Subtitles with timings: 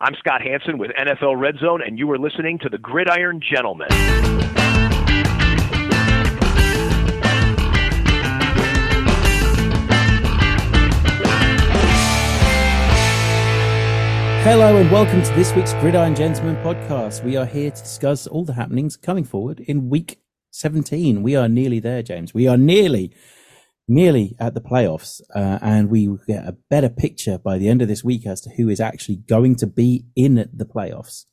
[0.00, 3.88] I'm Scott Hanson with NFL Red Zone, and you are listening to the Gridiron Gentleman.
[14.44, 17.24] Hello and welcome to this week's Gridiron Gentleman podcast.
[17.24, 20.20] We are here to discuss all the happenings coming forward in week
[20.52, 21.24] 17.
[21.24, 22.32] We are nearly there, James.
[22.32, 23.12] We are nearly,
[23.88, 27.88] nearly at the playoffs, uh, and we get a better picture by the end of
[27.88, 31.24] this week as to who is actually going to be in the playoffs.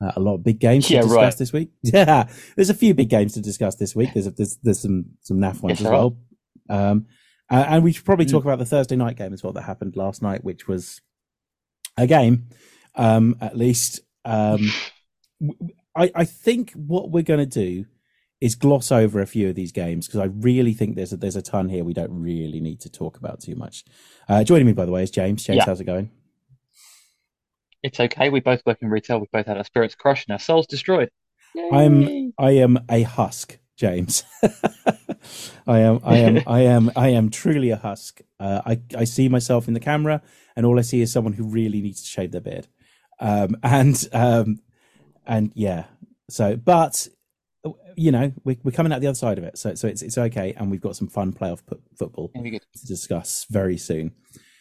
[0.00, 1.36] Uh, a lot of big games Yeah, to discuss right.
[1.38, 1.70] this week.
[1.82, 4.10] Yeah, there's a few big games to discuss this week.
[4.14, 6.16] There's there's, there's some some naff ones Yes, as well.
[6.68, 7.06] Um,
[7.50, 8.30] uh, and we should probably Mm.
[8.30, 11.00] talk about the Thursday night game as well that happened last night, which was
[11.96, 12.48] a game,
[12.96, 14.00] um, at least.
[14.24, 14.70] Um,
[15.96, 17.84] I, I think what we're going to do
[18.40, 21.36] is gloss over a few of these games because I really think there's a, there's
[21.36, 23.84] a ton here we don't really need to talk about too much.
[24.28, 25.44] Uh, joining me, by the way, is James.
[25.44, 25.64] James, Yeah.
[25.66, 26.10] how's it going?
[27.82, 28.30] It's okay.
[28.30, 29.20] We both work in retail.
[29.20, 31.10] We both had our spirits crushed and our souls destroyed.
[31.72, 34.24] I'm I am a husk, James.
[35.66, 38.20] I am I am I am I am truly a husk.
[38.40, 40.22] Uh, I I see myself in the camera,
[40.56, 42.66] and all I see is someone who really needs to shave their beard.
[43.20, 44.60] Um, and um,
[45.26, 45.84] and yeah.
[46.30, 47.06] So, but
[47.96, 50.18] you know, we're we're coming out the other side of it, so so it's it's
[50.18, 51.60] okay, and we've got some fun playoff
[51.96, 54.12] football to discuss very soon.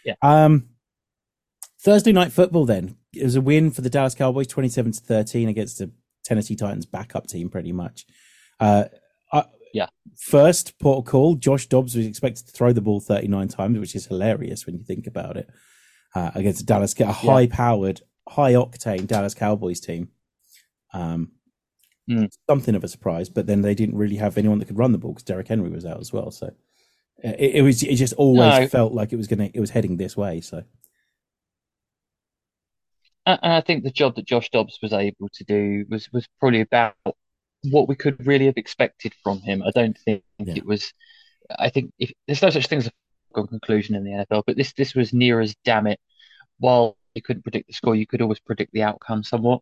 [0.06, 0.16] Yeah.
[0.22, 0.70] Um,
[1.82, 2.66] Thursday night football.
[2.66, 5.92] Then it was a win for the Dallas Cowboys, twenty-seven to thirteen against the
[6.24, 8.06] Tennessee Titans backup team, pretty much.
[8.60, 8.86] Uh,
[9.32, 9.88] I- Yeah.
[10.18, 13.96] First port of call, Josh Dobbs was expected to throw the ball thirty-nine times, which
[13.96, 15.50] is hilarious when you think about it.
[16.16, 20.10] Uh, against a Dallas, a high-powered, high-octane Dallas Cowboys team.
[20.94, 21.32] Um,
[22.10, 22.30] Mm.
[22.50, 24.98] something of a surprise, but then they didn't really have anyone that could run the
[24.98, 26.32] ball because Derrick Henry was out as well.
[26.32, 26.48] So
[27.24, 28.68] it, it was it just always No.
[28.68, 30.42] felt like it was gonna it was heading this way.
[30.42, 30.64] So
[33.26, 36.28] And and I think the job that Josh Dobbs was able to do was was
[36.40, 36.96] probably about
[37.72, 39.64] what we could really have expected from him.
[39.64, 40.56] I don't think Yeah.
[40.58, 40.94] it was.
[41.58, 42.88] I think if there's no such thing as
[43.36, 46.00] a conclusion in the NFL, but this this was near as damn it.
[46.60, 49.62] While you couldn't predict the score, you could always predict the outcome somewhat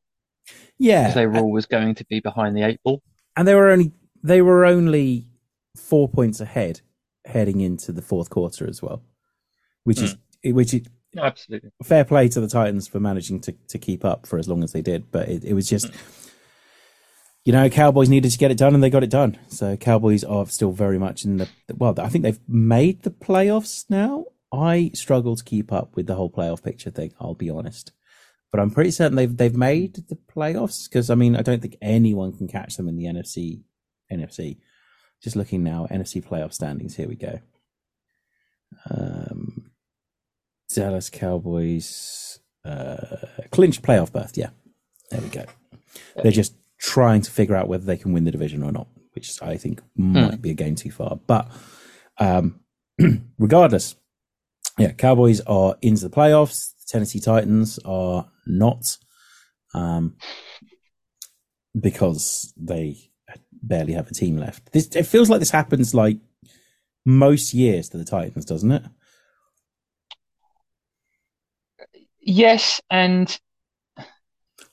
[0.78, 3.02] yeah, they were always going to be behind the eight ball.
[3.36, 3.92] and they were only
[4.24, 5.28] they were only
[5.76, 6.82] four points ahead
[7.26, 9.04] heading into the fourth quarter as well,
[9.84, 10.54] which is hmm.
[10.54, 10.82] which is
[11.18, 11.72] absolutely.
[11.84, 14.72] fair play to the Titans for managing to, to keep up for as long as
[14.72, 15.12] they did.
[15.12, 15.96] But it, it was just, hmm.
[17.46, 19.38] you know, Cowboys needed to get it done and they got it done.
[19.48, 23.86] So Cowboys are still very much in the, well, I think they've made the playoffs
[23.90, 24.26] now.
[24.54, 27.94] I struggle to keep up with the whole playoff picture thing, I'll be honest.
[28.52, 31.78] But I'm pretty certain they've they've made the playoffs because I mean I don't think
[31.82, 33.62] anyone can catch them in the NFC
[34.12, 34.58] NFC.
[35.24, 36.96] Just looking now, NFC playoff standings.
[36.96, 37.40] Here we go.
[38.90, 39.72] Um,
[40.74, 43.06] Dallas Cowboys uh,
[43.52, 44.36] clinched playoff berth.
[44.36, 44.50] Yeah,
[45.10, 45.46] there we go.
[46.16, 49.42] They're just trying to figure out whether they can win the division or not, which
[49.42, 51.20] I think might be a game too far.
[51.28, 51.50] But
[52.18, 52.60] um,
[53.38, 53.96] regardless,
[54.78, 56.74] yeah, Cowboys are into the playoffs.
[56.92, 58.98] Tennessee Titans are not,
[59.74, 60.16] um,
[61.80, 62.98] because they
[63.64, 64.72] barely have a team left.
[64.74, 66.18] This it feels like this happens like
[67.06, 68.84] most years to the Titans, doesn't it?
[72.22, 73.40] Yes, and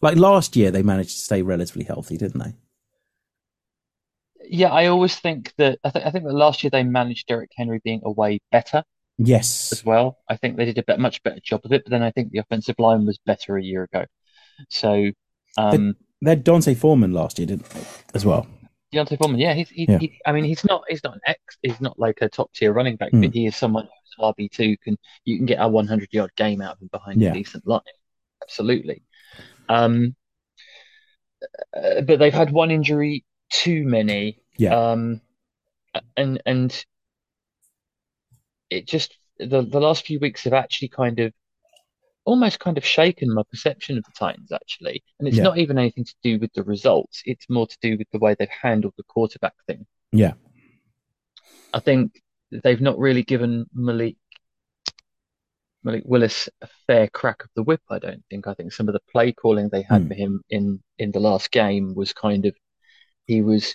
[0.01, 2.55] Like last year, they managed to stay relatively healthy, didn't they?
[4.45, 7.51] yeah, I always think that I think I think that last year they managed Derrick
[7.57, 8.83] Henry being away better.
[9.19, 9.73] Yes.
[9.73, 10.19] as well.
[10.29, 12.31] I think they did a bit, much better job of it, but then I think
[12.31, 14.05] the offensive line was better a year ago.
[14.71, 15.11] So,
[15.57, 17.83] um, They had D'Onta Foreman last year, didn't they?
[18.15, 18.47] As well.
[18.93, 19.99] D'Onta Foreman, yeah, he's he, Yeah.
[19.99, 22.73] he, I mean, he's not he's not an ex, he's not like a top tier
[22.73, 23.23] running back, Mm.
[23.23, 26.61] but he is someone who's RB two can you can get a 100 yard game
[26.63, 27.31] out of him behind Yeah.
[27.31, 27.81] a decent line,
[28.43, 29.03] absolutely.
[29.69, 30.17] Um,
[31.77, 34.41] uh, but they've had one injury too many.
[34.57, 34.75] Yeah.
[34.93, 35.21] Um,
[36.17, 36.85] and and
[38.71, 41.33] it just the the last few weeks have actually kind of
[42.25, 45.03] almost kind of shaken my perception of the Titans actually.
[45.19, 45.45] And it's Yeah.
[45.45, 47.23] not even anything to do with the results.
[47.25, 49.87] It's more to do with the way they've handled the quarterback thing.
[50.13, 50.35] Yeah.
[51.73, 52.21] I think
[52.51, 54.17] they've not really given Malik
[55.85, 58.47] Malik Willis a fair crack of the whip, I don't think.
[58.47, 60.09] I think some of the play calling they had Hmm.
[60.09, 62.55] for him in in the last game was kind of
[63.27, 63.75] he was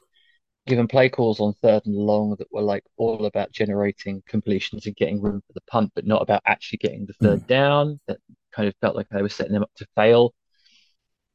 [0.65, 4.95] given play calls on third and long that were like all about generating completions and
[4.95, 7.47] getting room for the punt, but not about actually getting the third mm.
[7.47, 7.99] down.
[8.07, 8.17] That
[8.53, 10.33] kind of felt like they were setting him up to fail.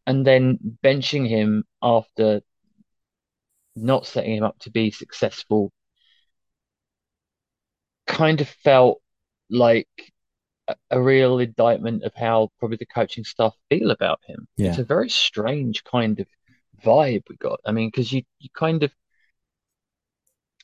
[0.06, 2.40] And then benching him after
[3.76, 5.70] not setting him up to be successful
[8.06, 9.00] kind of felt
[9.50, 9.88] like
[10.66, 14.48] a, a real indictment of how probably the coaching staff feel about him.
[14.56, 14.70] Yeah.
[14.70, 16.26] It's a very strange kind of
[16.82, 17.60] vibe we got.
[17.66, 18.92] I mean, because you you kind of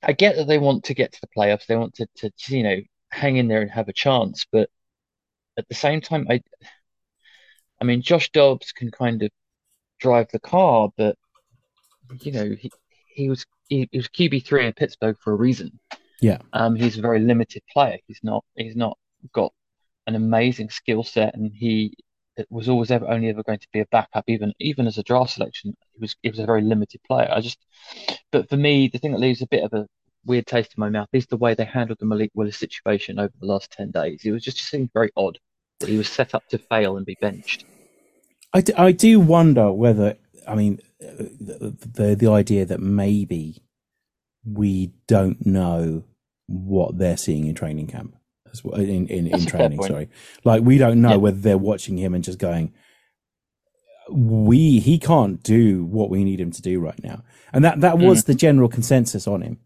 [0.06, 2.62] I get that they want to get to the playoffs, they want to to you
[2.62, 2.77] know
[3.11, 4.69] hang in there and have a chance, but
[5.56, 6.41] at the same time, I
[7.81, 9.31] I mean, Josh Dobbs can kind of
[10.01, 11.17] drive the car, but
[12.21, 12.71] you know, he
[13.09, 15.79] he was he, he was QB three in Pittsburgh for a reason.
[16.21, 16.39] Yeah.
[16.53, 17.99] Um, he's a very limited player.
[18.06, 18.99] He's not he's not
[19.33, 19.53] got
[20.06, 21.95] an amazing skill set, and he
[22.51, 25.33] was always ever only ever going to be a backup, even even as a draft
[25.33, 25.77] selection.
[25.93, 27.29] He was he was a very limited player.
[27.31, 27.59] I just,
[28.33, 29.87] but for me, the thing that leaves a bit of a
[30.26, 33.32] weird taste in my mouth is the way they handled the Malik Willis situation over
[33.41, 34.23] the last ten days.
[34.25, 35.38] It was just it seemed very odd
[35.81, 37.65] that he was set up to fail and be benched.
[38.53, 40.17] I do, I do wonder whether
[40.47, 43.62] I mean the, the the idea that maybe
[44.44, 46.05] we don't know
[46.47, 48.17] what they're seeing in training camp
[48.53, 49.82] as well in in, in training.
[49.82, 50.09] Sorry,
[50.44, 51.17] like we don't know yeah.
[51.17, 52.73] whether they're watching him and just going,
[54.11, 57.23] we he can't do what we need him to do right now,
[57.53, 58.27] and that that was mm.
[58.27, 59.59] the general consensus on him,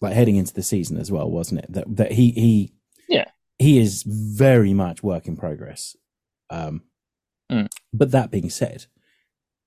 [0.00, 1.72] like heading into the season as well, wasn't it?
[1.72, 2.72] That that he he
[3.08, 3.26] yeah
[3.58, 5.96] he is very much work in progress.
[6.50, 6.82] Um,
[7.50, 7.68] mm.
[7.92, 8.86] but that being said,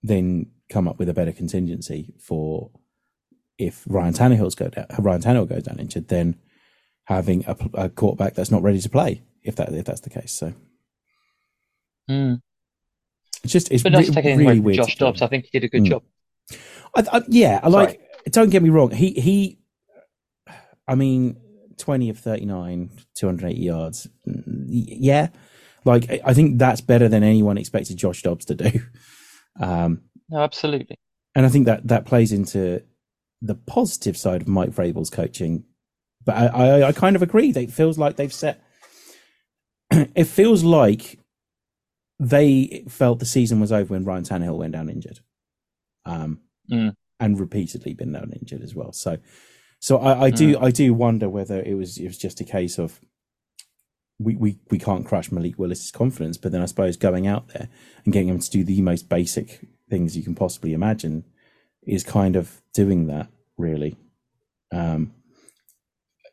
[0.01, 2.71] then come up with a better contingency for
[3.57, 6.37] if Ryan Tannehill's go down, Ryan Tannehill goes down injured, then
[7.05, 10.31] having a, a, quarterback that's not ready to play if that if that's the case.
[10.31, 10.53] So
[12.09, 12.41] mm.
[13.43, 14.77] it's just it's but re- taking really weird.
[14.77, 15.89] Josh Dobbs, I think he did a good mm.
[15.89, 16.03] job.
[16.95, 18.01] I, I, yeah, I like.
[18.29, 18.91] Don't get me wrong.
[18.91, 19.59] He he.
[20.91, 21.37] I mean,
[21.77, 24.07] twenty of thirty nine, two hundred eighty yards.
[24.25, 25.29] Yeah,
[25.85, 28.81] like I think that's better than anyone expected Josh Dobbs to do.
[29.59, 30.95] Um, no, absolutely.
[31.35, 32.81] And I think that that plays into
[33.41, 35.65] the positive side of Mike Vrabel's coaching.
[36.23, 37.49] But I, I, I kind of agree.
[37.49, 38.63] It feels like they've set.
[39.91, 41.19] it feels like
[42.17, 45.19] they felt the season was over when Ryan Tannehill went down injured,
[46.05, 46.39] um,
[46.71, 46.95] mm.
[47.19, 48.93] and repeatedly been down injured as well.
[48.93, 49.17] So,
[49.81, 50.63] so I, I do mm.
[50.63, 53.01] I do wonder whether it was it was just a case of
[54.19, 57.67] we, we, we can't crush Malik Willis's confidence, but then I suppose going out there
[58.05, 61.23] and getting him to do the most basic things you can possibly imagine
[61.83, 63.97] is kind of doing that really.
[64.71, 65.13] Um,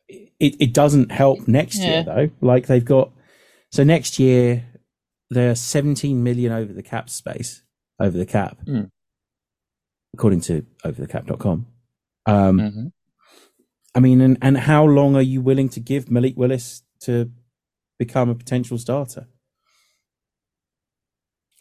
[0.08, 1.86] it, it doesn't help next yeah.
[1.86, 2.30] year though.
[2.40, 3.10] Like they've got,
[3.72, 4.66] so next year
[5.30, 7.62] they're 17 million over the cap space,
[7.98, 8.90] over the cap, mm.
[10.14, 11.66] according to overthecap.com.
[12.26, 12.86] Um, mm-hmm.
[13.98, 17.30] I mean, and, and how long are you willing to give Malik Willis to
[17.98, 19.26] become a potential starter.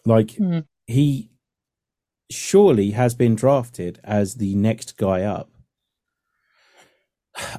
[0.05, 0.65] Like mm.
[0.85, 1.31] he
[2.29, 5.49] surely has been drafted as the next guy up.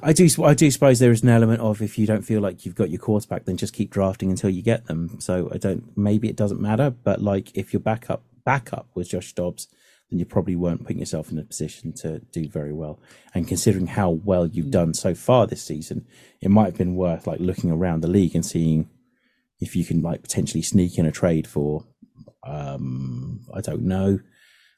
[0.01, 2.65] I do, I do suppose there is an element of if you don't feel like
[2.65, 5.19] you've got your quarterback, then just keep drafting until you get them.
[5.19, 9.31] So I don't, maybe it doesn't matter, but like if your backup backup was Josh
[9.33, 9.67] Dobbs,
[10.09, 12.99] then you probably weren't putting yourself in a position to do very well.
[13.33, 14.71] And considering how well you've mm.
[14.71, 16.05] done so far this season,
[16.41, 18.89] it might have been worth like looking around the league and seeing
[19.59, 21.85] if you can like potentially sneak in a trade for,
[22.43, 24.19] um, I don't know.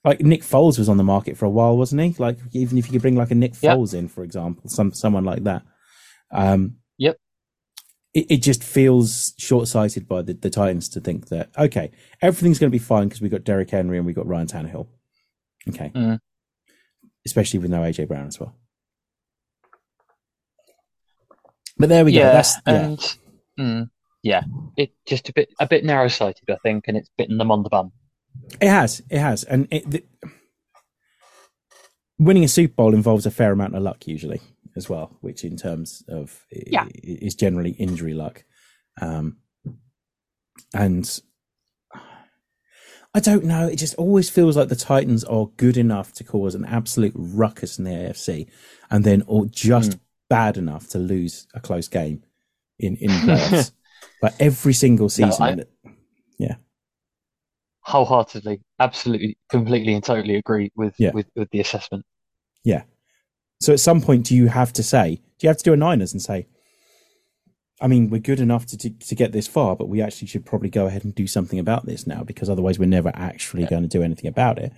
[0.04, 2.16] Like Nick Foles was on the market for a while, wasn't he?
[2.18, 3.78] Like even if you could bring like a Nick yep.
[3.78, 5.62] Foles in, for example, some someone like that.
[6.32, 7.18] Um, yep.
[8.14, 11.92] It, it just feels short sighted by the, the Titans to think that okay,
[12.22, 14.88] everything's going to be fine because we got Derrick Henry and we got Ryan Tannehill
[15.70, 15.92] Okay.
[15.96, 16.20] Mm.
[17.26, 18.56] Especially with no AJ Brown as well.
[21.78, 22.32] But there we yeah, go.
[22.34, 23.18] That's
[23.58, 23.64] yeah.
[23.64, 23.90] mm,
[24.24, 24.44] yeah,
[24.78, 27.64] it just a bit a bit narrow sighted, I think, and it's bitten them on
[27.64, 27.92] the bum.
[28.60, 30.04] It has, it has, and it, the,
[32.20, 34.42] winning a Super Bowl involves a fair amount of luck usually
[34.76, 36.86] as well, which in terms of yeah.
[36.94, 38.44] is generally injury luck.
[39.02, 39.38] Um,
[40.74, 41.20] and
[43.14, 43.68] I don't know.
[43.68, 47.78] It just always feels like the Titans are good enough to cause an absolute ruckus
[47.78, 48.48] in the AFC,
[48.90, 50.00] and then or just mm.
[50.30, 52.24] bad enough to lose a close game
[52.80, 53.72] in in playoffs.
[54.22, 55.58] like every single season.
[55.58, 55.92] No, I,
[56.40, 56.56] yeah.
[57.82, 61.12] Wholeheartedly, absolutely, completely, and totally agree with yeah.
[61.12, 62.06] with with the assessment.
[62.64, 62.84] Yeah.
[63.60, 65.16] So at some point, do you have to say?
[65.16, 66.48] Do you have to do a Niners and say?
[67.82, 70.46] I mean, we're good enough to, to, to get this far, but we actually should
[70.46, 73.70] probably go ahead and do something about this now because otherwise we're never actually yeah.
[73.70, 74.72] going to do anything about it.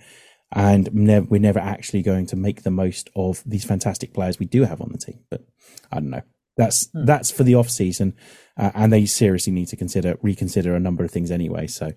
[0.52, 4.46] And ne- we're never actually going to make the most of these fantastic players we
[4.46, 5.20] do have on the team.
[5.30, 5.44] But
[5.92, 6.22] I don't know.
[6.56, 7.04] That's hmm.
[7.04, 8.14] that's for the off season,
[8.56, 11.66] uh, and they seriously need to consider reconsider a number of things anyway.
[11.66, 11.92] So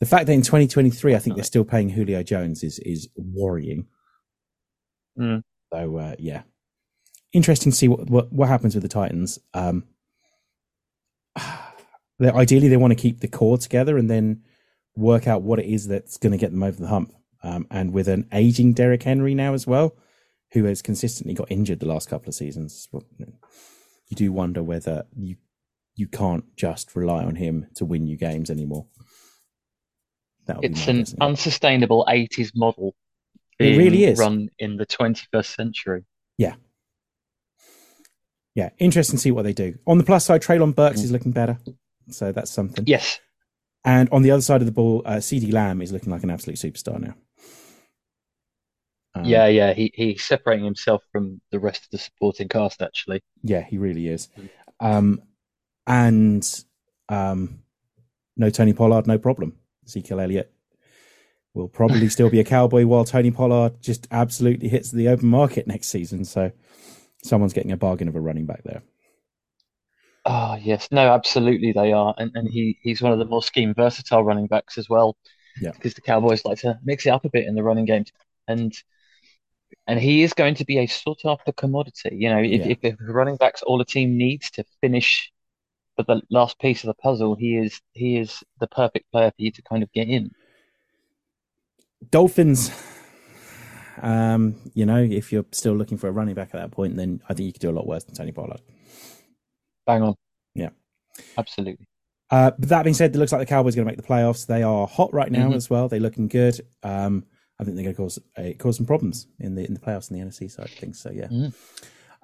[0.00, 3.86] the fact that in 2023, I think they're still paying Julio Jones is is worrying.
[5.16, 5.42] Mm.
[5.72, 6.42] So uh, yeah,
[7.32, 9.38] interesting to see what, what, what happens with the Titans.
[9.54, 9.84] Um,
[12.18, 14.42] They, ideally, they want to keep the core together and then
[14.94, 17.12] work out what it is that's going to get them over the hump.
[17.42, 19.96] Um, and with an aging Derrick Henry now as well,
[20.52, 25.36] who has consistently got injured the last couple of seasons, you do wonder whether you
[25.94, 28.86] you can't just rely on him to win you games anymore.
[30.62, 31.18] It's an guessing.
[31.20, 32.94] unsustainable 80s model.
[33.58, 36.04] It really is run in the 21st century.
[36.38, 36.54] Yeah,
[38.54, 39.78] yeah, interesting to see what they do.
[39.86, 41.04] On the plus side, Treylon Burks mm.
[41.04, 41.58] is looking better,
[42.08, 42.84] so that's something.
[42.86, 43.20] Yes.
[43.84, 46.30] And on the other side of the ball, uh, CeeDee Lamb is looking like an
[46.30, 47.14] absolute superstar now.
[49.14, 52.80] Um, yeah, yeah, he he's separating himself from the rest of the supporting cast.
[52.80, 54.28] Actually, yeah, he really is.
[54.80, 55.22] Um,
[55.86, 56.64] and
[57.08, 57.62] um,
[58.36, 59.58] no Tony Pollard, no problem.
[59.84, 60.52] Ezekiel Elliott
[61.54, 65.66] will probably still be a Cowboy, while Tony Pollard just absolutely hits the open market
[65.66, 66.24] next season.
[66.24, 66.52] So
[67.22, 68.82] someone's getting a bargain of a running back there.
[70.24, 73.74] Oh yes, no, absolutely they are, and and he he's one of the more scheme
[73.74, 75.16] versatile running backs as well.
[75.60, 78.04] Yeah, because the Cowboys like to mix it up a bit in the running game,
[78.46, 78.72] and
[79.86, 82.10] and he is going to be a sought after commodity.
[82.12, 82.68] You know, if, yeah.
[82.68, 85.32] if, if running backs all the team needs to finish,
[85.96, 89.42] but the last piece of the puzzle, he is he is the perfect player for
[89.42, 90.30] you to kind of get in.
[92.10, 92.70] Dolphins
[94.00, 97.22] um, you know, if you're still looking for a running back at that point, then
[97.28, 98.60] I think you could do a lot worse than Tony Pollard.
[99.86, 100.14] Bang on.
[100.54, 100.70] Yeah.
[101.36, 101.86] Absolutely.
[102.30, 104.08] Uh, but that being said, it looks like the Cowboys are going to make the
[104.08, 104.46] playoffs.
[104.46, 105.56] They are hot right now mm-hmm.
[105.56, 105.88] as well.
[105.88, 106.60] They're looking good.
[106.82, 107.26] Um,
[107.58, 110.10] I think they're going to cause uh, cause some problems in the in the playoffs
[110.10, 110.98] in the NFC side of things.
[110.98, 111.28] So yeah.
[111.28, 111.54] Mm.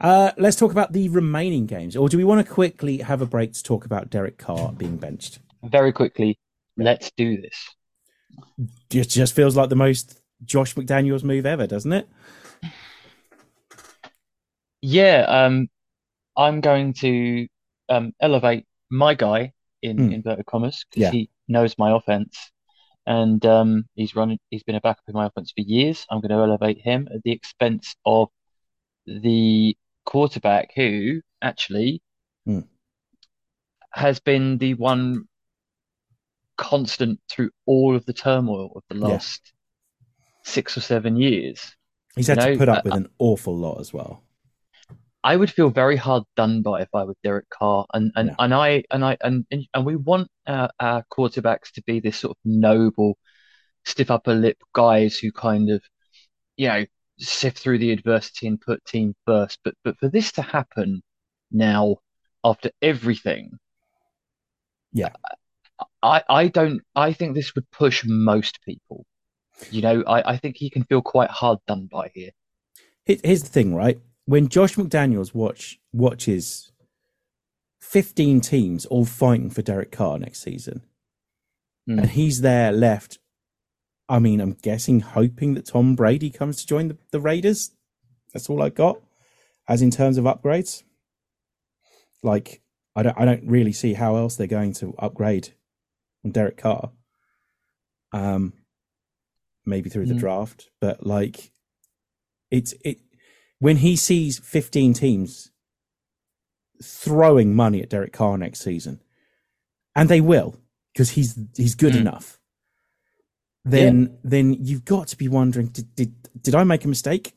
[0.00, 3.26] Uh, let's talk about the remaining games, or do we want to quickly have a
[3.26, 5.40] break to talk about Derek Carr being benched?
[5.64, 6.38] Very quickly,
[6.76, 7.74] let's do this.
[8.92, 12.08] It just feels like the most Josh McDaniels move ever, doesn't it?
[14.80, 15.68] Yeah, um,
[16.38, 17.48] I'm going to
[17.88, 19.52] um, elevate my guy
[19.82, 20.14] in mm.
[20.14, 21.10] inverted commas because yeah.
[21.10, 22.50] he knows my offense,
[23.06, 24.38] and um, he's running.
[24.50, 26.06] He's been a backup in my offense for years.
[26.10, 28.28] I'm going to elevate him at the expense of
[29.06, 29.76] the
[30.06, 32.00] quarterback who actually
[32.46, 32.64] mm.
[33.92, 35.24] has been the one
[36.56, 39.52] constant through all of the turmoil of the last
[40.44, 41.74] six or seven years.
[42.16, 44.22] He's had know, to put up uh, with an awful lot as well.
[45.28, 48.34] I would feel very hard done by if I were Derek Carr, and and, yeah.
[48.38, 52.30] and I and I and and we want our, our quarterbacks to be this sort
[52.30, 53.18] of noble,
[53.84, 55.82] stiff upper lip guys who kind of,
[56.56, 56.86] you know,
[57.18, 59.58] sift through the adversity and put team first.
[59.62, 61.02] But but for this to happen
[61.52, 61.96] now,
[62.42, 63.50] after everything,
[64.94, 65.12] yeah,
[66.02, 69.04] I I don't I think this would push most people.
[69.70, 72.30] You know, I, I think he can feel quite hard done by here.
[73.04, 74.00] Here's the thing, right?
[74.28, 76.70] When Josh McDaniels watch watches
[77.80, 80.82] 15 teams all fighting for Derek Carr next season,
[81.88, 81.98] mm.
[81.98, 83.20] and he's there left,
[84.06, 87.70] I mean, I'm guessing hoping that Tom Brady comes to join the, the Raiders.
[88.34, 89.00] That's all I got,
[89.66, 90.82] as in terms of upgrades.
[92.22, 92.60] Like,
[92.94, 95.54] I don't, I don't really see how else they're going to upgrade
[96.22, 96.90] on Derek Carr.
[98.12, 98.52] Um,
[99.64, 100.20] maybe through the mm.
[100.20, 101.50] draft, but like
[102.50, 102.98] it's it
[103.58, 105.50] when he sees 15 teams
[106.82, 109.00] throwing money at Derek Carr next season,
[109.94, 110.56] and they will
[110.92, 112.00] because he's he's good mm.
[112.00, 112.38] enough.
[113.64, 114.08] Then yeah.
[114.24, 117.34] then you've got to be wondering did, did did I make a mistake?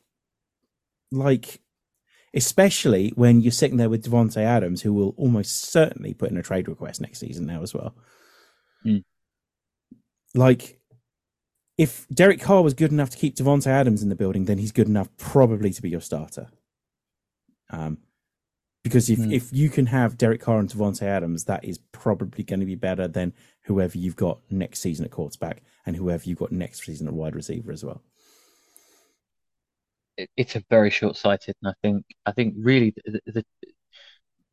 [1.10, 1.60] Like,
[2.32, 6.42] especially when you're sitting there with Davante Adams, who will almost certainly put in a
[6.42, 7.94] trade request next season now as well.
[8.86, 9.04] Mm.
[10.34, 10.80] Like,
[11.78, 14.72] if Derek Carr was good enough to keep Davante Adams in the building, then he's
[14.72, 16.48] good enough probably to be your starter.
[17.70, 17.98] Um,
[18.84, 19.32] because if, mm.
[19.32, 22.74] if you can have Derek Carr and Davante Adams, that is probably going to be
[22.74, 27.06] better than whoever you've got next season at quarterback and whoever you've got next season
[27.06, 28.02] at wide receiver as well.
[30.36, 33.44] It's a very short sighted, and I think I think really the, the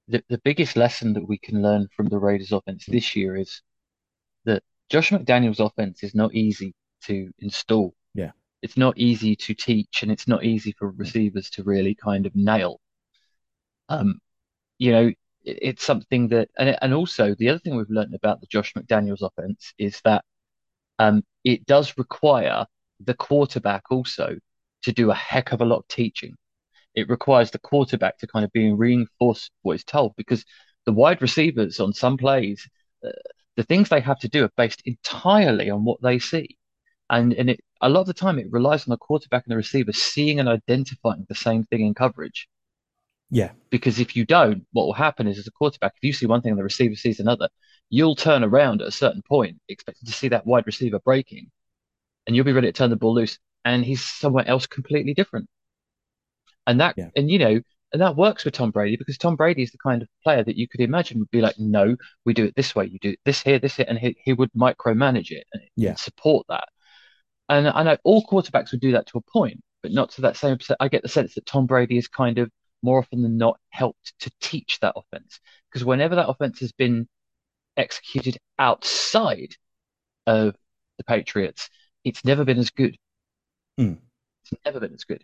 [0.07, 3.61] the the biggest lesson that we can learn from the Raiders' offense this year is
[4.45, 6.73] that Josh McDaniels' offense is not easy
[7.05, 7.93] to install.
[8.13, 8.31] Yeah.
[8.61, 12.35] It's not easy to teach and it's not easy for receivers to really kind of
[12.35, 12.79] nail.
[13.87, 14.19] Um,
[14.77, 15.17] you know, it,
[15.61, 19.21] it's something that, and, and also the other thing we've learned about the Josh McDaniels
[19.21, 20.23] offense is that
[20.99, 22.65] um, it does require
[22.99, 24.37] the quarterback also
[24.83, 26.35] to do a heck of a lot of teaching.
[26.95, 30.43] It requires the quarterback to kind of be reinforced what is told because
[30.85, 32.67] the wide receivers on some plays,
[33.05, 33.09] uh,
[33.55, 36.57] the things they have to do are based entirely on what they see
[37.09, 39.57] and and it a lot of the time it relies on the quarterback and the
[39.57, 42.47] receiver seeing and identifying the same thing in coverage.
[43.31, 43.51] Yeah.
[43.69, 46.41] Because if you don't, what will happen is as a quarterback, if you see one
[46.41, 47.47] thing and the receiver sees another,
[47.89, 51.49] you'll turn around at a certain point, expecting to see that wide receiver breaking,
[52.25, 55.47] and you'll be ready to turn the ball loose, and he's somewhere else completely different.
[56.67, 57.09] And that, Yeah.
[57.15, 57.61] and you know,
[57.93, 60.55] and that works with Tom Brady because Tom Brady is the kind of player that
[60.57, 63.41] you could imagine would be like, no, we do it this way, you do this
[63.41, 65.89] here, this here, and he, he would micromanage it and, Yeah.
[65.89, 66.67] and support that.
[67.49, 70.37] And I know all quarterbacks would do that to a point, but not to that
[70.37, 70.77] same extent.
[70.79, 72.49] I get the sense that Tom Brady is kind of
[72.81, 75.39] more often than not helped to teach that offense
[75.69, 77.07] because whenever that offense has been
[77.75, 79.55] executed outside
[80.27, 80.55] of
[80.97, 81.69] the Patriots,
[82.03, 82.95] it's never been as good.
[83.77, 83.95] Hmm.
[84.43, 85.23] It's never been as good.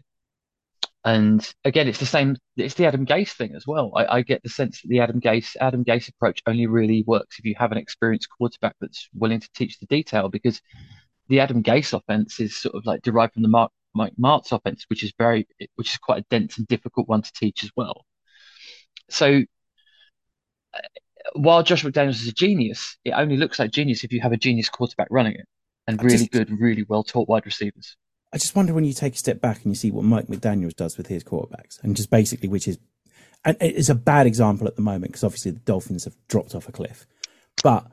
[1.03, 2.35] And again, it's the same.
[2.57, 3.91] It's the Adam Gase thing as well.
[3.95, 7.37] I, I get the sense that the Adam Gase Adam Gase approach only really works
[7.37, 10.29] if you have an experienced quarterback that's willing to teach the detail.
[10.29, 10.61] Because
[11.27, 14.85] the Adam Gase offense is sort of like derived from the Mark Mike Martz offense,
[14.89, 18.05] which is very, which is quite a dense and difficult one to teach as well.
[19.09, 19.43] So
[20.73, 20.79] uh,
[21.33, 24.37] while Josh McDaniels is a genius, it only looks like genius if you have a
[24.37, 25.47] genius quarterback running it
[25.87, 27.95] and really just- good, really well taught wide receivers.
[28.33, 30.75] I just wonder when you take a step back and you see what Mike McDaniels
[30.75, 32.77] does with his quarterbacks, and just basically, which is,
[33.45, 36.67] and it's a bad example at the moment because obviously the Dolphins have dropped off
[36.67, 37.07] a cliff,
[37.63, 37.87] but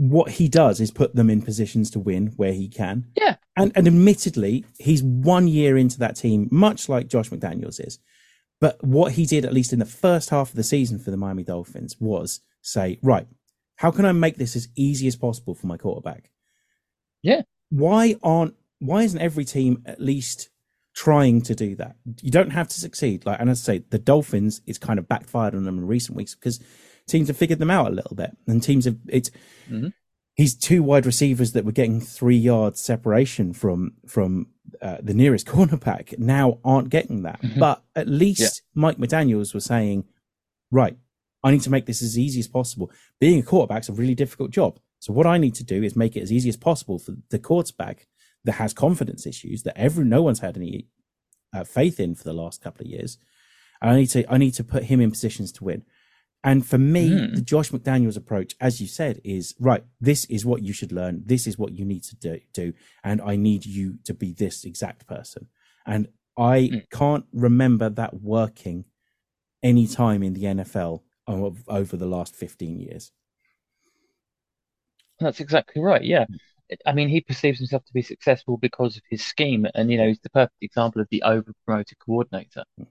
[0.00, 3.04] what he does is put them in positions to win where he can.
[3.14, 3.36] Yeah.
[3.54, 7.98] And and admittedly, he's one year into that team, much like Josh McDaniels is.
[8.62, 11.18] But what he did, at least in the first half of the season for the
[11.18, 13.26] Miami Dolphins, was say, right,
[13.76, 16.30] how can I make this as easy as possible for my quarterback?
[17.20, 17.42] Yeah.
[17.68, 20.48] Why aren't why isn't every team at least
[20.94, 21.96] trying to do that?
[22.22, 23.26] You don't have to succeed.
[23.26, 26.34] Like, and I say, the Dolphins, it's kind of backfired on them in recent weeks
[26.34, 26.58] because
[27.10, 29.30] teams have figured them out a little bit, and teams have it's.
[29.68, 29.92] Mhm.
[30.36, 34.46] He's two wide receivers that were getting three yards separation from from
[34.80, 37.42] uh, the nearest cornerback now aren't getting that.
[37.42, 37.58] Mhm.
[37.58, 40.04] But at least Mike McDaniel's was saying,
[40.70, 40.96] right,
[41.42, 42.90] I need to make this as easy as possible.
[43.18, 44.78] Being a quarterback's a really difficult job.
[45.00, 47.38] So what I need to do is make it as easy as possible for the
[47.38, 48.06] quarterback
[48.44, 50.86] that has confidence issues that every no one's had any
[51.52, 53.18] uh, faith in for the last couple of years.
[53.82, 55.82] And I need to I need to put him in positions to win.
[56.42, 57.34] And for me, Hmm.
[57.34, 59.84] the Josh McDaniels approach, as you said, is right.
[60.00, 61.22] This is what you should learn.
[61.26, 62.40] This is what you need to do.
[62.52, 62.72] do
[63.04, 65.48] and I need you to be this exact person.
[65.86, 66.78] And I Hmm.
[66.90, 68.86] can't remember that working
[69.62, 71.04] any time in the NFL
[71.68, 73.12] over the last 15 years.
[75.18, 76.02] That's exactly right.
[76.02, 76.24] Yeah.
[76.26, 76.36] Hmm.
[76.86, 80.06] I mean, he perceives himself to be successful because of his scheme, and you know,
[80.06, 82.64] he's the perfect example of the over-promoted coordinator.
[82.78, 82.84] Hmm.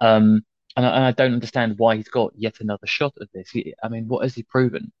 [0.00, 0.46] Um,
[0.78, 3.50] and I, and I don't understand why he's got yet another shot at this.
[3.50, 4.92] He, I mean, what has he proven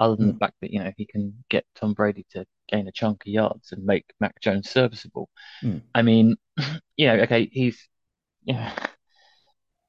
[0.00, 0.38] other than the Hmm.
[0.38, 3.72] fact that, you know, he can get Tom Brady to gain a chunk of yards
[3.72, 5.30] and make Mac Jones serviceable?
[5.62, 5.78] Hmm.
[5.94, 6.36] I mean,
[6.98, 7.88] you know, okay, he's,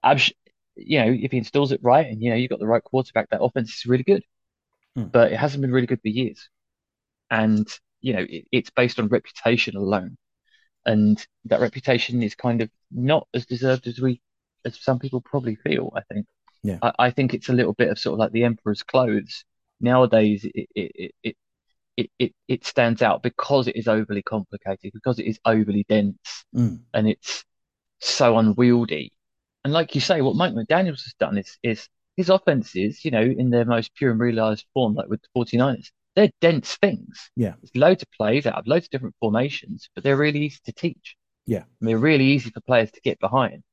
[0.04, 0.34] I'm, sh-
[0.76, 3.30] you know, if he installs it right and, you know, you've got the right quarterback,
[3.30, 4.24] that offense is really good.
[4.96, 5.08] Hmm.
[5.12, 6.50] But it hasn't been really good for years.
[7.32, 7.68] And,
[8.02, 10.18] you know, it, it's based on reputation alone.
[10.86, 14.22] And that reputation is kind of not as deserved as we,
[14.66, 16.26] as some people probably feel, I think.
[16.64, 16.80] Yeah.
[16.82, 19.44] I, I think it's a little bit of sort of like the emperor's clothes.
[19.82, 21.36] Nowadays, it, it, it,
[21.98, 26.46] it, it, it, stands out because it is overly complicated, because it is overly dense,
[26.56, 26.82] Mm.
[26.94, 27.44] and it's
[28.00, 29.12] so unwieldy.
[29.64, 33.22] And like you say, what Mike McDaniels has done is is his offenses, you know,
[33.22, 37.32] in their most pure and realized form, like with the 49ers, they're dense things.
[37.36, 37.54] Yeah.
[37.62, 40.74] There's loads of plays out of loads of different formations, but they're really easy to
[40.74, 41.16] teach.
[41.48, 41.64] Yeah.
[41.80, 43.64] And they're really easy for players to get behind.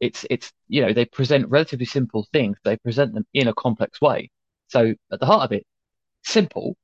[0.00, 4.00] It's it's you know, they present relatively simple things, they present them in a complex
[4.00, 4.30] way.
[4.68, 5.64] So at the heart of it,
[6.22, 6.76] simple,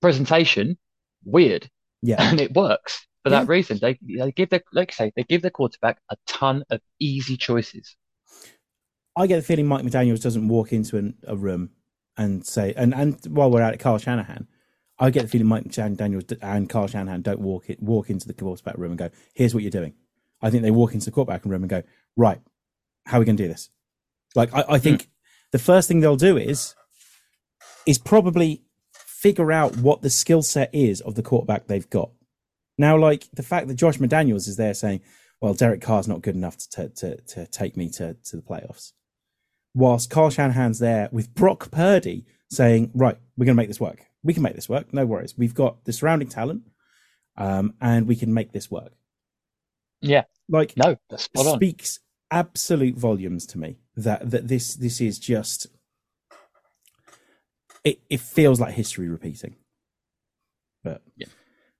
[0.00, 0.78] presentation,
[1.24, 1.68] weird,
[2.02, 2.16] Yeah.
[2.30, 3.40] and it works for Yeah.
[3.40, 3.78] that reason.
[3.80, 7.36] They they give their like I say, they give their quarterback a ton of easy
[7.36, 7.96] choices.
[9.16, 11.70] I get the feeling Mike McDaniels doesn't walk into an, a room
[12.16, 14.46] and say, and, and while we're at it, Carl Shanahan,
[14.98, 18.26] I get the feeling Mike McDaniels d- and Carl Shanahan don't walk it, walk into
[18.28, 19.94] the quarterback room and go, here's what you're doing.
[20.40, 21.82] I think they walk into the quarterback room and go,
[22.16, 22.40] right,
[23.06, 23.70] how are we going to do this?
[24.34, 25.08] Like, I, I think
[25.52, 26.74] the first thing they'll do is,
[27.86, 28.62] is probably
[28.94, 32.10] figure out what the skill set is of the quarterback they've got.
[32.78, 35.00] Now, like the fact that Josh McDaniels is there saying,
[35.40, 38.92] well, Derek Carr's not good enough to, to, to take me to, to the playoffs
[39.74, 44.06] whilst Carl Shanahan's there with Brock Purdy saying, right, we're going to make this work.
[44.22, 44.92] We can make this work.
[44.92, 45.36] No worries.
[45.36, 46.62] We've got the surrounding talent
[47.36, 48.92] um, and we can make this work.
[50.02, 50.24] Yeah.
[50.48, 51.56] Like, No, that's spot on.
[51.58, 55.66] speaks absolute volumes to me that, that this, this is just,
[57.84, 59.56] it, it feels like history repeating.
[60.82, 61.26] But, Yeah.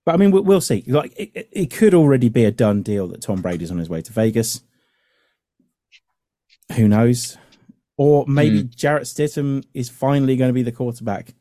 [0.05, 0.83] but I mean, we'll, we'll see.
[0.87, 4.01] Like, it, it- could already be a done deal that Tom Brady's on his way
[4.01, 4.61] to Vegas.
[6.75, 7.37] Who knows?
[7.97, 11.35] or maybe Jarrett Stidham is finally going to be the quarterback.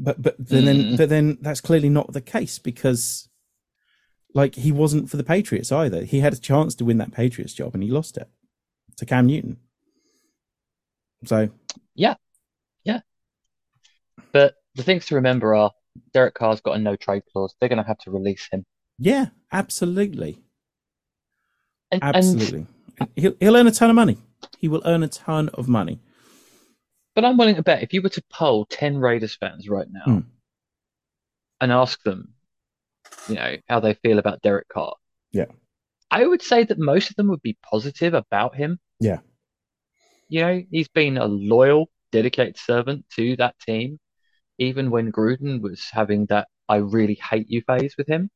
[0.00, 0.96] But but then, then Mm.
[0.96, 3.28] but then that's clearly not the case because
[4.34, 6.04] like he wasn't for the Patriots either.
[6.04, 8.28] He had a chance to win that Patriots job and he lost it
[8.96, 9.58] to Cam Newton.
[11.24, 11.48] So
[11.94, 12.14] yeah,
[12.84, 13.00] yeah.
[14.32, 15.70] But the things to remember are
[16.12, 17.54] Derek Carr's got a no trade clause.
[17.60, 18.64] They're going to have to release him.
[18.98, 20.42] yeah, absolutely,
[21.92, 22.66] And, and absolutely.
[23.16, 24.18] he'll he'll earn a ton of money.
[24.58, 26.00] He will earn a ton of money.
[27.14, 30.04] but I'm willing to bet if you were to poll 10 Raiders fans right now
[30.04, 30.18] Hmm.
[31.60, 32.33] and ask them,
[33.28, 34.94] you know, how they feel about Derek Carr,
[35.32, 35.46] Yeah.
[36.10, 38.78] I would say that most of them would be positive about him.
[39.00, 39.20] Yeah.
[40.28, 43.98] You know, he's been a loyal, dedicated servant to that team,
[44.58, 48.30] even when Gruden was having that I really hate you phase with him.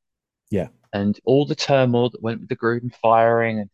[0.50, 0.68] Yeah.
[0.92, 3.70] And all the turmoil that went with the Gruden firing and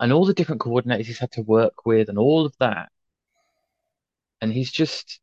[0.00, 2.90] and all the different coordinators he's had to work with and all of that.
[4.40, 5.20] And he's just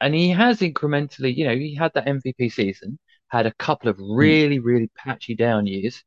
[0.00, 2.98] and he has incrementally, you know, he had that MVP season,
[3.30, 4.12] had a couple of hmm.
[4.14, 6.04] really, really patchy down years,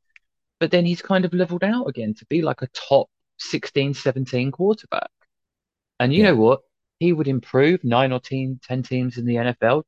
[0.59, 3.09] but then he's kind of leveled out again to be like a top
[3.39, 5.09] 16, 17 quarterback.
[5.99, 6.31] And you Yeah.
[6.31, 6.61] know what?
[6.99, 9.83] He would improve nine or 10, 10 teams in the NFL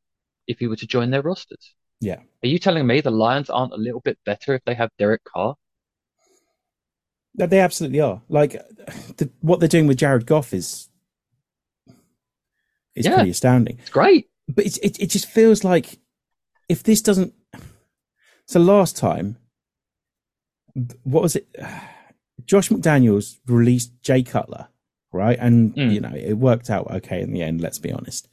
[0.47, 1.73] if he were to join their rosters.
[2.01, 2.21] Yeah.
[2.43, 5.23] Are you telling me the Lions aren't a little bit better if they have Derek
[5.23, 5.55] Carr?
[7.35, 8.21] They absolutely are.
[8.29, 8.51] Like
[9.17, 10.89] the, what they're doing with Jared Goff is
[12.95, 13.15] is Yeah.
[13.15, 13.77] pretty astounding.
[13.79, 14.27] It's great.
[14.47, 15.99] But it, it it just feels like
[16.69, 17.33] if this doesn't.
[18.47, 19.37] So last time,
[21.03, 21.47] what was it?
[22.45, 24.67] Josh McDaniels released Jay Cutler,
[25.11, 25.35] right?
[25.41, 25.91] And Mm.
[25.93, 27.59] you know it worked out okay in the end.
[27.59, 28.27] Let's be honest.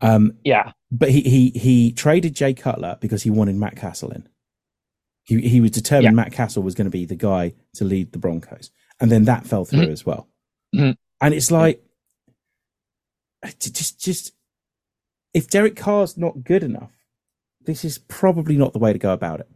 [0.00, 0.72] Um, Yeah.
[0.90, 4.28] but he he he traded Jay Cutler because he wanted Matt Cassel in.
[5.22, 6.22] He he was determined Yeah.
[6.22, 9.46] Matt Cassel was going to be the guy to lead the Broncos, and then that
[9.46, 10.28] fell through as well.
[10.74, 10.96] Mhm.
[11.20, 11.80] And it's like,
[13.60, 14.32] just just
[15.32, 16.90] if Derek Carr's not good enough,
[17.68, 19.48] this is probably not the way to go about it.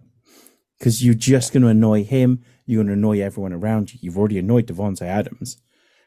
[0.79, 2.45] Because you're just going to annoy him.
[2.67, 4.01] You're going to annoy everyone around you.
[4.03, 5.57] You've already annoyed Davante Adams,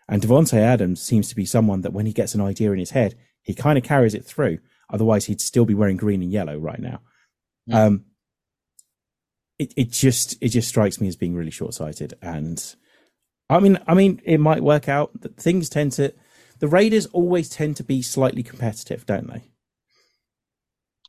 [0.08, 2.92] and Davante Adams seems to be someone that when he gets an idea in his
[2.92, 4.60] head, he kind of carries it through.
[4.90, 7.02] Otherwise, he'd still be wearing green and yellow right now.
[7.66, 7.86] Yeah.
[7.86, 8.06] Um,
[9.58, 12.76] it it just it just strikes me as being really short sighted, and
[13.50, 15.22] I mean I mean it might work out.
[15.22, 16.14] That things tend to
[16.60, 19.50] the Raiders always tend to be slightly competitive, don't they?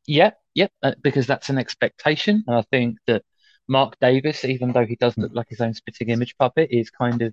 [0.06, 2.44] Yeah, yep, uh, because that's an expectation.
[2.46, 3.22] And I think that
[3.68, 5.22] Mark Davis, even though he does hmm.
[5.22, 7.32] look like his own spitting image puppet, is kind of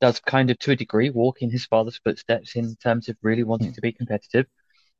[0.00, 3.44] does kind of to a degree walk in his father's footsteps in terms of really
[3.44, 3.74] wanting hmm.
[3.74, 4.46] to be competitive.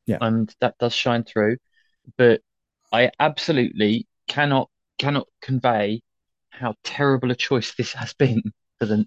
[0.07, 0.19] Yeah.
[0.21, 1.57] And that does shine through.
[2.19, 2.43] But
[2.93, 6.03] I absolutely cannot cannot convey
[6.51, 8.43] how terrible a choice this has been
[8.79, 9.07] for the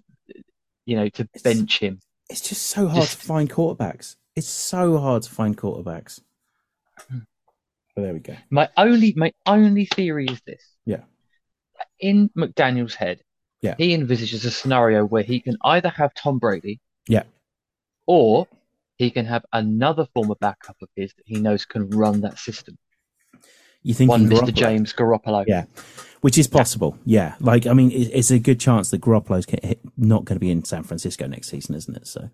[0.88, 2.00] you know, to It's- bench him.
[2.30, 4.16] It's just so hard Just- to find quarterbacks.
[4.34, 6.20] It's so hard to find quarterbacks.
[7.08, 7.20] Hmm.
[7.98, 8.36] But there we go.
[8.48, 10.62] My only my only theory is this.
[10.86, 11.00] Yeah.
[11.98, 13.22] In McDaniel's head,
[13.60, 13.74] Yeah.
[13.76, 17.24] he envisages a scenario where he can either have Tom Brady, Yeah.
[18.06, 18.46] or
[18.98, 22.78] he can have another former backup of his that he knows can run that system.
[23.82, 24.42] You think One Mr.
[24.42, 24.54] Garoppolo?
[24.54, 25.44] James Garoppolo.
[25.48, 25.64] Yeah,
[26.20, 26.96] which is possible.
[27.04, 29.46] Yeah, like I mean, it, it's a good chance that Garoppolo's
[29.96, 32.06] not going to be in San Francisco next season, isn't it?
[32.06, 32.30] So,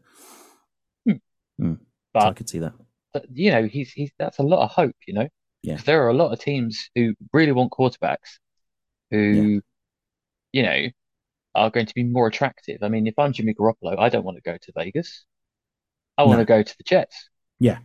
[1.06, 1.12] hmm.
[1.58, 1.74] hmm.
[2.12, 2.74] so I could see that.
[3.14, 5.28] but, you know, he's he's that's a lot of hope, you know.
[5.64, 5.78] Yeah.
[5.78, 8.38] There are a lot of teams who really want quarterbacks
[9.10, 9.62] who,
[10.52, 10.86] you know,
[11.54, 12.78] are going to be more attractive.
[12.82, 15.24] I mean, if I'm Jimmy Garoppolo, I don't want to go to Vegas.
[16.18, 16.42] I want No.
[16.44, 17.30] to go to the Jets.
[17.58, 17.78] Yeah.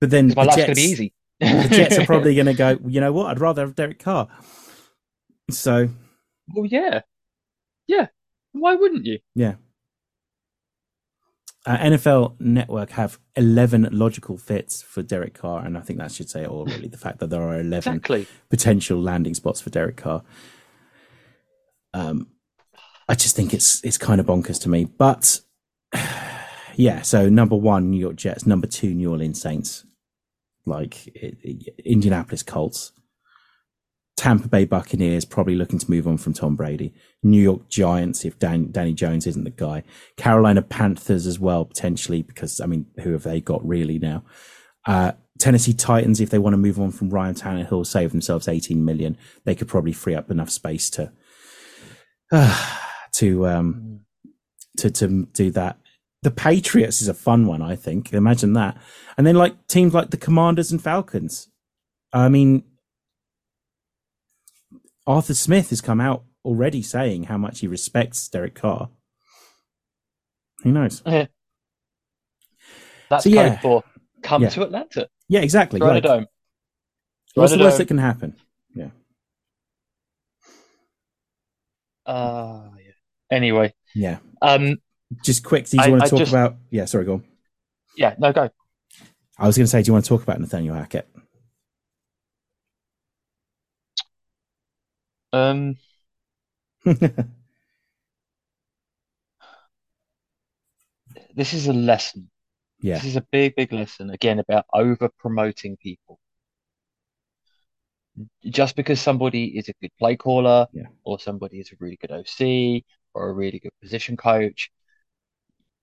[0.00, 1.14] But then Because my the life's Jets, going to be easy.
[1.40, 2.78] the Jets are probably going to go.
[2.86, 3.26] You know what?
[3.26, 4.28] I'd rather have Derek Carr.
[5.50, 5.90] So
[6.54, 7.02] Well, yeah.
[7.86, 8.06] Yeah.
[8.52, 9.18] Why wouldn't you?
[9.34, 9.54] yeah.
[11.64, 16.28] Uh, NFL Network have 11 logical fits for Derek Carr, and I think that should
[16.28, 16.88] say it all, really.
[16.88, 18.26] The fact that there are 11 Exactly.
[18.50, 20.22] potential landing spots for Derek Carr.
[21.94, 22.26] Um,
[23.08, 24.86] I just think it's it's kind of bonkers to me.
[24.86, 25.40] But
[26.74, 28.46] yeah, so number one, New York Jets.
[28.46, 29.84] Number two, New Orleans Saints.
[30.66, 32.92] Like it, it- Indianapolis Colts.
[34.16, 36.92] Tampa Bay Buccaneers probably looking to move on from Tom Brady.
[37.22, 39.82] New York Giants if Dan, Danny Jones isn't the guy.
[40.16, 44.22] Carolina Panthers as well potentially because I mean who have they got really now?
[44.86, 48.84] Uh, Tennessee Titans if they want to move on from Ryan Tannehill, save themselves 18
[48.84, 51.12] million, they could probably free up enough space to
[53.12, 54.00] to um
[54.78, 55.78] to to do that.
[56.22, 58.12] The Patriots is a fun one, I think.
[58.12, 58.76] Imagine that.
[59.18, 61.48] And then like teams like the Commanders and Falcons.
[62.12, 62.62] I mean,
[65.06, 68.90] Arthur Smith has come out already saying how much he respects Derek Carr.
[70.62, 71.02] Who knows?
[71.06, 71.26] Yeah.
[73.10, 73.60] That's So, yeah.
[73.60, 73.82] for
[74.22, 74.48] come Yeah.
[74.50, 75.08] to Atlanta.
[75.28, 75.80] Yeah, exactly.
[75.80, 76.26] Throw Like, dome.
[77.34, 78.36] what's the Throw in a worst that can happen?
[78.74, 78.90] Yeah.
[82.06, 82.92] Uh, yeah.
[83.30, 84.18] Anyway, Yeah.
[84.40, 84.76] um,
[85.22, 86.56] Just quick, do you I- want to I talk just- about?
[86.70, 87.24] Yeah, sorry, go on.
[87.96, 88.48] yeah, no, go.
[89.38, 91.08] I was going to say, do you want to talk about Nathaniel Hackett?
[95.32, 95.76] Um,
[101.34, 102.30] this is a lesson.
[102.80, 106.18] yeah, This is a big, big lesson again about over promoting people.
[108.44, 110.88] Just because somebody is a good play caller Yeah.
[111.04, 114.70] or somebody is a really good OC or a really good position coach,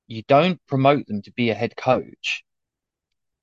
[0.07, 2.43] you don't promote them to be a head coach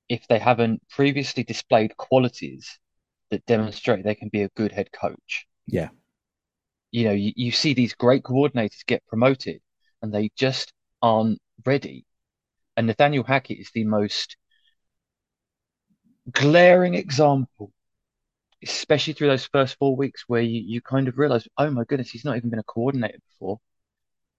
[0.09, 2.79] if they haven't previously displayed qualities
[3.29, 5.47] that demonstrate they can be a good head coach.
[5.67, 5.89] Yeah,
[6.91, 9.61] You know, you, you see these great coordinators get promoted
[10.01, 12.05] and they just aren't ready.
[12.77, 14.37] And Nathaniel Hackett is the most
[16.31, 17.71] glaring example,
[18.63, 22.11] especially through those first four weeks where you, you kind of realize, oh my goodness,
[22.11, 23.59] he's not even been a coordinator before.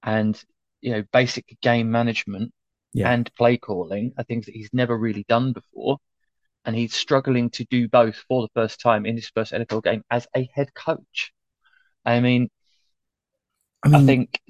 [0.02, 0.42] And,
[0.82, 2.52] you know, basic game management
[2.92, 3.10] Yeah.
[3.10, 5.98] and play calling are things that he's never really done before.
[6.64, 10.02] And he's struggling to do both for the first time in his first NFL game
[10.10, 11.32] as a head coach.
[12.04, 12.50] I mean,
[13.82, 14.40] I mean, I think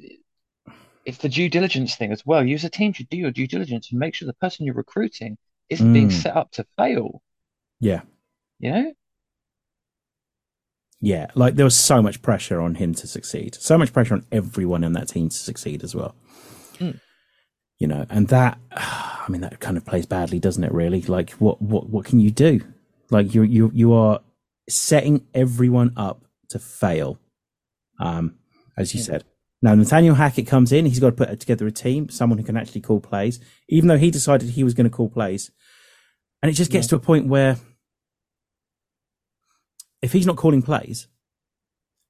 [1.04, 2.44] it's the due diligence thing as well.
[2.44, 4.74] You as a team should do your due diligence and make sure the person you're
[4.74, 6.12] recruiting isn't being Mm.
[6.22, 7.22] set up to fail.
[7.80, 8.02] yeah,
[8.58, 8.92] You know?
[11.00, 11.26] yeah.
[11.34, 14.82] Like there was so much pressure on him to succeed, so much pressure on everyone
[14.82, 16.14] in that team to succeed as well.
[16.78, 16.98] Mm.
[17.78, 20.72] You know, and that, I mean, that kind of plays badly, doesn't it?
[20.72, 22.60] Really, like what, what, what can you do?
[23.10, 24.20] Like you, you, you are
[24.68, 27.18] setting everyone up to fail.
[28.00, 28.34] Um,
[28.76, 29.06] as you Yeah.
[29.06, 29.24] said.
[29.60, 30.86] Now Nathaniel Hackett comes in.
[30.86, 33.40] He's got to put together a team, someone who can actually call plays.
[33.68, 35.50] Even though he decided he was going to call plays,
[36.42, 37.56] and it just gets to a point where
[40.00, 41.08] if he's not calling plays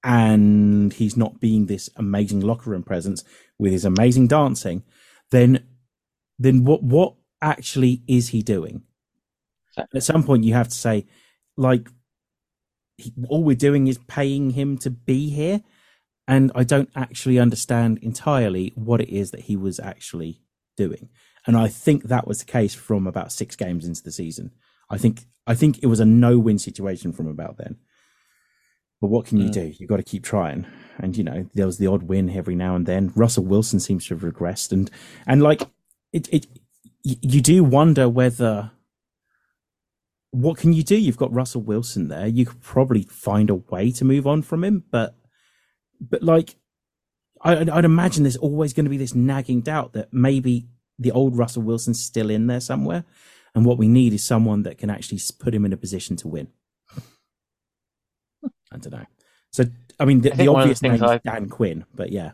[0.05, 3.25] and he's not being this amazing locker room presence
[3.59, 4.83] with his amazing dancing,
[5.31, 5.67] then
[6.39, 8.83] then what what actually is he doing?
[9.71, 9.99] Exactly.
[9.99, 11.07] At some point, you have to say,
[11.57, 11.89] like,
[12.97, 15.63] he, all we're doing is paying him to be here,
[16.27, 20.41] and I don't actually understand entirely what it is that he was actually
[20.77, 21.09] doing.
[21.47, 24.53] And I think that was the case from about six games into the season.
[24.91, 27.77] I think I think it was a no-win situation from about then.
[29.01, 29.53] But what can you Mm.
[29.53, 29.73] do?
[29.79, 30.67] You've got to keep trying.
[30.99, 33.13] And you know, there was the odd win every now and then.
[33.15, 34.91] Russell Wilson seems to have regressed, and
[35.27, 35.63] and like
[36.13, 36.47] it, it
[37.05, 38.73] you do wonder whether
[40.31, 40.97] what can you do?
[40.97, 42.27] You've got Russell Wilson there.
[42.27, 45.17] You could probably find a way to move on from him, but
[46.01, 46.57] but like
[47.41, 50.67] I, I'd I'd imagine there's always going to be this nagging doubt that maybe
[50.99, 53.05] the old Russell Wilson's still in there somewhere,
[53.55, 56.29] and what we need is someone that can actually put him in a position to
[56.29, 56.49] win.
[58.73, 59.05] I don't know.
[59.53, 59.65] So
[59.99, 61.85] I mean, the, I the think one of the obvious name is I've- Dan Quinn,
[61.95, 62.33] but yeah,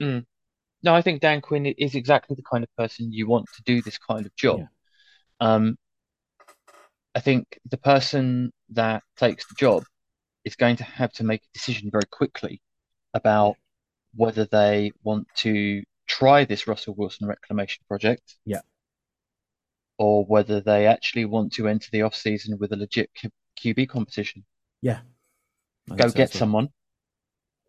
[0.00, 3.82] No, I think Dan Quinn is exactly the kind of person you want to do
[3.82, 4.60] this kind of job.
[4.60, 4.66] Yeah.
[5.40, 5.76] Um,
[7.14, 9.84] I think the person that takes the job
[10.44, 12.62] is going to have to make a decision very quickly
[13.14, 13.56] about
[14.14, 18.36] whether they want to try this Russell Wilson reclamation project.
[18.46, 18.60] Yeah.
[19.98, 23.30] Or whether they actually want to enter the off season with a legit Q-
[23.60, 24.44] QB competition.
[24.80, 25.00] yeah.
[25.96, 26.70] Go get someone.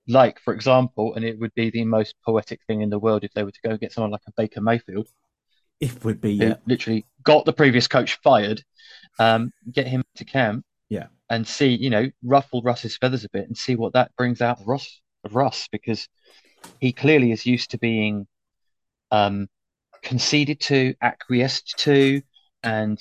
[0.07, 3.33] Like, for example, and it would be the most poetic thing in the world if
[3.33, 5.07] they were to go get someone like a Baker Mayfield,
[5.81, 8.63] It would be yeah, literally got the previous coach fired,
[9.19, 11.07] um, get him to camp, Yeah.
[11.29, 14.59] and see, you know, ruffle Russ's feathers a bit and see what that brings out
[14.61, 16.07] of Russ, of Russ, because
[16.79, 18.27] he clearly is used to being
[19.11, 19.49] um,
[20.03, 22.21] conceded to, acquiesced to,
[22.63, 22.99] and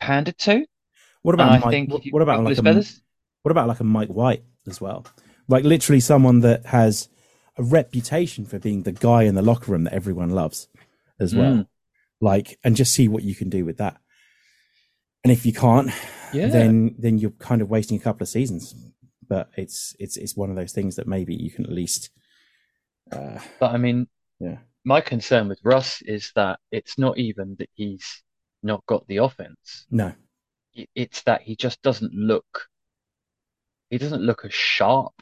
[0.00, 0.66] pandered to.
[1.22, 1.70] What about I Mike?
[1.70, 3.02] think what, what about like a feathers,
[3.42, 5.06] What about like a Mike White as well?
[5.48, 7.08] Like literally someone that has
[7.58, 10.68] a reputation for being the guy in the locker room that everyone loves
[11.20, 11.52] as well.
[11.54, 11.66] Mm.
[12.20, 13.98] Like, and just see what you can do with that.
[15.24, 15.90] And if you can't,
[16.32, 16.48] Yeah.
[16.48, 18.74] then then you're kind of wasting a couple of seasons.
[19.28, 22.10] But it's it's it's one of those things that maybe you can at least.
[23.10, 24.06] Uh, But I mean,
[24.40, 24.58] Yeah.
[24.84, 28.22] my concern with Russ is that it's not even that he's
[28.62, 29.86] not got the offense.
[29.90, 30.12] no,
[30.94, 32.68] It's that he just doesn't look,
[33.92, 35.12] he doesn't look as sharp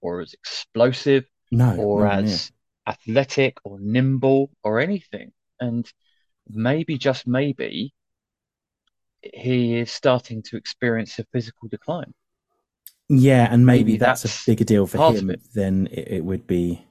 [0.00, 2.12] or as explosive no, or near.
[2.12, 2.52] as
[2.86, 5.32] athletic or nimble or anything.
[5.60, 5.92] And
[6.48, 7.92] maybe, just maybe,
[9.22, 12.14] he is starting to experience a physical decline.
[13.08, 15.40] Yeah, and maybe, Maybe that's, that's a bigger deal for him it.
[15.52, 16.86] than it, it would be.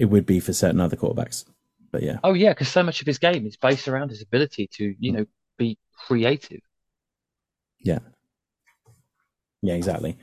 [0.00, 1.44] It would be for certain other quarterbacks.
[1.92, 4.68] But yeah, Oh yeah, because so much of his game is based around his ability
[4.74, 5.16] to, you mm.
[5.16, 5.26] know,
[5.58, 6.60] be creative.
[7.80, 8.00] yeah,
[9.62, 10.16] yeah, exactly.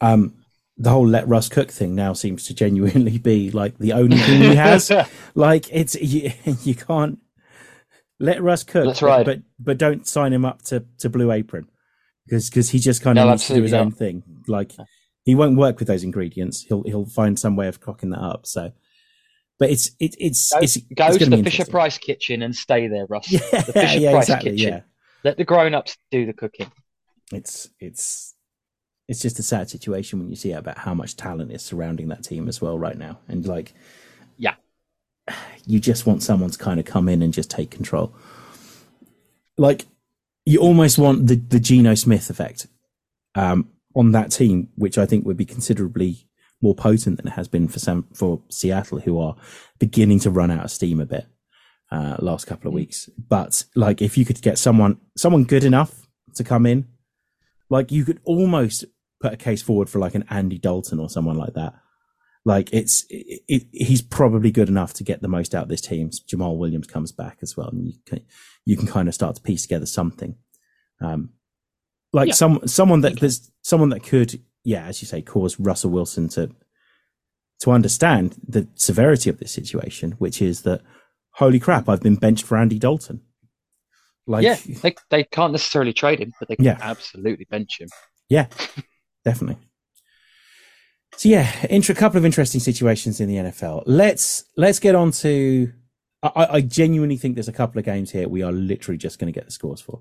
[0.00, 0.34] Um,
[0.78, 4.42] the whole let Russ cook thing now seems to genuinely be like the only thing
[4.42, 4.90] he has.
[5.34, 6.32] like it's you,
[6.64, 7.18] you can't
[8.20, 9.24] let Russ cook, That's but, right.
[9.24, 11.68] but but don't sign him up to to Blue Apron
[12.26, 14.22] because because he just kind of No, needs to do his absolutely own thing.
[14.48, 14.72] Like
[15.24, 16.62] he won't work with those ingredients.
[16.62, 18.46] He'll he'll find some way of cooking that up.
[18.46, 18.72] So,
[19.58, 21.64] but it's it, it's Go, it's go it's to the Fisher.
[21.64, 23.30] Price kitchen and stay there, Russ.
[23.32, 24.50] Yeah, The Fisher yeah, Price exactly.
[24.52, 24.68] kitchen.
[24.74, 24.80] Yeah,
[25.24, 26.70] Let the grown-ups do the cooking.
[27.32, 28.34] it's it's
[29.08, 32.24] it's just a sad situation when you see about how much talent is surrounding that
[32.24, 33.72] team as well right now, and like
[34.36, 34.54] Yeah.
[35.66, 38.14] you just want someone to kind of come in and just take control.
[39.58, 39.86] Like
[40.44, 42.66] you almost want the the Geno Smith effect
[43.34, 46.28] um, on that team, which I think would be considerably
[46.62, 49.36] more potent than it has been for some for Seattle, who are
[49.78, 51.26] beginning to run out of steam a bit
[51.90, 53.08] uh, last couple of weeks.
[53.28, 56.86] But like, if you could get someone someone good enough to come in,
[57.70, 58.84] like you could almost
[59.20, 61.74] put a case forward for like an Andy Dalton or someone like that.
[62.44, 65.80] Like it's it, it, he's probably good enough to get the most out of this
[65.80, 66.10] team.
[66.28, 68.20] Jamal Williams comes back as well, and you can
[68.64, 70.36] you can kind of start to piece together something.
[71.00, 71.30] Um,
[72.12, 72.34] like Yeah.
[72.34, 76.50] some someone that there's someone that could, yeah, as you say, cause Russell Wilson to
[77.60, 80.82] to understand the severity of this situation, which is that
[81.32, 83.22] holy crap, I've been benched for Andy Dalton.
[84.28, 86.78] Like, yeah, they they can't necessarily trade him, but they can Yeah.
[86.80, 87.88] absolutely bench him.
[88.28, 88.46] Yeah,
[89.26, 89.58] definitely.
[91.16, 93.82] So yeah, inter- a couple of interesting situations in the NFL.
[93.86, 95.72] Let's let's get on to.
[96.22, 99.32] I, I genuinely think there's a couple of games here we are literally just going
[99.32, 100.00] to get the scores for.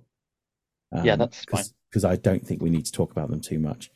[1.04, 1.64] Yeah, that's fine.
[1.90, 3.92] Because I don't think we need to talk about them too much.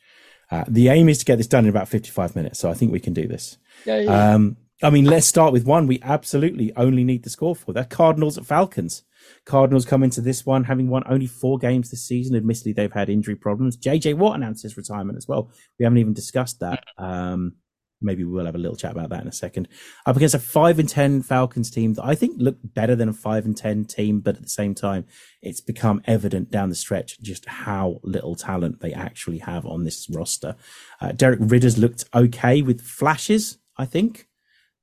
[0.50, 2.92] Uh, the aim is to get this done in about 55 minutes, so I think
[2.92, 3.56] we can do this.
[3.86, 4.34] Yeah, yeah.
[4.34, 7.72] Um, I mean, let's start with one we absolutely only need the score for.
[7.72, 9.04] That Cardinals at Falcons.
[9.44, 12.36] Cardinals come into this one having won only four games this season.
[12.36, 13.76] Admittedly, they've had injury problems.
[13.76, 15.50] JJ Watt announced his retirement as well.
[15.78, 16.84] We haven't even discussed that.
[16.98, 17.56] Um,
[18.02, 19.68] maybe we'll have a little chat about that in a second.
[20.06, 23.12] Up against a five and ten Falcons team that I think looked better than a
[23.12, 25.06] five and ten team, but at the same time,
[25.42, 30.08] it's become evident down the stretch just how little talent they actually have on this
[30.10, 30.56] roster.
[31.00, 34.26] Uh, Derek Ridder's looked okay with flashes, I think.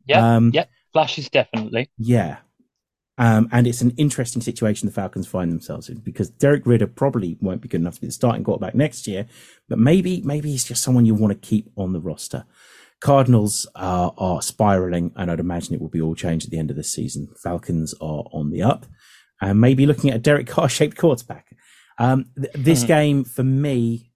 [0.06, 0.66] yeah, um, yeah.
[0.94, 1.90] Flashes definitely.
[1.98, 2.38] Yeah.
[3.20, 7.36] Um, and it's an interesting situation the Falcons find themselves in because Derek Ridder probably
[7.42, 9.26] won't be good enough to be the starting quarterback next year,
[9.68, 12.46] but maybe maybe he's just someone you want to keep on the roster.
[13.00, 16.70] Cardinals are, are spiraling, and I'd imagine it will be all changed at the end
[16.72, 17.28] of this season.
[17.42, 18.86] Falcons are on the up,
[19.42, 21.48] and maybe looking at a Derek Carr shaped quarterback.
[22.00, 22.88] Um, th- this Mhm.
[22.88, 24.12] game for me,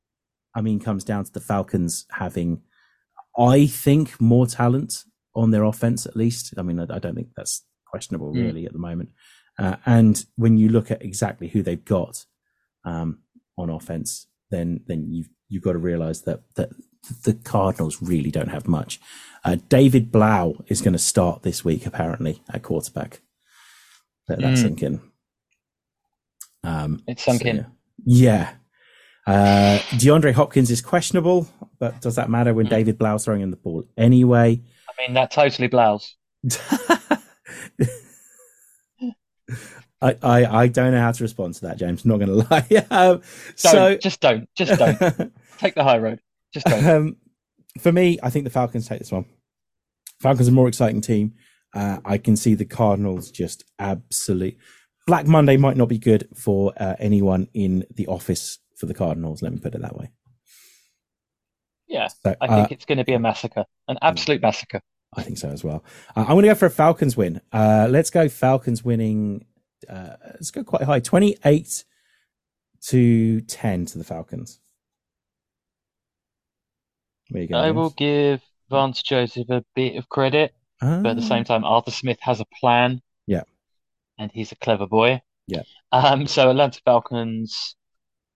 [0.55, 2.61] I mean, comes down to the Falcons having,
[3.37, 5.03] I think, more talent
[5.35, 6.53] on their offense at least.
[6.57, 8.45] I mean, I, I don't think that's questionable Mm.
[8.45, 9.09] really at the moment.
[9.59, 12.25] Uh, and when you look at exactly who they've got
[12.85, 13.19] um,
[13.57, 16.69] on offense, then then you've you've got to realize that that
[17.23, 18.99] the Cardinals really don't have much.
[19.43, 23.21] Uh, David Blough is going to start this week apparently at quarterback.
[24.29, 24.57] Let that Mm.
[24.61, 25.01] sink in.
[26.63, 27.55] Um, It's sunk so, in.
[27.57, 27.65] yeah.
[28.05, 28.53] Yeah.
[29.27, 31.47] Uh, DeAndre Hopkins is questionable,
[31.79, 32.69] but does that matter when Mm.
[32.71, 34.61] David Blough's throwing in the ball anyway?
[34.89, 36.15] I mean, that totally blows.
[40.01, 42.05] I, I, I don't know how to respond to that, James.
[42.05, 42.85] Not going to lie.
[42.89, 43.21] um,
[43.55, 44.97] so, just don't, just don't.
[45.59, 46.19] Take the high road.
[46.53, 46.85] Just don't.
[46.85, 47.17] um,
[47.79, 49.25] for me, I think the Falcons take this one.
[50.21, 51.33] Falcons are a more exciting team.
[51.73, 54.57] Uh, I can see the Cardinals just absolute.
[55.07, 59.41] Black Monday might not be good for uh, anyone in the office for the Cardinals.
[59.41, 60.11] Let me put it that way.
[61.87, 64.81] Yeah, So, I uh, think it's going to be a massacre, an absolute massacre.
[65.15, 65.83] I think so as well.
[66.15, 67.41] Uh, I'm going to go for a Falcons win.
[67.51, 69.45] Uh, let's go Falcons winning.
[69.89, 71.83] Uh, let's go quite high, 28
[72.87, 74.59] to 10 to the Falcons.
[77.29, 77.57] Where you go?
[77.57, 77.75] I James?
[77.75, 82.19] will give Vance Joseph a bit of credit, but at the same time, Arthur Smith
[82.21, 83.01] has a plan.
[83.27, 83.43] Yeah.
[84.17, 85.21] And he's a clever boy.
[85.47, 85.63] Yeah.
[85.91, 87.75] Um, so Atlanta Falcons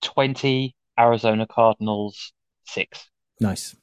[0.01, 2.33] 20, Arizona Cardinals
[2.65, 3.09] 6.
[3.39, 3.75] Nice.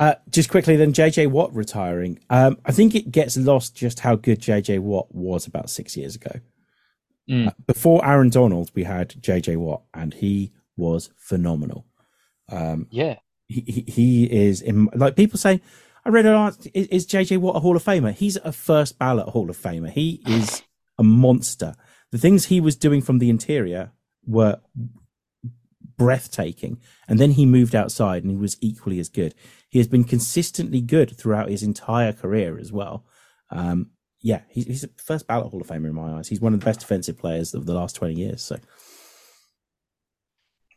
[0.00, 2.18] Uh, just quickly, then JJ Watt retiring.
[2.30, 6.16] Um, I think it gets lost just how good JJ Watt was about six years
[6.16, 6.40] ago.
[7.30, 7.48] Mm.
[7.48, 11.84] Uh, before Aaron Donald, we had JJ Watt, and he was phenomenal.
[12.48, 13.16] Um, Yeah.
[13.46, 15.60] he, he, he is in, like people say.
[16.02, 16.70] I read an article.
[16.72, 18.14] Is, is JJ Watt a Hall of Famer?
[18.14, 19.90] He's a first ballot Hall of Famer.
[19.90, 20.62] He is
[20.98, 21.74] a monster.
[22.10, 23.92] The things he was doing from the interior
[24.26, 24.60] were
[26.04, 26.80] breathtaking.
[27.08, 29.34] And then he moved outside and he was equally as good.
[29.68, 33.04] He has been consistently good throughout his entire career as well.
[33.50, 33.90] Um,
[34.22, 36.28] yeah, he's, he's a first ballot Hall of Famer in my eyes.
[36.28, 38.40] He's one of the best defensive players of the last twenty years.
[38.42, 38.56] So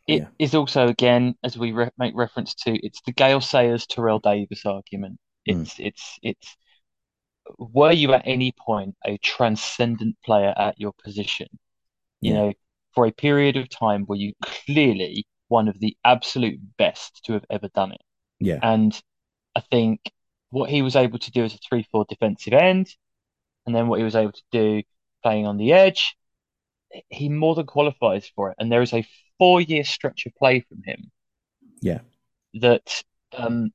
[0.06, 0.28] It Yeah.
[0.38, 4.66] is also, again, as we re make reference to, it's the Gale Sayers, Terrell Davis
[4.66, 5.18] argument.
[5.48, 5.62] Mm.
[5.62, 6.56] It's it's it's
[7.58, 11.48] were you at any point a transcendent player at your position?
[12.20, 12.38] You Yeah.
[12.38, 12.52] know,
[12.94, 17.44] for a period of time were you clearly one of the absolute best to have
[17.50, 18.00] ever done it?
[18.40, 19.00] yeah, And
[19.56, 20.00] I think
[20.50, 22.94] what he was able to do as a 3-4 defensive end,
[23.66, 24.82] and then what he was able to do
[25.22, 26.16] playing on the edge,
[27.08, 28.56] he more than qualifies for it.
[28.58, 29.06] And there is a
[29.38, 31.10] four-year stretch of play from him
[31.80, 32.00] yeah,
[32.54, 33.72] that um,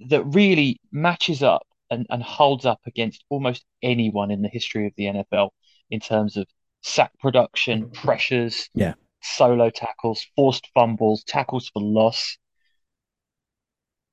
[0.00, 4.92] that really matches up and, and holds up against almost anyone in the history of
[4.96, 5.50] the NFL
[5.90, 6.46] in terms of
[6.82, 8.94] sack production, pressures, Yeah.
[9.22, 12.38] solo tackles, forced fumbles, tackles for loss.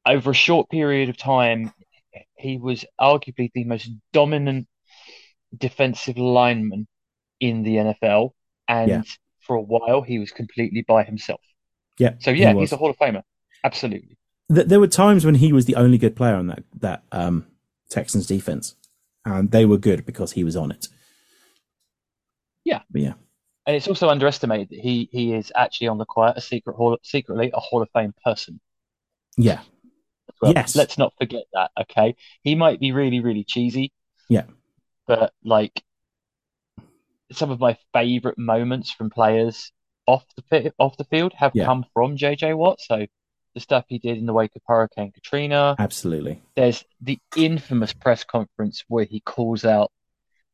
[0.06, 1.74] Over a short period of time,
[2.38, 4.68] he was arguably the most dominant
[5.58, 6.88] defensive lineman
[7.40, 8.34] in the NFL.
[8.68, 9.02] And Yeah.
[9.42, 11.42] for a while, he was completely by himself.
[11.98, 12.16] yeah.
[12.20, 12.64] So yeah, was.
[12.70, 13.24] he's a Hall of Famer.
[13.64, 14.18] Absolutely.
[14.50, 17.48] There were times when he was the only good player on that that um,
[17.90, 18.76] Texans defense,
[19.24, 20.88] and they were good because he was on it.
[22.66, 22.82] Yeah.
[22.92, 23.14] but yeah,
[23.66, 26.98] And it's also underestimated that he he is actually on the quiet, a secret hall,
[27.04, 28.60] secretly a Hall of Fame person
[29.38, 29.60] yeah,
[30.42, 30.54] well.
[30.54, 30.76] Yes.
[30.76, 32.16] Let's not forget that, okay?
[32.42, 33.92] He might be really, really cheesy.
[34.30, 34.46] Yeah.
[35.08, 35.84] But like
[37.32, 39.72] some of my favorite moments from players
[40.08, 41.66] off the off the field have Yeah.
[41.66, 42.80] come from JJ Watt.
[42.82, 43.06] So
[43.56, 45.76] the stuff he did in the wake of Hurricane Katrina.
[45.80, 46.42] absolutely.
[46.56, 49.92] There's the infamous press conference where he calls out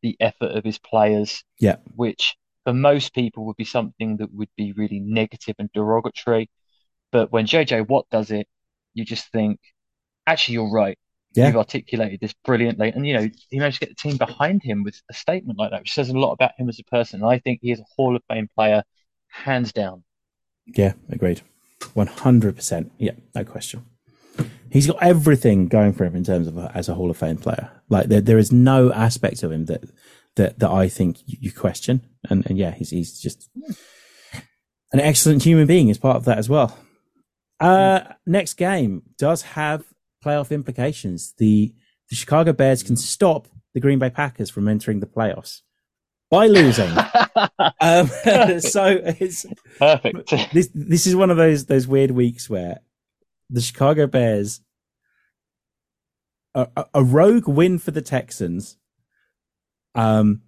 [0.02, 1.44] the effort of his players.
[1.60, 1.78] Yeah.
[1.96, 6.50] Which for most people would be something that would be really negative and derogatory.
[7.12, 8.48] But when JJ Watt does it,
[8.94, 9.60] you just think,
[10.28, 10.98] actually, you're right.
[11.34, 11.48] Yeah.
[11.48, 12.90] You've articulated this brilliantly.
[12.90, 15.72] And, you know, he managed to get the team behind him with a statement like
[15.72, 17.22] that, which says a lot about him as a person.
[17.22, 18.84] And I think he is a Hall of Fame player,
[19.28, 20.04] hands down.
[20.66, 21.42] Yeah, agreed.
[21.94, 22.92] One hundred percent.
[22.98, 23.86] Yeah, no question.
[24.72, 27.38] He's got everything going for him in terms of a, as a Hall of Fame
[27.38, 27.70] player.
[27.90, 29.84] Like there, there is no aspect of him that
[30.38, 32.02] that that I think you, you question.
[32.30, 33.50] And and yeah, he's he's just
[34.94, 36.78] an excellent human being as part of that as well.
[37.60, 39.84] Uh, next game does have
[40.24, 41.34] playoff implications.
[41.38, 41.74] The
[42.10, 45.62] the Chicago Bears can stop the Green Bay Packers from entering the playoffs
[46.30, 46.90] by losing.
[47.82, 48.08] um,
[48.60, 49.46] so it's
[49.78, 50.34] Perfect.
[50.54, 52.80] this this is one of those those weird weeks where
[53.52, 54.62] the Chicago Bears
[56.56, 58.78] a, a- a rogue win for the Texans
[59.96, 60.42] um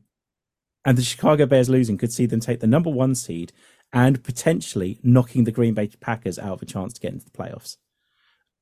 [0.86, 3.52] and the Chicago Bears losing could see them take the number 1 seed
[3.94, 7.32] and potentially knocking the Green Bay Packers out of a chance to get into the
[7.32, 7.78] playoffs.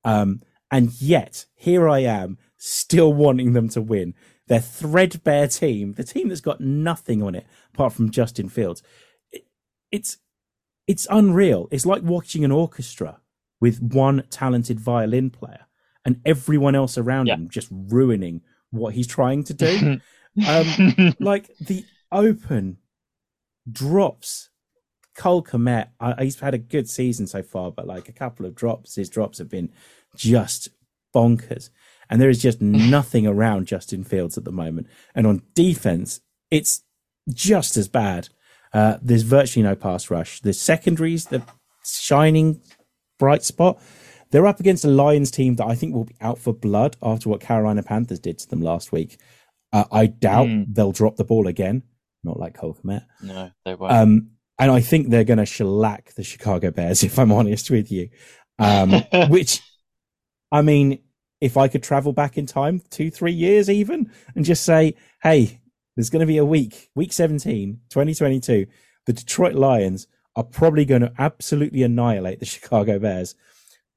[0.04, 4.14] Um and yet here I am still wanting them to win.
[4.48, 8.84] Their threadbare team, the team that's got nothing on it apart from Justin Fields.
[9.32, 9.46] It,
[9.92, 10.18] it's
[10.88, 11.68] it's unreal.
[11.72, 13.22] It's like watching an orchestra
[13.62, 15.66] with one talented violin player
[16.04, 17.36] and everyone else around Yeah.
[17.36, 18.42] him just ruining
[18.72, 20.00] what he's trying to do.
[20.48, 22.78] Um, like the open
[23.70, 24.50] drops.
[25.18, 28.56] Cole Kmet, I, he's had a good season so far, but like a couple of
[28.56, 29.72] drops, his drops have been
[30.16, 30.70] just
[31.14, 31.70] bonkers.
[32.10, 32.62] And there is just
[32.96, 34.88] nothing around Justin Fields at the moment.
[35.14, 36.84] And on defense, it's
[37.30, 38.30] just as bad.
[38.74, 40.40] Uh, there's virtually no pass rush.
[40.40, 41.44] The secondaries, the
[41.84, 42.62] shining
[43.22, 43.80] bright spot.
[44.32, 47.30] They're up against a Lions team that I think will be out for blood after
[47.30, 49.18] what Carolina Panthers did to them last week.
[49.72, 50.66] Uh, I doubt Mm.
[50.74, 51.84] they'll drop the ball again,
[52.24, 53.06] not like Cole Kmet.
[53.22, 53.94] no, they won't.
[53.94, 57.92] Um, and I think they're going to shellac the Chicago Bears, if I'm honest with
[57.92, 58.10] you.
[58.60, 58.92] Um,
[59.30, 59.62] which,
[60.52, 61.00] I mean,
[61.42, 65.60] if I could travel back in time, two, three years even, and just say, hey,
[65.96, 68.66] there's going to be a week, week 17, 2022,
[69.08, 73.36] the Detroit Lions are probably going to absolutely annihilate the Chicago Bears.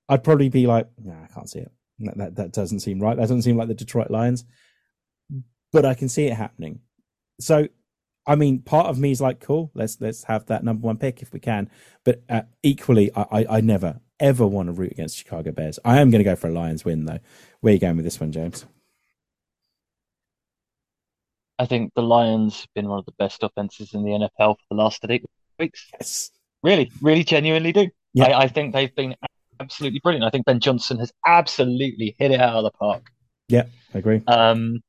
[0.09, 1.72] I'd probably be like, nah, I can't see it.
[2.01, 3.16] That, that, that doesn't seem right.
[3.16, 4.45] That doesn't seem like the Detroit Lions.
[5.72, 6.80] But I can see it happening.
[7.41, 7.68] So,
[8.26, 11.20] I mean, part of me is like, cool, let's let's have that number one pick
[11.22, 11.70] if we can.
[12.05, 15.78] But uh, equally, I, I, I never ever want to root against Chicago Bears.
[15.85, 17.18] I am going to go for a Lions win though.
[17.61, 18.64] Where are you going with this one, James?
[21.59, 24.64] I think the Lions have been one of the best offenses in the NFL for
[24.70, 25.24] the last eight
[25.59, 25.88] weeks.
[25.94, 26.30] Yes.
[26.62, 27.88] Really, really genuinely do.
[28.14, 28.26] Yeah.
[28.26, 29.14] I, I think they've been
[29.61, 30.24] absolutely brilliant.
[30.24, 33.11] I think Ben Johnson has absolutely hit it out of the park.
[33.48, 34.22] Yeah, I agree.
[34.26, 34.80] Um,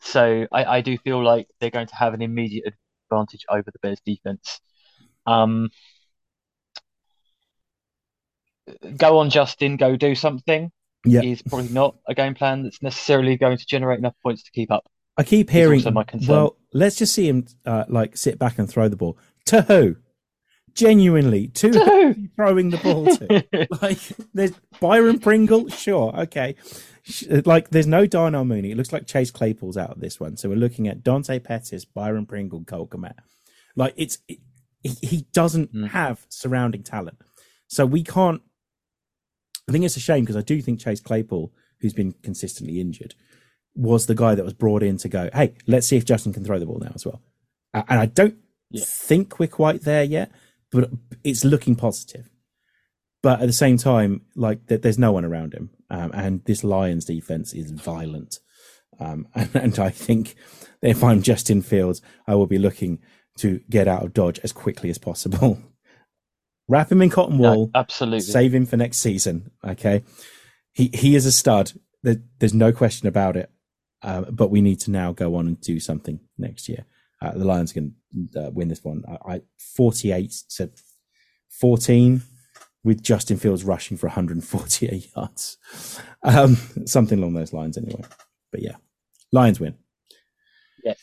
[0.00, 2.74] so I, I do feel like they're going to have an immediate
[3.10, 4.60] advantage over the Bears defense.
[5.26, 5.70] Um,
[8.96, 10.70] go on, Justin, go do something.
[11.04, 11.22] Yeah.
[11.22, 14.70] is probably not a game plan that's necessarily going to generate enough points to keep
[14.70, 14.84] up.
[15.16, 15.82] I keep hearing.
[15.92, 16.28] my concern.
[16.28, 19.96] Well, let's just see him uh, like sit back and throw the ball to who?
[20.74, 21.80] Genuinely, to who Two.
[21.90, 23.68] are you throwing the ball to?
[23.82, 23.98] like,
[24.32, 26.54] there's Byron Pringle, sure, okay.
[27.44, 28.70] Like, there's no Darnell Mooney.
[28.70, 30.36] It looks like Chase Claypool's out of this one.
[30.38, 33.14] So we're looking at Dante Pettis, Byron Pringle, Cole Kmet.
[33.76, 34.38] Like, it's it,
[34.82, 35.88] he, he doesn't Mm.
[35.88, 37.18] have surrounding talent,
[37.66, 38.40] so we can't.
[39.68, 43.14] I think it's a shame because I do think Chase Claypool, who's been consistently injured,
[43.74, 46.44] was the guy that was brought in to go, hey, let's see if Justin can
[46.44, 47.20] throw the ball now as well.
[47.74, 48.36] Uh, And I don't
[48.72, 48.84] Yeah.
[48.86, 50.30] think we're quite there yet,
[50.70, 50.90] but
[51.24, 52.28] it's looking positive.
[53.22, 56.64] But at the same time, like th- there's no one around him, um, and this
[56.64, 58.38] Lions defense is violent.
[58.98, 60.34] Um, and, and I think
[60.82, 62.98] if I'm Justin Fields, I will be looking
[63.38, 65.58] to get out of Dodge as quickly as possible.
[66.68, 68.20] Wrap him in cotton No, wool, absolutely.
[68.20, 69.50] save him for next season.
[69.64, 70.02] Okay,
[70.72, 71.72] he he is a stud.
[72.02, 73.50] There, there's no question about it.
[74.02, 76.84] Uh, but we need to now go on and do something next year.
[77.22, 77.94] Uh, the Lions can
[78.36, 79.04] uh, win this one.
[79.08, 79.40] I, I
[79.76, 80.70] 48 to
[81.50, 82.22] 14
[82.84, 85.58] with Justin Fields rushing for 148 yards.
[86.24, 86.56] Um,
[86.86, 88.02] something along those lines, anyway.
[88.50, 88.76] But yeah,
[89.30, 89.74] Lions win.
[90.84, 90.94] Yeah,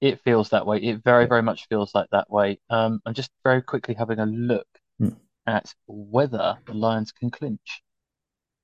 [0.00, 0.78] it feels that way.
[0.78, 2.58] It very, very much feels like that way.
[2.70, 4.66] Um, I'm just very quickly having a look
[4.98, 5.10] Hmm.
[5.46, 7.82] at whether the Lions can clinch.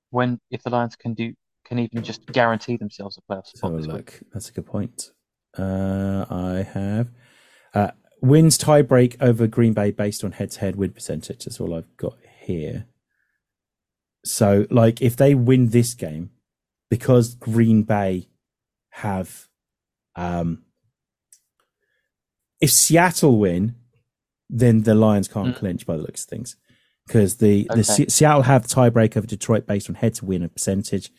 [0.09, 1.33] When, if the Lions can do,
[1.65, 4.19] can even just guarantee themselves a playoff Let's spot have a this week.
[4.33, 5.11] That's a good point.
[5.57, 7.09] Uh, I have
[7.73, 7.91] uh,
[8.21, 11.45] wins tiebreak over Green Bay based on head-to-head win percentage.
[11.45, 12.85] That's all I've got here.
[14.25, 16.31] So, like, if they win this game,
[16.89, 18.29] because Green Bay
[18.91, 19.47] have,
[20.15, 20.63] um,
[22.61, 23.75] if Seattle win,
[24.49, 25.57] then the Lions can't Mm.
[25.57, 26.55] clinch by the looks of things,
[27.05, 27.81] because the the Okay.
[27.83, 31.11] Se- Seattle have the tiebreak over Detroit based on head-to-win percentage.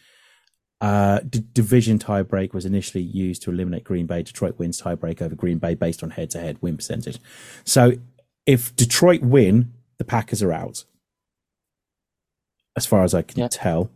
[0.85, 4.23] Uh, d- division tiebreak was initially used to eliminate Green Bay.
[4.23, 7.19] Detroit wins tiebreak over Green Bay based on head-to-head win percentage.
[7.65, 7.93] So,
[8.45, 10.85] if Detroit win, the Packers are out,
[12.77, 13.49] as far as I can Yeah.
[13.51, 13.91] tell.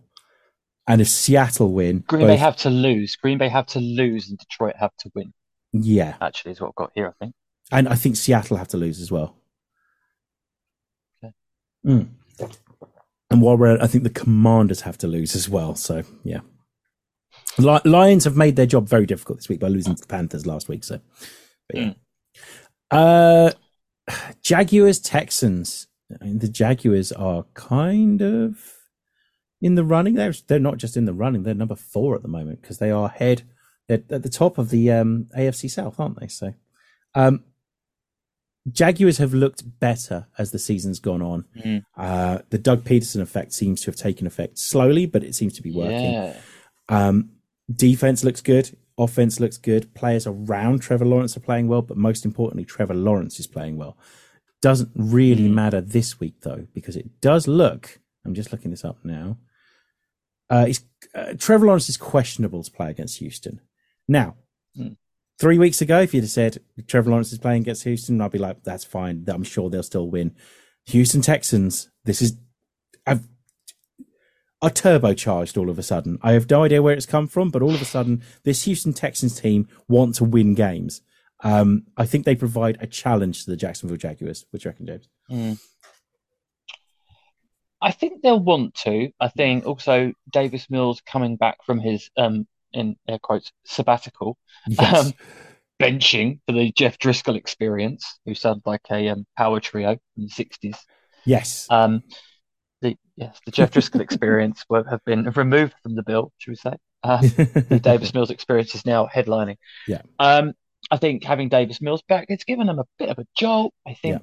[0.86, 3.16] And if Seattle win, Green Bay have to lose.
[3.16, 5.34] Green Bay have to lose, and Detroit have to win.
[5.72, 7.08] yeah, Actually, is what I've got here.
[7.08, 7.34] I think.
[7.70, 9.36] and I think Seattle have to lose as well.
[11.22, 11.34] Okay.
[11.84, 12.08] Mm.
[13.30, 15.74] And while we're, at I think the Commanders have to lose as well.
[15.74, 16.40] So yeah,
[17.58, 20.68] Lions have made their job very difficult this week by losing to the Panthers last
[20.68, 20.84] week.
[20.84, 21.00] So,
[21.68, 21.92] but yeah.
[22.90, 23.50] Uh,
[24.42, 25.86] Jaguars Texans.
[26.20, 28.74] I mean, the Jaguars are kind of
[29.60, 30.14] in the running.
[30.14, 31.42] They're they're not just in the running.
[31.42, 33.42] They're number four at the moment because they are head.
[33.90, 36.28] At the top of the um, AFC South, aren't they?
[36.28, 36.52] So,
[37.14, 37.44] um,
[38.70, 41.46] Jaguars have looked better as the season's gone on.
[41.64, 41.82] Mm.
[41.96, 45.62] Uh, the Doug Pederson effect seems to have taken effect slowly, but it seems to
[45.62, 46.12] be working.
[46.12, 46.36] Yeah.
[46.90, 47.30] Um,
[47.72, 48.76] defense looks good.
[48.96, 49.94] Offense looks good.
[49.94, 53.96] Players around Trevor Lawrence are playing well, but most importantly, Trevor Lawrence is playing well.
[54.60, 55.54] Doesn't really Mm.
[55.54, 58.00] matter this week though, because it does look.
[58.24, 59.38] I'm just looking this up now.
[60.50, 60.72] Uh,
[61.14, 63.60] uh, Trevor Lawrence is questionable to play against Houston.
[64.08, 64.36] Now,
[64.76, 64.96] Mm.
[65.38, 68.38] three weeks ago, if you'd have said Trevor Lawrence is playing against Houston, I'd be
[68.38, 69.24] like, that's fine.
[69.28, 70.34] I'm sure they'll still win.
[70.86, 72.36] Houston Texans, this is
[73.06, 73.28] I've
[74.60, 76.18] are turbocharged all of a sudden.
[76.22, 78.92] I have no idea where it's come from, but all of a sudden, this Houston
[78.92, 81.00] Texans team want to win games.
[81.44, 84.44] Um, I think they provide a challenge to the Jacksonville Jaguars.
[84.50, 85.08] What do you reckon, James?
[85.30, 85.60] Mm.
[87.80, 89.10] I think they'll want to.
[89.20, 94.36] I think also Davis Mills coming back from his um in air quotes sabbatical,
[94.66, 95.06] Yes.
[95.06, 95.12] um,
[95.80, 100.28] benching for the Jeff Driskel experience, who sounded like a um, power trio in the
[100.28, 100.76] sixties.
[101.24, 101.66] yes.
[101.70, 102.02] Um,
[103.18, 106.74] yes, the Jeff Driskel experience will have been removed from the bill, should we say?
[107.02, 109.56] Uh, the Davis Mills experience is now headlining.
[109.86, 110.02] Yeah.
[110.18, 110.54] Um,
[110.90, 113.74] I think having Davis Mills back, it's given them a bit of a jolt.
[113.86, 114.22] I think.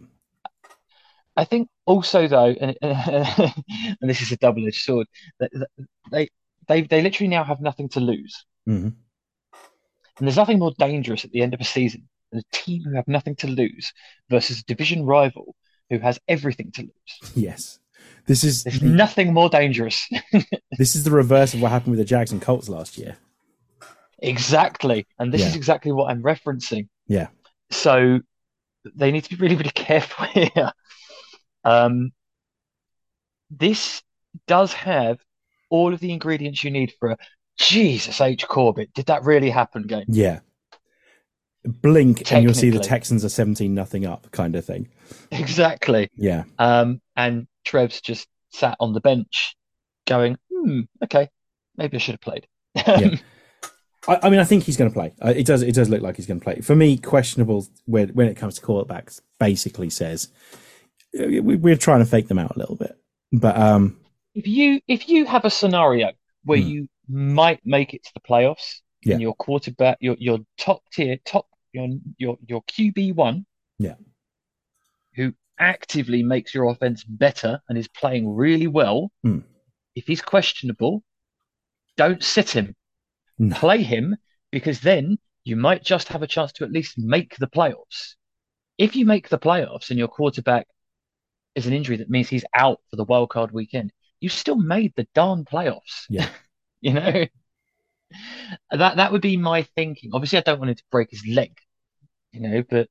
[1.37, 5.07] I think also though, and, and this is a double-edged sword,
[6.11, 6.29] they
[6.67, 8.93] they they literally now have nothing to lose, Mhm.
[10.17, 12.95] and there's nothing more dangerous at the end of a season than a team who
[12.95, 13.91] have nothing to lose
[14.29, 15.55] versus a division rival
[15.89, 17.33] who has everything to lose.
[17.35, 17.79] Yes.
[18.27, 20.07] This is There's nothing more dangerous.
[20.77, 23.17] this is the reverse of what happened with the Jags and Colts last year.
[24.19, 25.05] Exactly.
[25.19, 25.47] And this Yeah.
[25.47, 26.87] is exactly what I'm referencing.
[27.07, 27.27] Yeah.
[27.69, 28.19] So
[28.95, 30.71] they need to be really, really careful here.
[31.63, 32.11] Um,
[33.51, 34.01] this
[34.47, 35.19] does have
[35.69, 37.17] all of the ingredients you need for a
[37.57, 38.47] Jesus H.
[38.47, 38.93] Corbett.
[38.93, 40.05] Did that really happen game?
[40.07, 40.39] Yeah.
[41.63, 44.87] Blink and you'll see the Texans are 17 nothing up kind of thing.
[45.31, 46.09] Exactly.
[46.15, 46.43] Yeah.
[46.59, 49.55] Um, and Trev's just sat on the bench
[50.07, 51.29] going, hmm, okay,
[51.77, 52.47] maybe I should have played.
[52.75, 53.15] Yeah.
[54.07, 55.13] I, I mean, I think he's going to play.
[55.19, 55.63] Uh, it does.
[55.63, 56.61] It does look like he's going to play.
[56.61, 59.19] For me, questionable when when it comes to quarterbacks.
[59.39, 60.29] Basically, says
[61.13, 62.95] we, we're trying to fake them out a little bit.
[63.31, 63.99] But um,
[64.35, 66.11] if you if you have a scenario
[66.43, 66.67] where Hmm.
[66.67, 69.13] you might make it to the playoffs Yeah.
[69.13, 71.87] and your quarterback, your your top tier, top your
[72.19, 73.47] your your QB one,
[73.79, 73.95] Yeah.
[75.15, 79.39] who actively makes your offense better and is playing really well, Hmm.
[79.95, 81.03] if he's questionable,
[81.97, 82.75] don't sit him.
[83.37, 83.55] No.
[83.55, 84.15] Play him
[84.51, 88.15] because then you might just have a chance to at least make the playoffs.
[88.77, 90.67] If you make the playoffs and your quarterback
[91.53, 94.93] is an injury that means he's out for the wild card weekend, you still made
[94.95, 96.05] the darn playoffs.
[96.09, 96.29] Yeah.
[96.81, 97.25] you know?
[98.71, 100.11] That that would be my thinking.
[100.13, 101.57] Obviously, I don't want him to break his leg,
[102.31, 102.87] you know, but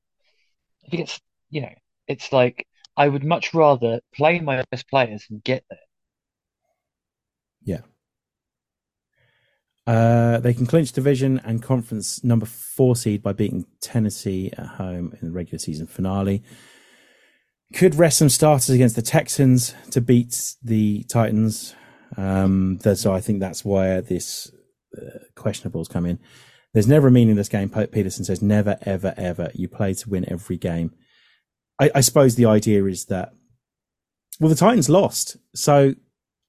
[0.83, 1.73] if he gets, you know,
[2.09, 5.79] it's like I would much rather play my best players and get there.
[7.65, 7.81] Yeah.
[9.87, 15.17] Uh, they can clinch division and conference number four seed by beating Tennessee at home
[15.21, 16.43] in the regular season finale.
[17.75, 21.75] Could rest some starters against the Texans to beat the Titans.
[22.17, 24.51] Um, so I think that's where this
[24.97, 26.19] uh, questionables come in.
[26.73, 27.69] There's never a meaningless game.
[27.69, 29.51] Pederson says never, ever, ever.
[29.55, 30.93] You play to win every game.
[31.81, 33.35] I, I suppose the idea is that,
[34.41, 35.37] well, the Titans lost.
[35.55, 35.95] So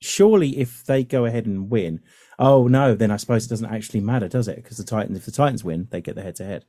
[0.02, 2.02] surely if they go ahead and win,
[2.38, 4.58] oh no, then I suppose it doesn't actually matter, does it?
[4.58, 6.66] Because the Titans, if the Titans win, they get the head to head.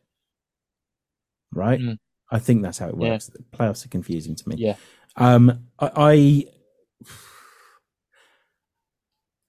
[1.52, 1.80] Right?
[1.80, 1.98] Mm.
[2.30, 3.10] I think that's how it Yeah.
[3.10, 3.26] works.
[3.26, 4.56] The playoffs are confusing to me.
[4.58, 4.76] Yeah.
[5.16, 6.44] Um, I, I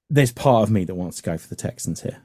[0.10, 2.22] there's part of me that wants to go for the Texans here.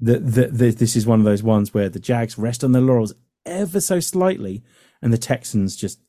[0.00, 2.82] The, the, the, this is one of those ones where the Jags rest on their
[2.82, 3.14] laurels
[3.46, 4.62] ever so slightly,
[5.02, 6.00] and the Texans just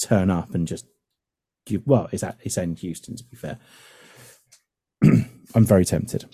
[0.00, 0.86] turn up and just
[1.66, 1.82] give.
[1.86, 3.58] Well, it's at, it's in Houston to be fair.
[5.04, 6.24] I'm very tempted.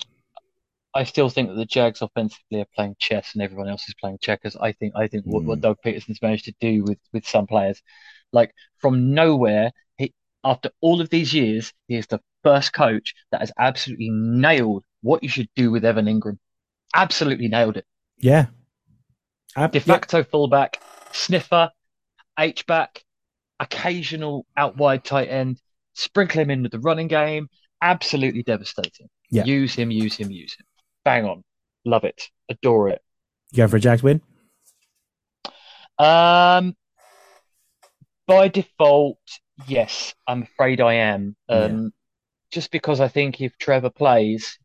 [0.93, 4.17] I still think that the Jags offensively are playing chess and everyone else is playing
[4.19, 4.55] checkers.
[4.55, 5.61] I think I think what, what Mm.
[5.61, 7.81] Doug Pederson's managed to do with with some players,
[8.33, 10.13] like from nowhere, he
[10.43, 15.21] after all of these years, he is the first coach that has absolutely nailed what
[15.21, 16.37] you should do with Evan Engram.
[16.95, 17.85] Absolutely nailed it.
[18.17, 18.47] Yeah.
[19.57, 19.83] Ab- De yeah.
[19.83, 20.81] facto fullback,
[21.11, 21.71] sniffer,
[22.39, 23.03] H back,
[23.59, 25.59] occasional out wide tight end,
[25.93, 27.49] sprinkle him in with the running game.
[27.81, 29.09] Absolutely devastating.
[29.29, 29.43] Yeah.
[29.43, 30.65] Use him, use him, use him.
[31.03, 31.43] Bang on.
[31.85, 32.29] Love it.
[32.49, 33.01] Adore it.
[33.51, 34.21] You going for a Jags win?
[35.97, 36.75] Um,
[38.27, 39.19] by default,
[39.67, 41.35] yes, I'm afraid I am.
[41.49, 41.91] Um,
[42.51, 44.57] just because I think if Trevor plays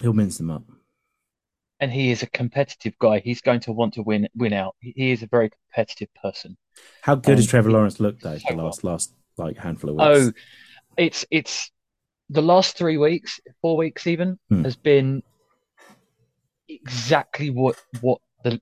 [0.00, 0.62] He'll mince them up.
[1.80, 4.74] And he is a competitive guy, he's going to want to win win out.
[4.80, 6.56] He is a very competitive person.
[7.02, 8.36] How good has Um, Trevor Lawrence looked though?
[8.38, 8.66] so The well.
[8.66, 10.08] last last like handful of weeks?
[10.08, 10.32] Oh,
[10.96, 11.70] it's it's
[12.30, 14.62] the last three weeks, four weeks even, Hmm.
[14.64, 15.22] has been
[16.68, 18.60] exactly what what the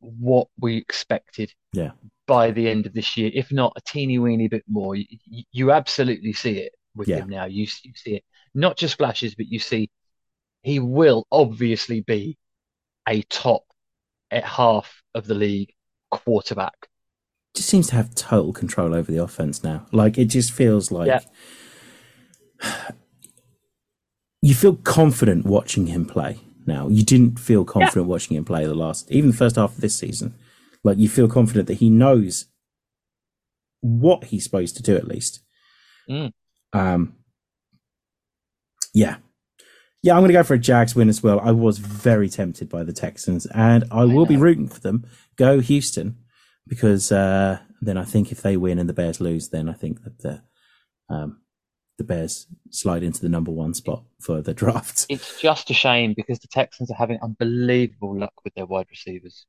[0.00, 1.52] what we expected.
[1.72, 1.92] Yeah.
[2.26, 5.06] By the end of this year, if not a teeny weeny bit more, you,
[5.52, 7.18] you absolutely see it with Yeah.
[7.18, 7.44] him now.
[7.46, 9.90] You you see it, not just flashes, but you see
[10.62, 12.38] he will obviously be
[13.08, 13.64] a top
[14.30, 15.74] at half of the league
[16.10, 16.88] quarterback.
[17.54, 19.86] just seems to have total control over the offense now.
[19.92, 21.20] Like it just feels like Yeah.
[24.42, 26.88] you feel confident watching him play now.
[26.88, 29.96] You didn't feel confident watching him play the last, even the first half of this
[29.96, 30.34] season.
[30.84, 32.46] Like you feel confident that he knows
[33.80, 35.40] what he's supposed to do at least.
[36.08, 36.32] Mm.
[36.72, 37.16] Um,
[38.94, 39.16] yeah.
[40.02, 41.38] Yeah, I'm going to go for a Jags win as well.
[41.40, 45.06] I was very tempted by the Texans, and I will be rooting for them.
[45.36, 46.16] Go Houston,
[46.66, 50.02] because uh, then I think if they win and the Bears lose, then I think
[50.02, 50.42] that the
[51.08, 51.40] um,
[51.98, 55.06] the Bears slide into the number one spot for the draft.
[55.08, 59.46] It's just a shame because the Texans are having unbelievable luck with their wide receivers.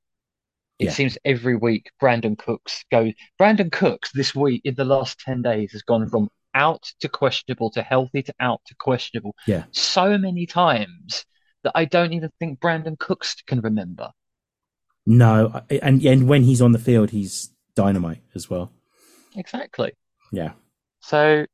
[0.77, 0.91] It Yeah.
[0.91, 3.13] seems every week Brandin Cooks goes.
[3.41, 7.71] Brandin Cooks this week in the last 10 days has gone from out to questionable
[7.71, 9.63] to healthy to out to questionable Yeah.
[9.71, 11.25] so many times
[11.63, 14.11] that I don't even think Brandin Cooks can remember.
[15.05, 18.71] No, and and when he's on the field, he's dynamite as well.
[19.35, 19.91] Exactly.
[20.31, 20.53] Yeah,
[21.01, 21.45] So,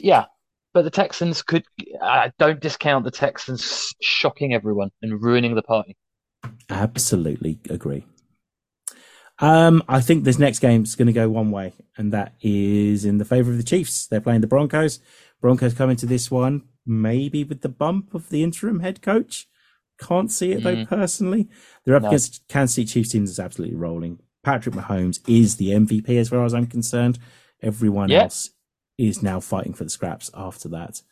[0.00, 0.26] yeah.
[0.74, 1.64] But the Texans could.
[2.02, 5.96] I don't discount the Texans shocking everyone and ruining the party.
[6.70, 8.04] absolutely agree.
[9.40, 13.18] Um, I think this next game's going to go one way, and that is in
[13.18, 14.06] the favor of the Chiefs.
[14.06, 14.98] They're playing the Broncos.
[15.40, 19.46] Broncos come into this one maybe with the bump of the interim head coach.
[20.00, 20.88] Can't see it though Mm.
[20.88, 21.48] personally.
[21.84, 22.08] They're up No.
[22.08, 24.20] against Kansas City Chiefs team that's absolutely rolling.
[24.42, 27.18] Patrick Mahomes is the MVP as far as I'm concerned.
[27.62, 28.22] Everyone Yeah.
[28.22, 28.50] else
[28.96, 31.02] is now fighting for the scraps after that.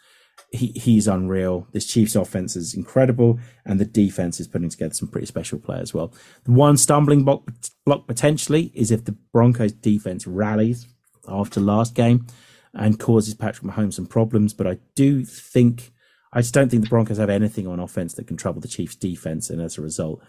[0.50, 1.66] He, he's unreal.
[1.72, 5.78] This Chiefs offense is incredible, and the defense is putting together some pretty special play
[5.78, 6.12] as well.
[6.44, 7.50] The one stumbling block,
[7.84, 10.86] block potentially is if the Broncos defense rallies
[11.28, 12.26] after last game
[12.74, 14.52] and causes Patrick Mahomes some problems.
[14.52, 15.92] But I do think,
[16.32, 18.96] I just don't think the Broncos have anything on offense that can trouble the Chiefs
[18.96, 19.50] defense.
[19.50, 20.22] And as a result,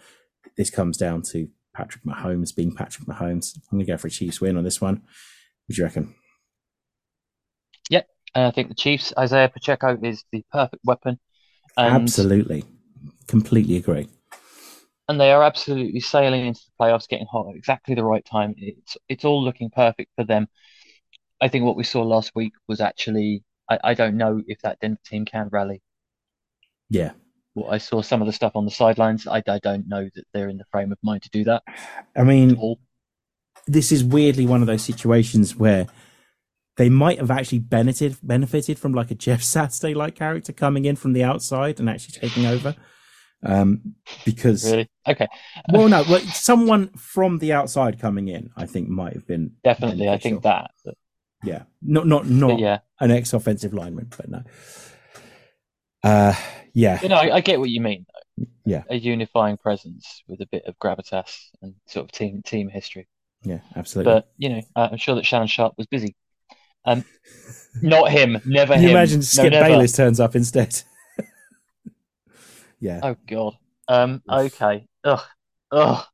[0.56, 3.56] this comes down to Patrick Mahomes being Patrick Mahomes.
[3.56, 4.94] I'm going to go for a Chiefs win on this one.
[4.94, 6.14] What do you reckon?
[8.34, 11.18] And I think the Chiefs, Isaiah Pacheco is the perfect weapon.
[11.76, 12.64] And, Absolutely.
[13.26, 14.08] Completely agree.
[15.08, 18.54] and they are absolutely sailing into the playoffs, getting hot at exactly the right time.
[18.56, 20.48] It's it's all looking perfect for them.
[21.40, 24.80] I think what we saw last week was actually, I, I don't know if that
[24.80, 25.82] Denver team can rally.
[26.90, 27.12] Yeah.
[27.54, 29.26] Well, I saw some of the stuff on the sidelines.
[29.26, 31.62] I, I don't know that they're in the frame of mind to do that
[32.16, 32.76] I mean,
[33.66, 35.86] this is weirdly one of those situations where
[36.78, 40.96] they might have actually benefited benefited from like a Jeff Saturday like character coming in
[40.96, 42.74] from the outside and actually taking over.
[43.42, 44.88] Um, because Really?
[45.06, 45.28] Okay.
[45.70, 50.08] well, no, well, someone from the outside coming in, I think, might have been Definitely.
[50.08, 50.70] I think that.
[51.44, 52.78] Yeah, not not but not yeah.
[53.00, 54.42] an ex offensive lineman, but no.
[56.02, 56.34] Uh,
[56.74, 58.06] yeah, You know, I, I get what you mean.
[58.12, 58.46] though.
[58.64, 58.82] Yeah.
[58.88, 63.08] A unifying presence with a bit of gravitas and sort of team team history.
[63.42, 64.12] yeah, absolutely.
[64.12, 66.14] But you know, I'm sure that Shannon Sharpe was busy.
[66.90, 67.04] Um,
[67.82, 68.40] not him.
[68.44, 68.96] Never Can you him.
[68.96, 69.66] imagine No, Skip never.
[69.66, 70.82] Bayless turns up instead?
[72.80, 73.56] yeah, Oh God.
[73.88, 74.22] Um.
[74.28, 74.86] Okay.
[75.04, 75.20] Ugh.
[75.72, 76.04] Ugh.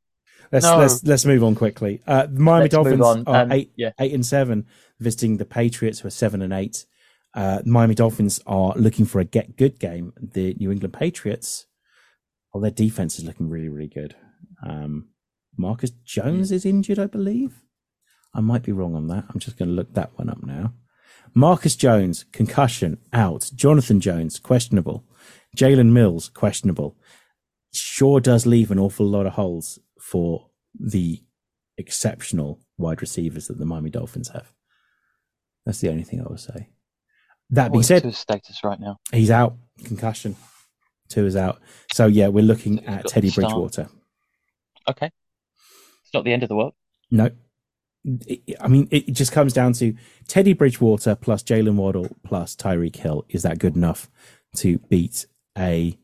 [0.51, 0.77] let's no.
[0.77, 2.01] let's let's move on quickly.
[2.07, 3.91] Uh, Miami Let's Dolphins are Um, eight yeah.
[3.99, 4.65] eight and seven,
[4.99, 6.85] visiting the Patriots who are seven and eight.
[7.33, 10.13] Uh, Miami Dolphins are looking for a get good game.
[10.17, 11.65] The New England Patriots,
[12.53, 14.15] well, their defense is looking really really good.
[14.65, 15.09] Um,
[15.57, 17.61] Marcus Jones is injured, I believe.
[18.35, 19.25] I might be wrong on that.
[19.29, 20.73] I'm just going to look that one up now.
[21.33, 23.49] Marcus Jones, concussion, out.
[23.55, 25.03] Jonathan Jones, questionable.
[25.55, 26.97] Jalen Mills, questionable.
[27.73, 31.23] Sure does leave an awful lot of holes for the
[31.77, 34.53] exceptional wide receivers that the Miami Dolphins have.
[35.65, 36.69] That's the only thing I will say.
[37.49, 38.97] That being What's said, his status right now?
[39.11, 39.55] he's out.
[39.83, 40.35] Concussion.
[41.09, 41.61] Two is out.
[41.93, 43.29] So yeah, we're looking He's at Teddy.
[43.29, 43.87] Bridgewater.
[44.89, 45.11] Okay.
[46.03, 46.73] It's not the end of the world.
[47.11, 47.29] No.
[48.61, 49.95] I mean, it just comes down to
[50.27, 53.25] Teddy Bridgewater plus Jaylen Waddle plus Tyreek Hill.
[53.29, 54.09] Is that good enough
[54.57, 55.25] to beat
[55.57, 55.97] a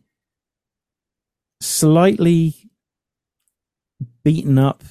[1.59, 2.55] slightly
[4.23, 4.83] beaten up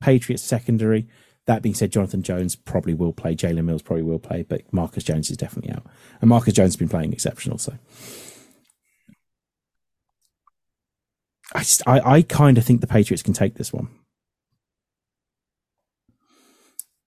[0.00, 1.06] Patriots secondary?
[1.46, 3.36] That being said, Jonathan Jones probably will play.
[3.36, 5.84] Jalen Mills probably will play, but Marcus Jones is definitely out.
[6.22, 7.58] And Marcus Jones has been playing exceptional.
[7.58, 7.74] So
[11.54, 13.90] I, I, I kind of think the Patriots can take this one.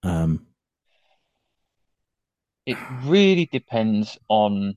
[0.02, 0.46] Um,
[2.66, 4.76] It really depends on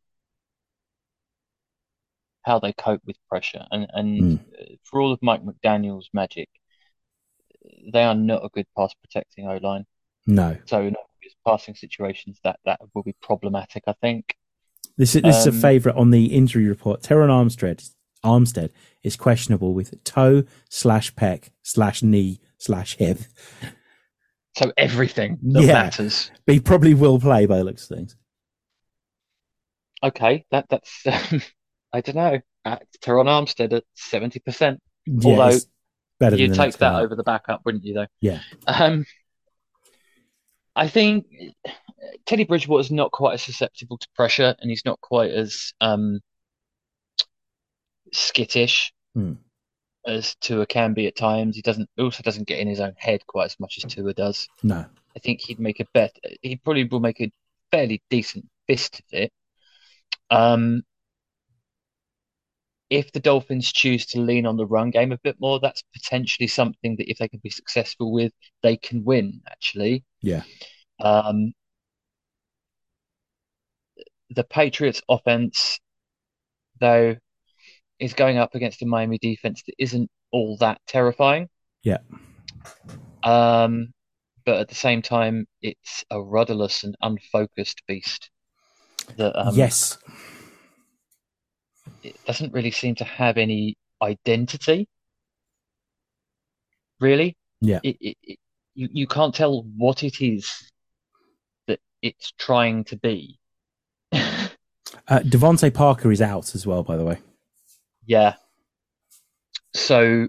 [2.43, 3.65] how they cope with pressure.
[3.71, 6.49] And and uh, for all of Mike McDaniel's magic,
[7.93, 9.85] they are not a good pass protecting O line.
[10.25, 13.83] no, So in obvious passing situations, that that will be problematic.
[13.87, 14.35] I think.
[14.97, 17.01] this is this is a Um, favourite on the injury report.
[17.01, 17.89] Terron Armstead
[18.23, 18.69] Armstead
[19.03, 23.19] is questionable with toe slash pec slash knee slash hip.
[24.57, 25.73] So everything that Yeah.
[25.73, 26.29] matters.
[26.45, 28.15] But he probably will play by the looks of things.
[30.03, 31.41] Okay, that that's um,
[31.93, 32.39] I don't know.
[32.65, 34.81] At Terron Armstead at seventy percent.
[35.23, 35.57] Although
[36.19, 37.01] better You'd take that guy.
[37.01, 38.07] over the backup, wouldn't you, though?
[38.19, 38.39] Yeah.
[38.67, 39.05] Um,
[40.75, 41.25] I think
[42.25, 46.19] Teddy Bridgewater's not quite as susceptible to pressure, and he's not quite as um,
[48.13, 49.33] skittish Hmm.
[50.05, 51.55] As Tua can be at times.
[51.55, 54.47] He doesn't also doesn't get in his own head quite as much as Tua does.
[54.63, 54.85] No,
[55.15, 56.15] I think he'd make a bet.
[56.41, 57.31] He probably will make a
[57.71, 59.31] fairly decent fist of it.
[60.29, 60.83] Um,
[62.89, 66.47] if the Dolphins choose to lean on the run game a bit more, that's potentially
[66.47, 68.33] something that if they can be successful with,
[68.63, 70.03] they can win, actually.
[70.21, 70.43] Yeah.
[70.99, 71.53] Um,
[74.29, 75.79] the Patriots offense,
[76.79, 77.15] though,
[78.01, 81.47] is going up against a Miami defense that isn't all that terrifying.
[81.83, 81.99] Yeah.
[83.23, 83.93] Um,
[84.43, 88.31] but at the same time, it's a rudderless and unfocused beast
[89.17, 89.99] that um, yes,
[92.03, 94.87] it doesn't really seem to have any identity.
[96.99, 97.37] Really?
[97.61, 97.79] Yeah.
[97.83, 98.39] It, it, it,
[98.73, 100.51] you, you can't tell what it is
[101.67, 103.37] that it's trying to be.
[104.13, 104.49] uh,
[105.07, 106.81] DeVante Parker is out as well.
[106.81, 107.19] By the way,
[108.05, 108.35] Yeah.
[109.73, 110.27] So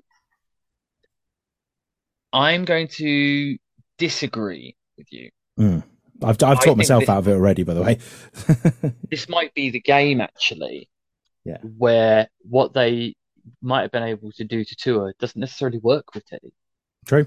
[2.32, 3.56] I'm going to
[3.98, 5.30] disagree with you.
[5.58, 7.62] I've I've taught myself this- out of it already.
[7.62, 7.98] By the way.
[9.10, 10.88] This might be the game actually,
[11.44, 11.58] Yeah.
[11.58, 13.14] where what they
[13.60, 16.54] might have been able to do to Tua doesn't necessarily work with Teddy.
[17.06, 17.26] True.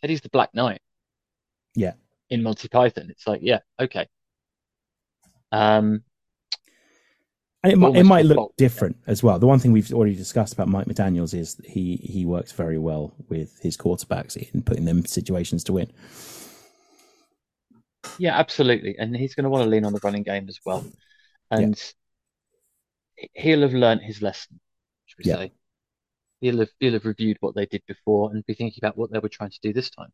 [0.00, 0.80] Teddy's the Black Knight.
[1.74, 1.94] Yeah.
[2.30, 4.06] In Monty Python, it's like, yeah, okay.
[5.50, 6.02] Um,
[7.62, 9.38] And it might, it might look default, different as well.
[9.38, 13.14] The one thing we've already discussed about Mike McDaniels is he he works very well
[13.28, 15.90] with his quarterbacks in putting them in situations to win.
[18.18, 18.96] yeah, absolutely.
[18.98, 20.84] And he's going to want to lean on the running game as well.
[21.50, 21.80] And
[23.34, 24.60] he'll have learned his lesson,
[25.06, 25.36] should we Yeah.
[25.36, 25.52] say.
[26.40, 29.18] He'll have he'll have reviewed what they did before and be thinking about what they
[29.20, 30.12] were trying to do this time.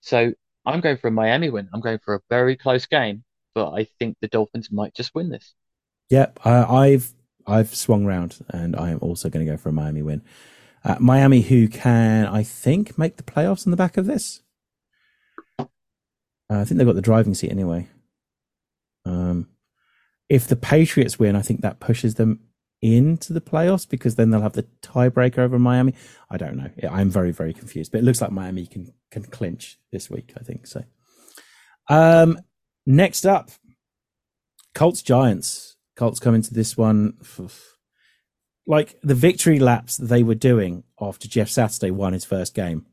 [0.00, 0.32] So
[0.64, 1.68] I'm going for a Miami win.
[1.72, 5.28] I'm going for a very close game, but I think the Dolphins might just win
[5.30, 5.54] this.
[6.08, 7.12] Yeah, I, I've
[7.46, 10.22] I've swung round, and I am also going to go for a Miami win.
[10.84, 14.42] Uh, Miami, who can I think make the playoffs on the back of this?
[15.58, 17.88] Uh, I think they've got the driving seat anyway.
[19.04, 19.48] Um,
[20.28, 22.40] if the Patriots win, I think that pushes them
[22.82, 25.94] into the playoffs because then they'll have the tiebreaker over Miami.
[26.30, 26.70] I don't know.
[26.90, 30.32] I'm very very confused, but it looks like Miami can can clinch this week.
[30.38, 30.84] I think so.
[31.88, 32.38] Um,
[32.86, 33.50] next up,
[34.74, 35.75] Colts Giants.
[35.96, 37.14] Colts come into this one
[38.66, 42.86] like the victory laps that they were doing after Jeff Saturday won his first game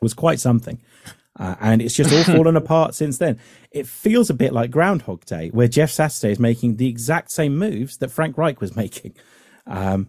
[0.00, 0.80] was quite something.
[1.38, 3.38] Uh, and it's just all fallen apart since then.
[3.70, 7.58] It feels a bit like Groundhog Day, where Jeff Saturday is making the exact same
[7.58, 9.14] moves that Frank Reich was making,
[9.66, 10.08] um,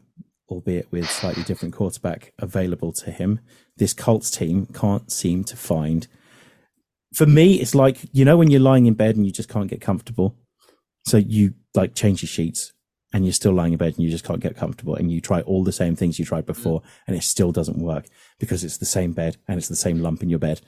[0.49, 3.41] albeit with slightly different quarterback available to him.
[3.75, 6.07] This Colts team can't seem to find.
[7.13, 9.69] For me, it's like you know when you're lying in bed and you just can't
[9.69, 10.35] get comfortable,
[11.07, 12.73] so you like change your sheets
[13.13, 15.41] and you're still lying in bed and you just can't get comfortable and you try
[15.41, 18.05] all the same things you tried before and it still doesn't work
[18.39, 20.59] because it's the same bed and it's the same lump in your bed.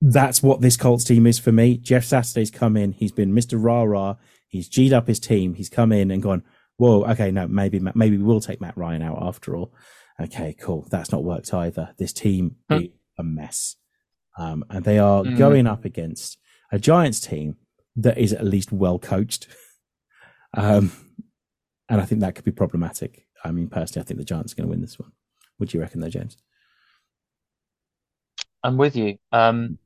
[0.00, 1.76] That's what this Colts team is for me.
[1.76, 2.92] Jeff Saturday's come in.
[2.92, 3.56] He's been Mr.
[3.62, 4.16] Rah Rah.
[4.48, 5.54] He's G'd up his team.
[5.54, 6.42] He's come in and gone,
[6.76, 9.72] whoa, okay, no, maybe, maybe we will take Matt Ryan out after all.
[10.20, 10.86] Okay, cool.
[10.90, 11.94] That's not worked either.
[11.98, 12.80] This team Huh.
[12.80, 12.88] is
[13.18, 13.76] a mess.
[14.36, 15.36] Um, and they are Mm.
[15.38, 16.38] going up against
[16.72, 17.56] a Giants team
[17.96, 19.48] that is at least well coached.
[20.54, 20.92] Um,
[21.88, 23.26] and I think that could be problematic.
[23.42, 25.10] I mean, personally, I think the Giants are going to win this one.
[25.58, 26.36] Would you reckon, though, James?
[28.62, 29.16] I'm with you.
[29.32, 29.78] Um,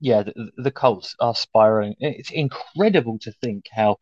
[0.00, 1.94] yeah, the, the Colts are spiraling.
[2.00, 3.98] It's incredible to think how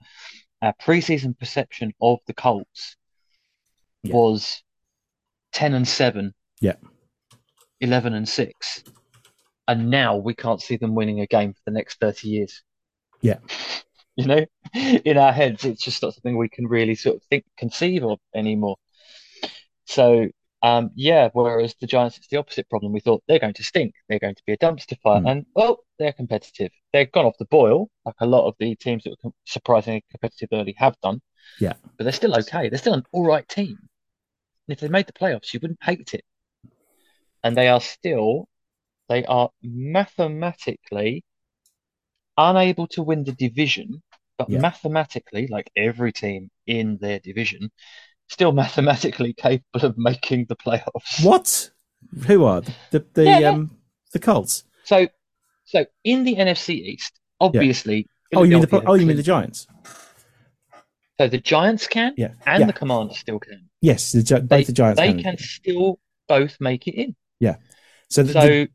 [0.63, 2.97] our preseason perception of the Colts
[4.05, 4.15] Yeah.
[4.15, 4.63] was
[5.55, 6.77] 10 and 7, Yeah.
[7.81, 8.85] 11 and 6.
[9.67, 12.63] And now we can't see them winning a game for the next 30 years.
[13.25, 13.39] Yeah.
[14.17, 14.47] You know,
[15.05, 18.21] in our heads, it's just not something we can really sort of think, conceive of
[18.33, 18.77] anymore.
[19.87, 20.29] So,
[20.63, 22.93] um, yeah, whereas the Giants, it's the opposite problem.
[22.93, 25.27] We thought they're going to stink, they're going to be a dumpster fire, Hmm.
[25.27, 26.71] and well, they're competitive.
[26.93, 30.05] They've gone off the boil, like a lot of the teams that were com- surprisingly
[30.13, 31.21] competitive early have done.
[31.59, 31.73] Yeah.
[31.97, 32.69] But they're still okay.
[32.69, 33.77] They're still an all right team.
[34.69, 36.25] And if they made the playoffs, you wouldn't hate it.
[37.43, 38.47] And they are still,
[39.09, 41.25] they are mathematically
[42.37, 44.03] unable to win the division,
[44.39, 44.61] but Yeah.
[44.61, 47.71] mathematically, like every team in their division,
[48.29, 51.25] still mathematically capable of making the playoffs.
[51.25, 51.71] What?
[52.27, 53.51] Who are the the, the Yeah, yeah.
[53.51, 53.71] um
[54.13, 54.65] the Colts?
[54.85, 55.09] So,
[55.65, 59.67] so in the NFC East, obviously, Oh, you mean the oh, you mean the Giants?
[61.21, 63.71] So the Giants can, Yeah, and the Commanders still can.
[63.81, 65.01] Yes, the, both They, the Giants.
[65.01, 65.23] they can.
[65.23, 67.15] can still both make it in.
[67.41, 67.57] Yeah.
[68.09, 68.67] So the, So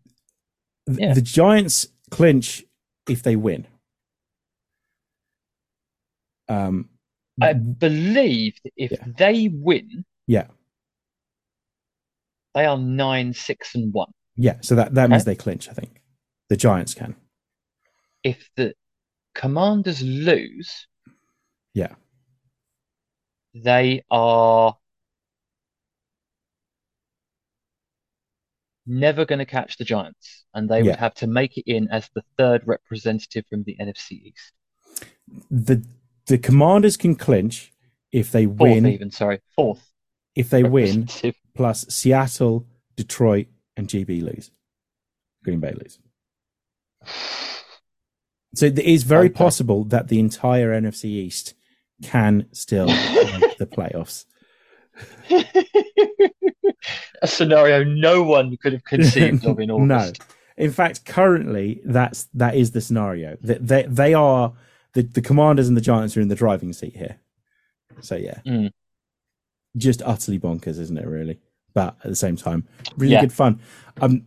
[0.86, 2.64] the, the Giants clinch
[3.10, 3.68] if they win.
[6.48, 6.90] Um,
[7.42, 9.06] I believe if Yeah.
[9.06, 10.48] they win, yeah,
[12.54, 14.12] they are nine, six, and one.
[14.36, 14.58] yeah.
[14.62, 15.32] So that that means Okay.
[15.32, 15.70] they clinch.
[15.70, 16.02] I think
[16.50, 17.16] the Giants can.
[18.24, 18.74] If the
[19.36, 20.88] Commanders lose,
[21.74, 21.96] Yeah,
[23.54, 24.76] they are
[28.90, 30.92] never going to catch the Giants, and they Yeah.
[30.92, 34.52] would have to make it in as the third representative from the NFC East.
[35.52, 35.86] the
[36.26, 37.72] the Commanders can clinch
[38.12, 38.86] if they Fourth, win.
[38.88, 39.84] even, sorry, fourth
[40.36, 41.08] If they win,
[41.56, 44.52] plus Seattle, Detroit, and GB lose.
[45.44, 46.00] Green Bay lose.
[48.56, 49.34] So it is very Okay.
[49.36, 51.54] possible that the entire NFC East
[52.04, 52.88] can still
[53.34, 54.26] make the playoffs.
[57.22, 60.20] A scenario no one could have conceived of in August.
[60.20, 60.26] No.
[60.64, 63.38] In fact, currently that's that is the scenario.
[63.42, 64.54] That they, they are
[64.94, 67.18] the, the commanders and the giants are in the driving seat here.
[68.02, 68.40] So yeah.
[68.46, 68.72] Mm.
[69.78, 71.40] Just utterly bonkers, isn't it really?
[71.74, 72.68] But at the same time,
[72.98, 73.22] really Yeah.
[73.22, 73.60] good fun.
[74.02, 74.26] Um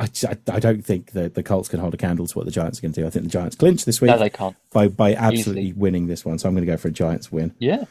[0.00, 2.50] I, I, I don't think the, the Colts can hold a candle to what the
[2.50, 3.06] Giants are going to do.
[3.06, 4.56] I think the Giants clinch this week No, they can't.
[4.72, 5.72] by by absolutely Easily.
[5.80, 6.38] winning this one.
[6.40, 7.54] So I'm going to go for a Giants win.
[7.60, 7.84] Yeah.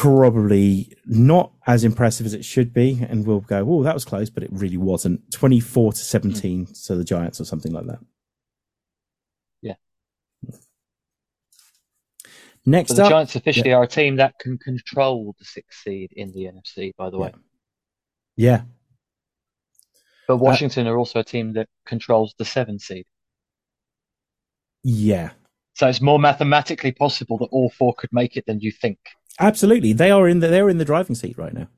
[0.00, 4.30] Probably not as impressive as it should be, and we'll go, "Oh, that was close,"
[4.30, 5.32] but it really wasn't.
[5.32, 6.76] Twenty-four to seventeen, mm.
[6.76, 7.98] so the Giants or something like that.
[9.60, 9.74] Yeah.
[12.64, 16.12] Next But the up, Giants officially are a team that can control the sixth seed
[16.12, 17.32] in the NFC, by the way.
[18.36, 18.62] yeah,
[20.28, 23.06] But uh, Washington are also a team that controls the seven seed.
[24.84, 25.30] yeah,
[25.78, 28.98] So it's more mathematically possible that all four could make it than you think.
[29.38, 29.92] absolutely.
[29.92, 31.68] They are in the they're in the driving seat right now.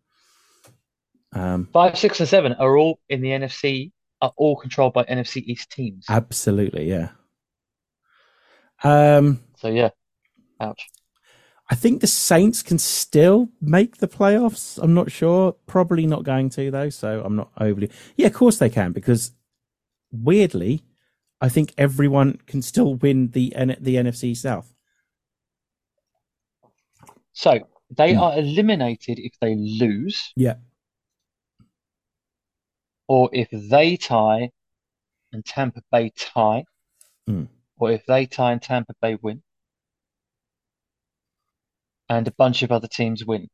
[1.32, 3.92] Um, Five, six, and seven are all in the NFC,
[4.22, 6.06] are all controlled by NFC East teams.
[6.08, 7.10] absolutely, yeah.
[8.82, 9.90] Um, So yeah,
[10.60, 10.88] ouch.
[11.68, 14.78] I think the Saints can still make the playoffs.
[14.82, 15.52] I'm not sure.
[15.66, 16.88] Probably not going to though.
[16.88, 17.90] So I'm not overly.
[18.16, 19.32] Yeah, of course they can because
[20.10, 20.84] weirdly,
[21.40, 24.72] I think everyone can still win the the NFC South.
[27.32, 28.18] So they Hmm.
[28.18, 30.56] are eliminated if they lose Yeah,
[33.08, 34.50] or if they tie
[35.32, 36.64] and Tampa Bay tie,
[37.26, 37.44] Hmm.
[37.78, 39.42] or if they tie and Tampa Bay win,
[42.10, 43.48] and a bunch of other teams win.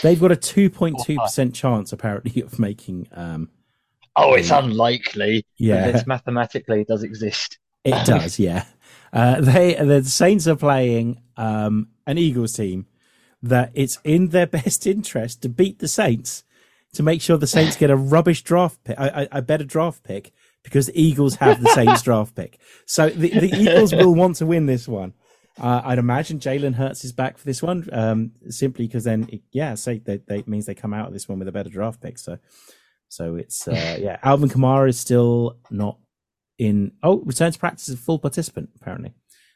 [0.00, 3.08] they've got a 2.2 percent chance apparently of making.
[3.12, 3.50] Um,
[4.18, 5.46] Oh, it's unlikely.
[5.56, 5.86] Yeah.
[5.86, 7.58] It's mathematically does exist.
[7.84, 8.64] It does, yeah.
[9.12, 12.86] Uh, they the Saints are playing um, an Eagles team
[13.42, 16.44] that it's in their best interest to beat the Saints
[16.92, 20.32] to make sure the Saints get a rubbish draft pick, a, a, better draft pick
[20.62, 22.58] because the Eagles have the Saints draft pick.
[22.86, 25.12] So the, the Eagles will want to win this one.
[25.60, 29.42] Uh, I'd imagine Jalen Hurts is back for this one, um, simply because then, it,
[29.52, 31.68] yeah, say they, they it means they come out of this one with a better
[31.68, 32.18] draft pick.
[32.18, 32.38] So,
[33.08, 35.98] so it's uh, yeah, Alvin Kamara is still not
[36.58, 39.14] in oh return to practice as a full participant apparently.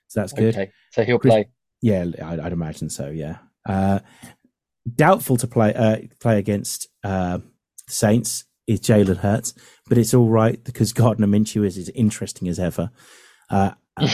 [0.09, 0.55] So that's good.
[0.55, 1.49] Okay, so he'll Chris- play.
[1.81, 3.39] yeah I'd, I'd imagine so yeah.
[3.69, 4.01] Uh
[4.95, 7.39] doubtful to play uh play against uh
[7.89, 9.55] saints is jalen hurts
[9.89, 12.91] but it's all right because gardner minshew is as interesting as ever.
[13.51, 13.73] Uh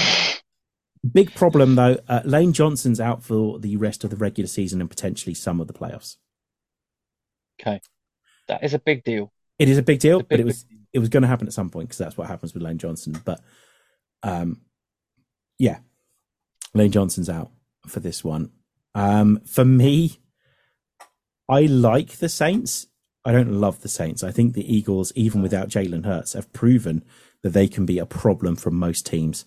[1.12, 4.90] big problem though uh, lane johnson's out for the rest of the regular season and
[4.90, 6.16] potentially some of the playoffs.
[7.60, 7.80] Okay,
[8.48, 9.32] that is a big deal.
[9.58, 11.46] it is a big deal a but it was big it was going to happen
[11.46, 13.14] at some point because that's what happens with Lane Johnson.
[13.24, 13.40] But
[14.22, 14.60] um,
[15.58, 15.78] yeah,
[16.74, 17.50] Lane Johnson's out
[17.86, 18.50] for this one.
[18.94, 20.18] Um, for me,
[21.48, 22.86] I like the Saints.
[23.24, 24.24] I don't love the Saints.
[24.24, 27.04] I think the Eagles, even without Jalen Hurts, have proven
[27.42, 29.44] that they can be a problem for most teams.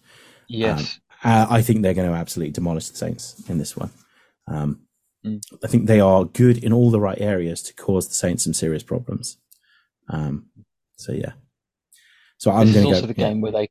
[0.48, 3.90] Yes, Uh, I think they're going to absolutely demolish the Saints in this one.
[4.48, 4.82] Um,
[5.26, 5.42] Mm.
[5.64, 8.54] I think they are good in all the right areas to cause the Saints some
[8.54, 9.38] serious problems.
[10.10, 10.48] Um,
[10.98, 11.34] so yeah.
[12.38, 13.14] So I'm this is going to also go.
[13.14, 13.70] the yeah, game where they.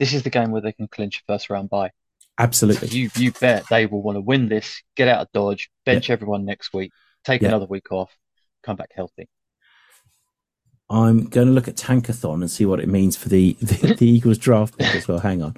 [0.00, 1.90] This is the game where they can clinch a first round bye.
[2.38, 2.88] absolutely.
[2.88, 6.44] You you bet they will want to win this, get out of Dodge, bench everyone
[6.44, 6.90] next week,
[7.24, 7.48] take Yeah.
[7.48, 8.10] another week off,
[8.64, 9.28] come back healthy.
[10.90, 14.06] I'm going to look at Tankathon and see what it means for the the, the
[14.08, 15.18] Eagles draft pick as well.
[15.20, 15.54] Hang on,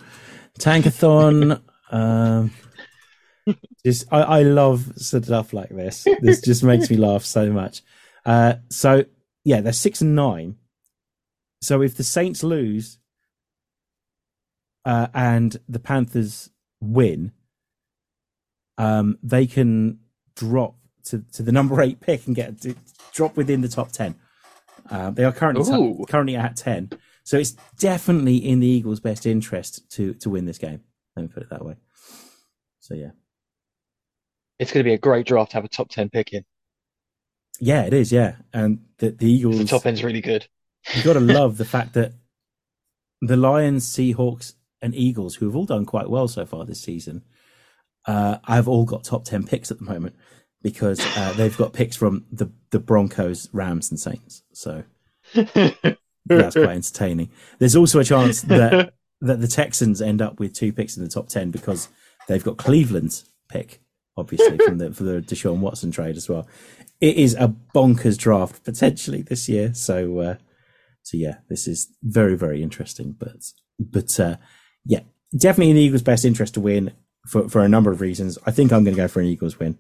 [0.58, 1.60] Tankathon.
[1.90, 2.50] um,
[3.84, 6.06] just I, I love stuff like this.
[6.20, 7.82] This just makes me laugh so much.
[8.24, 9.04] Uh, so
[9.44, 10.56] yeah, they're six and nine.
[11.62, 12.98] So if the Saints lose
[14.84, 17.32] uh, and the Panthers win,
[18.78, 20.00] um, they can
[20.34, 22.64] drop to, to the number eight pick and get
[23.12, 24.16] drop within the top ten.
[24.90, 26.04] Uh, they are currently Ooh.
[26.08, 26.90] currently at ten,
[27.24, 30.82] so it's definitely in the Eagles' best interest to to win this game.
[31.16, 31.76] Let me put it that way.
[32.80, 33.10] So yeah,
[34.58, 36.44] It's going to be a great draft to have a top ten pick in.
[37.60, 38.12] yeah, it is.
[38.12, 40.46] Yeah, and the, the Eagles The top end's really good.
[40.94, 42.12] You've got to love the fact that
[43.20, 47.22] the Lions, Seahawks, and Eagles, who have all done quite well so far this season,
[48.06, 50.14] uh, have all got top ten picks at the moment
[50.62, 54.42] because uh, they've got picks from the the Broncos, Rams, and Saints.
[54.52, 54.84] So
[55.34, 57.30] that's quite entertaining.
[57.58, 61.10] There's also a chance that that the Texans end up with two picks in the
[61.10, 61.88] top ten because
[62.28, 63.80] they've got Cleveland's pick,
[64.16, 66.46] obviously from the for the Deshaun Watson trade as well.
[67.00, 69.74] It is a bonkers draft potentially this year.
[69.74, 70.36] So uh,
[71.02, 73.14] so yeah, this is very very interesting.
[73.18, 74.36] But but uh,
[74.84, 75.00] yeah,
[75.36, 76.92] definitely in the Eagles' best interest to win
[77.26, 78.38] for for a number of reasons.
[78.46, 79.78] I think I'm going to go for an Eagles win.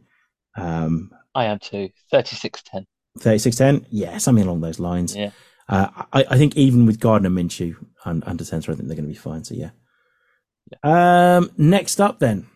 [0.56, 1.90] Um, I am too.
[2.12, 2.86] 36-10.
[3.20, 3.84] 36-10?
[3.90, 5.14] Yeah, something along those lines.
[5.14, 5.30] Yeah.
[5.68, 9.08] Uh, I, I think even with Gardner Minshew un, under center, I think they're going
[9.08, 9.44] to be fine.
[9.44, 9.70] So yeah.
[10.82, 12.46] Um, next up then,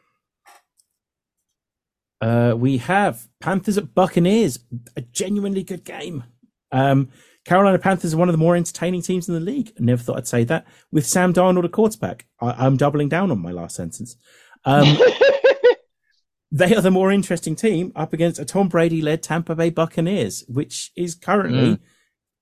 [2.21, 4.59] uh, we have Panthers at Buccaneers,
[4.97, 6.25] a genuinely good game.
[6.73, 7.09] Um,
[7.45, 9.73] Carolina Panthers are one of the more entertaining teams in the league.
[9.79, 10.67] I never thought I'd say that.
[10.93, 14.17] With Sam Darnold at quarterback, I, am doubling down on my last sentence.
[14.65, 14.99] Um,
[16.53, 20.45] they are the more interesting team up against a Tom Brady led Tampa Bay Buccaneers,
[20.49, 21.81] which is currently, mm.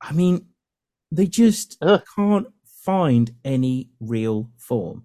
[0.03, 0.47] I mean,
[1.13, 2.03] they just Ugh.
[2.17, 5.05] can't find any real form.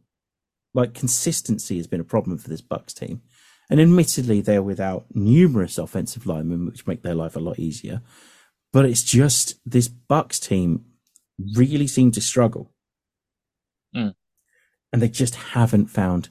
[0.74, 3.21] Like consistency has been a problem for this Bucks team.
[3.70, 8.01] And admittedly, they're without numerous offensive linemen, which make their life a lot easier.
[8.72, 10.86] But it's just this Bucks team
[11.55, 12.72] really seem to struggle.
[13.95, 14.16] Mm.
[14.91, 16.30] And they just haven't found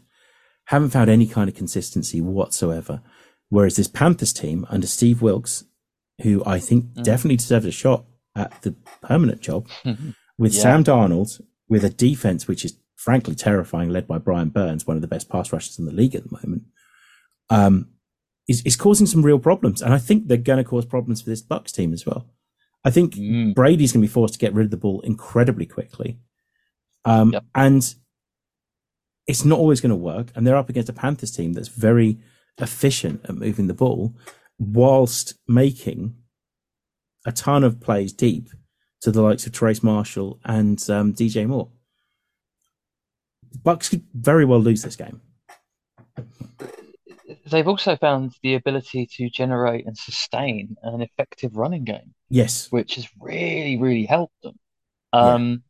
[0.67, 3.03] haven't found any kind of consistency whatsoever.
[3.49, 5.65] Whereas this Panthers team under Steve Wilks,
[6.23, 7.03] who I think mm.
[7.03, 8.05] definitely deserves a shot
[8.35, 9.69] at the permanent job,
[10.39, 10.63] with yeah.
[10.63, 15.03] Sam Darnold, with a defense which is frankly terrifying, led by Brian Burns, one of
[15.03, 16.63] the best pass rushers in the league at the moment,
[17.53, 17.89] um,
[18.49, 19.83] is, is causing some real problems.
[19.83, 22.27] And I think they're going to cause problems for this Bucks team as well.
[22.85, 23.55] I think mm.
[23.55, 26.19] Brady's going to be forced to get rid of the ball incredibly quickly.
[27.05, 27.45] Um, yep.
[27.55, 27.95] And
[29.27, 30.29] it's not always going to work.
[30.35, 32.19] And they're up against a Panthers team that's very
[32.59, 34.15] efficient at moving the ball
[34.59, 36.17] whilst making
[37.27, 38.49] a ton of plays deep
[39.03, 41.69] to the likes of Terrace Marshall and um, DJ Moore.
[43.63, 45.21] Bucks could very well lose this game.
[47.53, 52.15] They've also found the ability to generate and sustain an effective running game.
[52.29, 54.59] Yes, which has really, really helped them.
[55.13, 55.63] Um,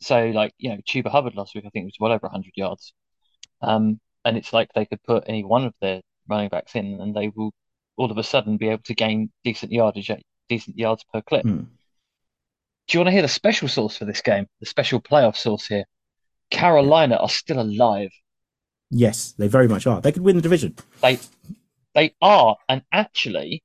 [0.00, 2.52] so, like, you know, Chuba Hubbard last week, I think, it was well over 100
[2.56, 2.92] yards.
[3.60, 7.14] Um, and it's like they could put any one of their running backs in and
[7.14, 7.52] they will
[7.96, 10.10] all of a sudden be able to gain decent yardage,
[10.48, 11.44] decent yards per clip.
[11.44, 11.66] Mm.
[12.86, 14.46] Do you want to hear the special source for this game?
[14.60, 15.84] The special playoff source here.
[16.50, 18.10] Carolina are still alive.
[18.90, 20.00] Yes, they very much are.
[20.00, 20.74] They could win the division.
[21.00, 21.18] They
[21.94, 23.62] they are, and actually,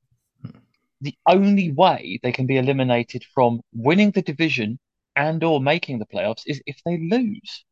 [1.01, 4.79] the only way they can be eliminated from winning the division
[5.15, 7.65] and or making the playoffs is if they lose.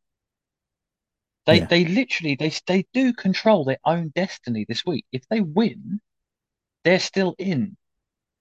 [1.45, 1.65] They yeah.
[1.65, 5.05] they literally they they do control their own destiny this week.
[5.11, 5.99] If they win,
[6.83, 7.77] they're still in,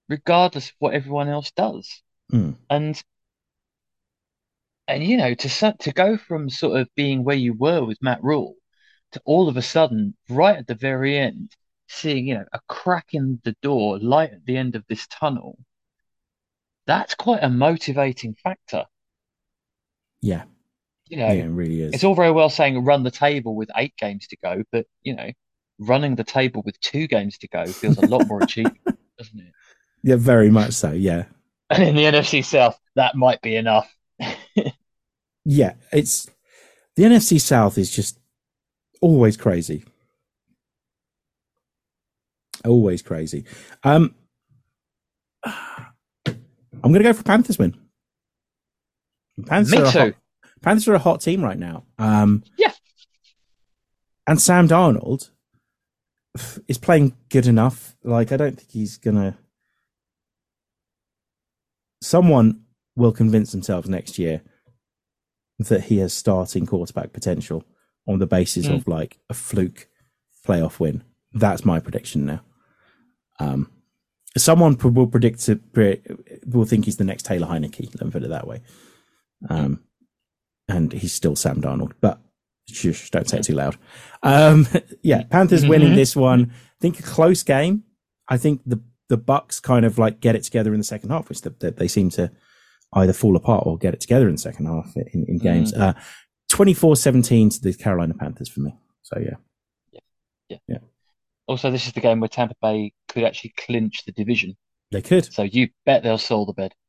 [0.09, 2.01] regardless of what everyone else does.
[2.31, 2.55] Mm.
[2.69, 3.03] And
[4.87, 8.23] and you know to to go from sort of being where you were with Matt
[8.23, 8.55] Rhule
[9.13, 11.55] to all of a sudden right at the very end
[11.87, 15.57] seeing you know a crack in the door, light at the end of this tunnel.
[16.85, 18.85] That's quite a motivating factor.
[20.21, 20.43] Yeah.
[21.07, 21.93] You know, yeah, it really is.
[21.93, 25.15] It's all very well saying run the table with eight games to go, but you
[25.15, 25.29] know,
[25.79, 29.53] running the table with two games to go feels a lot more achievable, doesn't it?
[30.01, 30.91] Yeah, very much so.
[30.91, 31.25] Yeah.
[31.69, 33.93] And in the NFC South, that might be enough.
[35.45, 36.29] yeah, it's
[36.95, 38.19] the NFC South is just
[39.03, 39.83] always crazy.
[42.63, 43.43] Always crazy.
[43.83, 44.15] Um,
[45.45, 47.77] I'm going to go for Panthers win.
[49.45, 49.99] Panthers Me too.
[49.99, 50.13] Hot,
[50.61, 51.83] Panthers are a hot team right now.
[51.99, 52.71] Um, yeah.
[54.25, 55.29] And Sam Darnold
[56.69, 57.97] is playing good enough.
[58.05, 59.35] Like, I don't think he's going to.
[62.01, 62.61] Someone
[62.95, 64.41] will convince themselves next year
[65.59, 67.65] that he has starting quarterback potential
[68.07, 68.75] on the basis mm.
[68.75, 69.87] of like a fluke
[70.45, 71.03] playoff win.
[71.33, 72.41] That's my prediction now.
[73.39, 73.71] Um,
[74.37, 75.49] someone will predict
[76.45, 77.93] will think he's the next Taylor Heinicke.
[77.95, 78.61] Let me put it that way.
[79.49, 79.83] Um,
[80.67, 82.19] and he's still Sam Darnold, but
[82.69, 83.77] shush, don't say it too loud.
[84.21, 84.67] Um,
[85.01, 85.69] yeah, Panthers mm-hmm.
[85.69, 86.51] winning this one.
[86.51, 87.83] I think a close game.
[88.27, 91.29] I think the the Bucks kind of like get it together in the second half,
[91.29, 92.31] which the, the, they seem to
[92.93, 95.73] either fall apart or get it together in the second half in, in games.
[95.73, 95.81] Mm.
[95.81, 95.93] Uh,
[96.53, 98.75] 24-17 to the Carolina Panthers for me.
[99.01, 99.35] So yeah.
[99.91, 99.99] yeah.
[100.49, 100.57] Yeah.
[100.67, 100.77] Yeah.
[101.47, 104.55] Also, this is the game where Tampa Bay could actually clinch the division.
[104.91, 105.33] They could.
[105.33, 106.73] So you bet they'll sell the bed.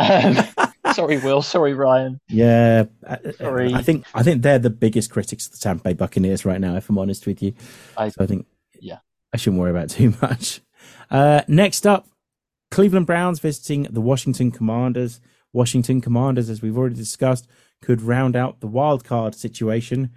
[0.00, 0.36] Um,
[0.94, 1.42] sorry, Will.
[1.42, 2.20] Sorry, Ryan.
[2.28, 2.84] Yeah,
[3.36, 3.74] sorry.
[3.74, 6.76] I think I think they're the biggest critics of the Tampa Bay Buccaneers right now.
[6.76, 7.52] If I'm honest with you,
[7.96, 8.46] I, so I think
[8.80, 8.98] yeah,
[9.32, 10.60] I shouldn't worry about too much.
[11.10, 12.06] Uh, next up,
[12.70, 15.20] Cleveland Browns visiting the Washington Commanders.
[15.52, 17.48] Washington Commanders, as we've already discussed,
[17.82, 20.10] could round out the wild card situation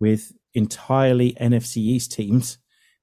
[0.00, 2.58] with entirely NFC East teams,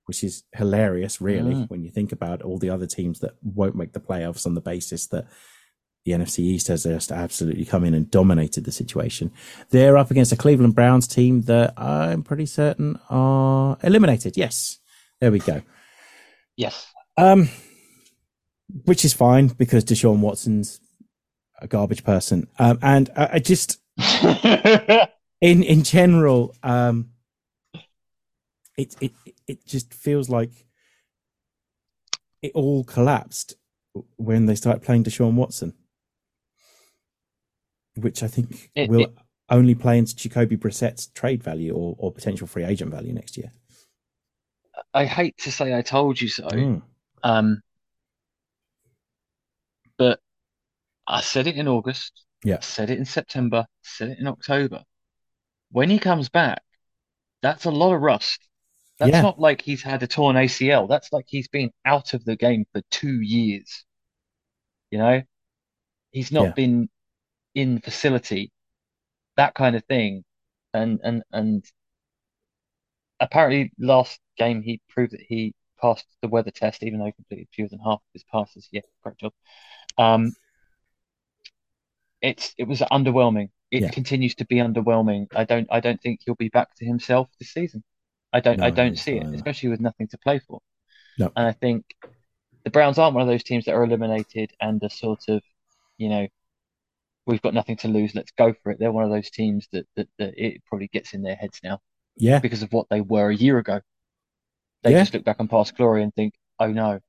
[0.06, 1.70] which is hilarious, really, mm.
[1.70, 4.62] when you think about all the other teams that won't make the playoffs on the
[4.62, 5.26] basis that
[6.06, 9.32] the NFC East has just absolutely come in and dominated the situation.
[9.70, 14.36] They're up against a Cleveland Browns team that I'm pretty certain are eliminated.
[14.36, 14.80] Yes,
[15.22, 15.62] there we go.
[16.58, 16.92] Yes.
[17.16, 17.50] Um,
[18.86, 20.82] which is fine because Deshaun Watson's
[21.62, 22.48] a garbage person.
[22.60, 23.80] Um, and I, I just
[25.42, 27.10] in in general, um,
[28.78, 29.12] it it
[29.48, 30.52] it just feels like
[32.42, 33.56] it all collapsed
[34.18, 35.74] when they started playing Deshaun Watson
[37.96, 39.16] which I think It- will it-
[39.50, 43.52] only play into Jacoby Brissett's trade value or, or potential free agent value next year.
[44.94, 46.82] I hate to say I told you so, Mm.
[47.22, 47.62] um,
[49.98, 50.20] but
[51.06, 52.62] I said it in August, Yeah.
[52.62, 54.84] Said it in September, said it in October.
[55.72, 56.64] When he comes back,
[57.42, 58.48] that's a lot of rust.
[59.00, 59.22] That's Yeah.
[59.22, 60.88] not like he's had a torn ACL.
[60.88, 63.86] That's like he's been out of the game for two years.
[64.92, 65.22] You know,
[66.12, 66.56] he's not Yeah.
[66.56, 66.90] been
[67.56, 68.52] in facility,
[69.38, 70.26] that kind of thing.
[70.74, 71.66] And and and
[73.20, 77.48] apparently last game he proved that he passed the weather test, even though he completed
[77.54, 78.68] fewer than half of his passes.
[78.72, 79.34] Yeah, great job.
[79.98, 80.34] Um,
[82.24, 83.50] it's it was underwhelming.
[83.70, 83.90] It Yeah.
[83.92, 85.28] continues to be underwhelming.
[85.36, 87.84] I don't I don't think he'll be back to himself this season.
[88.32, 90.60] I don't No, I don't see it, especially with nothing to play for.
[91.20, 91.32] No.
[91.36, 91.86] And I think
[92.64, 95.44] the Browns aren't one of those teams that are eliminated and are sort of,
[95.98, 96.28] you know,
[97.28, 98.80] we've got nothing to lose, let's go for it.
[98.80, 101.80] They're one of those teams that that, that it probably gets in their heads now
[102.16, 103.82] Yeah, because of what they were a year ago.
[104.84, 105.02] They Yeah.
[105.02, 107.00] just look back on past glory and think, oh no,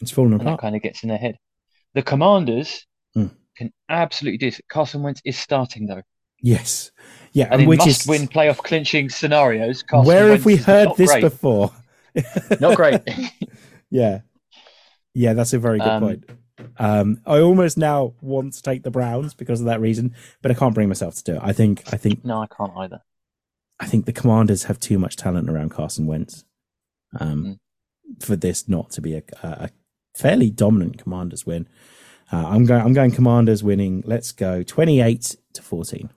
[0.00, 0.60] it's fallen and that apart.
[0.60, 1.36] kind of gets in their head.
[1.94, 3.26] The Commanders Hmm.
[3.62, 4.60] Can absolutely do this.
[4.68, 6.02] Carson Wentz is starting though,
[6.40, 6.90] Yes,
[7.32, 10.88] yeah, and in which is must-win playoff clinching scenarios, Carson where Wentz have we heard
[10.96, 11.20] this great.
[11.22, 11.70] before?
[12.60, 13.00] Not great.
[13.90, 14.20] Yeah,
[15.14, 16.24] yeah, that's a very good Um, point.
[16.78, 20.54] Um, I almost now want to take the Browns because of that reason, but I
[20.54, 21.40] can't bring myself to do it.
[21.42, 23.02] I think, I think, no, I can't either.
[23.80, 26.44] I think the Commanders have too much talent around Carson Wentz
[27.20, 27.58] um,
[28.10, 28.24] Mm.
[28.24, 29.68] for this not to be a, a
[30.16, 31.68] fairly dominant Commanders win.
[32.32, 32.80] Uh, I'm going.
[32.82, 34.02] I'm going Commanders winning.
[34.06, 36.10] Let's go twenty-eight to fourteen.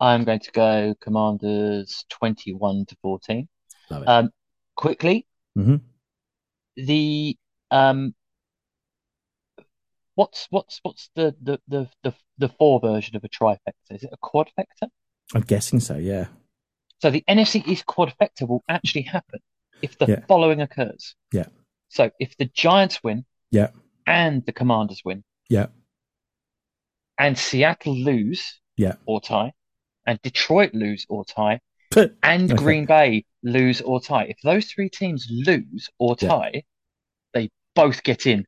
[0.00, 3.48] I'm going to go Commanders 21 to 14.
[3.90, 4.08] Love it.
[4.08, 4.30] Um,
[4.76, 5.26] quickly,
[5.56, 5.80] Mhm.
[6.76, 7.36] the
[7.72, 8.14] um,
[10.14, 13.90] what's what's what's the the the the the four version of a trifecta?
[13.90, 14.88] Is it a quadfecta?
[15.34, 15.96] I'm guessing so.
[15.96, 16.28] Yeah.
[17.02, 19.40] So the NFC East quadfecta will actually happen
[19.82, 20.24] if the Yeah.
[20.26, 21.16] following occurs.
[21.32, 21.46] Yeah.
[21.88, 23.70] So if the Giants win Yeah.
[24.08, 25.66] And the Commanders win Yeah.
[27.18, 28.94] and Seattle lose Yeah.
[29.06, 29.52] or tie
[30.06, 31.60] and Detroit lose or tie
[32.22, 32.54] and Okay.
[32.62, 36.28] Green Bay lose or tie, if those three teams lose or Yeah.
[36.28, 36.62] tie,
[37.34, 38.44] they both get in.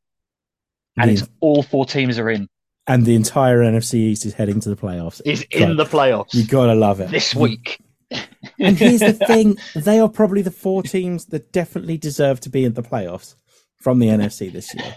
[0.96, 2.48] And The- it's all four teams are in.
[2.86, 5.20] and the entire NFC East is heading to the playoffs.
[5.24, 7.78] Is in the playoffs You gotta love it this week.
[8.58, 12.64] And here's the thing: they are probably the four teams that definitely deserve to be
[12.64, 13.36] in the playoffs
[13.76, 14.94] from the NFC this year.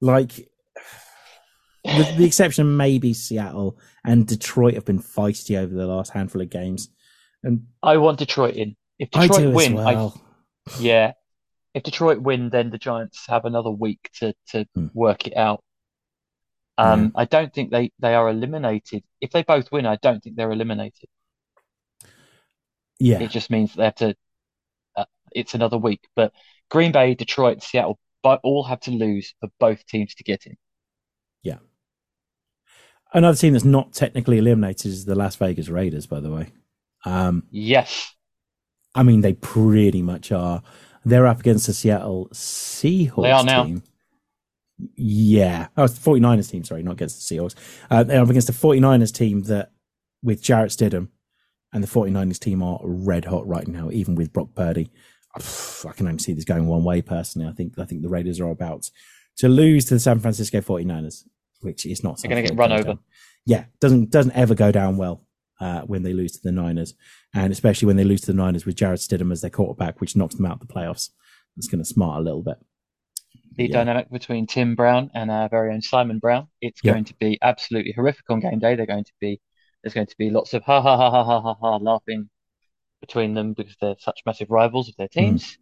[0.00, 0.48] Like,
[1.84, 6.40] with the exception of maybe Seattle and Detroit have been feisty over the last handful
[6.42, 6.88] of games,
[7.42, 8.76] and I want Detroit in.
[8.98, 10.20] If I Detroit as win, well.
[10.68, 11.12] I yeah.
[11.72, 14.88] If Detroit win, then the Giants have another week to to Hmm.
[14.94, 15.62] work it out.
[16.78, 19.04] Um, I don't think they they are eliminated.
[19.20, 21.08] If they both win, I don't think they're eliminated.
[22.98, 24.14] yeah, It just means they have to.
[24.96, 26.32] Uh, it's another week, but
[26.70, 30.56] Green Bay, Detroit, Seattle, but all have to lose for both teams to get in.
[31.42, 31.58] Yeah.
[33.12, 36.06] Another team that's not technically eliminated is the Las Vegas Raiders.
[36.06, 36.48] By the way,
[37.04, 38.14] um, Yes,
[38.94, 40.62] I mean they pretty much are.
[41.04, 43.64] They're up against the Seattle Seahawks They are now.
[43.64, 43.82] team.
[44.96, 45.68] Yeah.
[45.76, 47.54] Oh, it's the 49ers team, sorry, not against the Seahawks.
[47.90, 49.72] Uh, they're up against the 49ers team that,
[50.22, 51.08] with Jarrett Stidham,
[51.72, 54.90] and the 49ers team are red hot right now, even with Brock Purdy.
[55.88, 57.48] I can only see this going one way personally.
[57.48, 58.90] I think I think the Raiders are about
[59.38, 61.24] to lose to the San Francisco 49ers,
[61.60, 62.82] which is not They're gonna get run over.
[62.82, 62.98] down.
[63.46, 65.26] Yeah, doesn't doesn't ever go down well
[65.60, 66.94] uh, when they lose to the Niners,
[67.34, 70.16] and especially when they lose to the Niners with Jarrett Stidham as their quarterback, which
[70.16, 71.10] knocks them out of the playoffs.
[71.56, 72.56] It's going to smart a little bit.
[73.56, 73.72] the Yeah.
[73.72, 76.46] dynamic between Tim Brown and our very own Simon Brown.
[76.62, 76.92] It's Yeah.
[76.92, 78.74] going to be absolutely horrific on game day.
[78.76, 79.40] They're going to be
[79.82, 82.30] there's going to be lots of ha ha ha ha ha ha ha laughing
[83.00, 85.20] between them because they're such massive rivals of their hmm.
[85.20, 85.58] teams.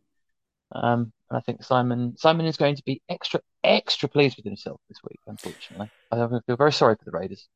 [0.74, 0.84] Mm.
[0.84, 4.80] Um, and I think Simon Simon is going to be extra extra pleased with himself
[4.88, 5.18] this week.
[5.26, 7.48] Unfortunately, I feel very sorry for the Raiders.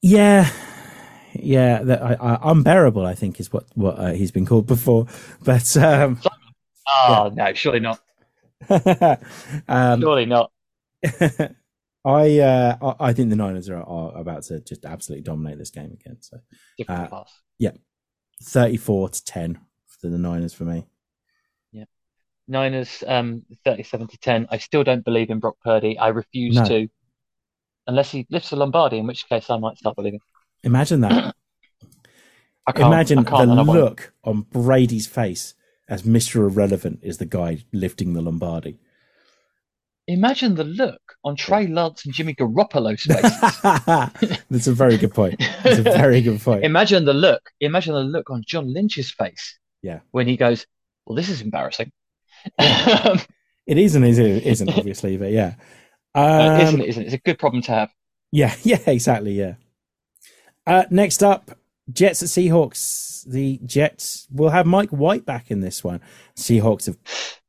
[0.00, 0.48] Yeah,
[1.34, 3.04] yeah, the, I, I, unbearable.
[3.04, 5.06] I think is what what uh, he's been called before.
[5.42, 6.20] But um,
[6.88, 7.44] oh yeah.
[7.44, 8.00] no, surely not.
[9.68, 10.52] um, surely not.
[12.04, 15.96] I, uh, I think the Niners are, are, about to just absolutely dominate this game
[16.00, 16.16] again.
[16.20, 16.38] So,
[16.88, 17.24] uh,
[17.58, 17.70] yeah,
[18.42, 20.86] 34 to 10 for the Niners for me.
[21.72, 21.84] Yeah.
[22.48, 24.48] Niners um, 37 to 10.
[24.50, 25.98] I still don't believe in Brock Purdy.
[25.98, 26.64] I refuse no.
[26.64, 26.88] to.
[27.86, 30.20] Unless he lifts a Lombardi, in which case I might start believing.
[30.62, 31.34] Imagine that.
[32.76, 35.54] Imagine the look on Brady's face
[35.88, 36.36] as Mr.
[36.36, 38.78] Irrelevant is the guy lifting the Lombardi
[40.08, 44.40] imagine the look on Trey Lance and Jimmy Garoppolo's faces.
[44.50, 45.38] That's a very good point.
[45.62, 46.64] That's a very good point.
[46.64, 47.50] imagine the look.
[47.60, 49.58] Imagine the look on John Lynch's face.
[49.82, 50.00] Yeah.
[50.10, 50.66] When he goes,
[51.06, 51.92] "Well, this is embarrassing."
[52.58, 53.20] Um,
[53.66, 54.44] It isn't, is it?
[54.44, 55.54] Isn't obviously, but yeah.
[56.14, 56.88] uh, Um, isn't it?
[56.88, 57.06] Isn't it?
[57.06, 57.90] It's a good problem to have.
[58.32, 59.32] Yeah, yeah, exactly.
[59.32, 59.54] Yeah.
[60.66, 61.52] Uh, next up,
[61.92, 63.24] Jets at Seahawks.
[63.24, 66.00] The Jets will have Mike White back in this one.
[66.36, 66.96] Seahawks have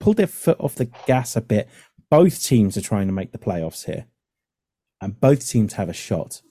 [0.00, 1.68] pulled their foot off the gas a bit.
[2.10, 4.06] Both teams are trying to make the playoffs here,
[5.00, 6.42] and both teams have a shot.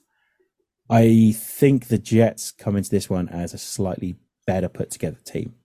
[0.90, 5.56] I think the Jets come into this one as a slightly better put together team,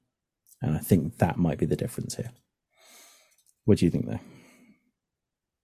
[0.61, 2.33] and I think that might be the difference here.
[3.65, 4.21] What do you think, there?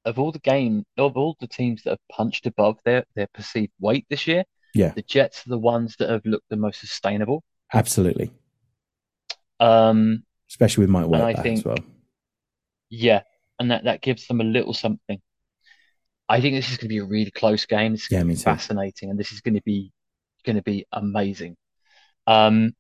[0.04, 3.72] Of all the game, of all the teams that have punched above their their perceived
[3.80, 4.90] weight this year, Yeah.
[4.90, 7.42] the Jets are the ones that have looked the most sustainable.
[7.74, 8.30] Absolutely,
[9.60, 11.76] Um, especially with Mike White I as well.
[12.90, 13.22] Yeah,
[13.58, 15.20] and that that gives them a little something.
[16.28, 17.92] I think this is going to be a really close game.
[17.92, 19.92] This is Yeah, going to be fascinating, and this is going to be
[20.44, 21.56] going to be amazing.
[22.26, 22.74] Um,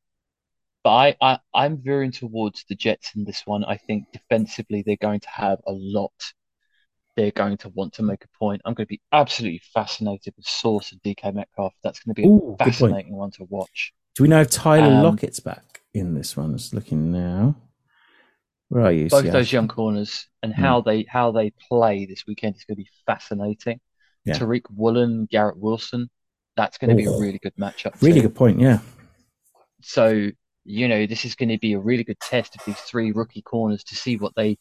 [0.84, 3.64] but I, I I'm veering towards the Jets in this one.
[3.64, 6.12] I think defensively they're going to have a lot.
[7.16, 8.62] They're going to want to make a point.
[8.64, 11.74] I'm going to be absolutely fascinated with Sauce and DK Metcalf.
[11.82, 13.92] That's going to be a Ooh, good fascinating one to watch.
[14.14, 16.56] Do we know if Tyler Um, Lockett's back in this one?
[16.56, 17.56] Just looking now.
[18.68, 19.08] Where are you?
[19.08, 20.60] Both those young corners and Hmm.
[20.60, 23.80] how they how they play this weekend is going to be fascinating.
[24.24, 24.34] Yeah.
[24.38, 26.10] Tariq Woolen, Garrett Wilson,
[26.56, 27.18] that's going to be a Oh.
[27.20, 28.28] really good matchup Really too.
[28.28, 28.60] good point.
[28.60, 28.80] Yeah.
[29.82, 30.30] So,
[30.64, 33.42] you know, this is going to be a really good test of these three rookie
[33.42, 34.58] corners to see what they,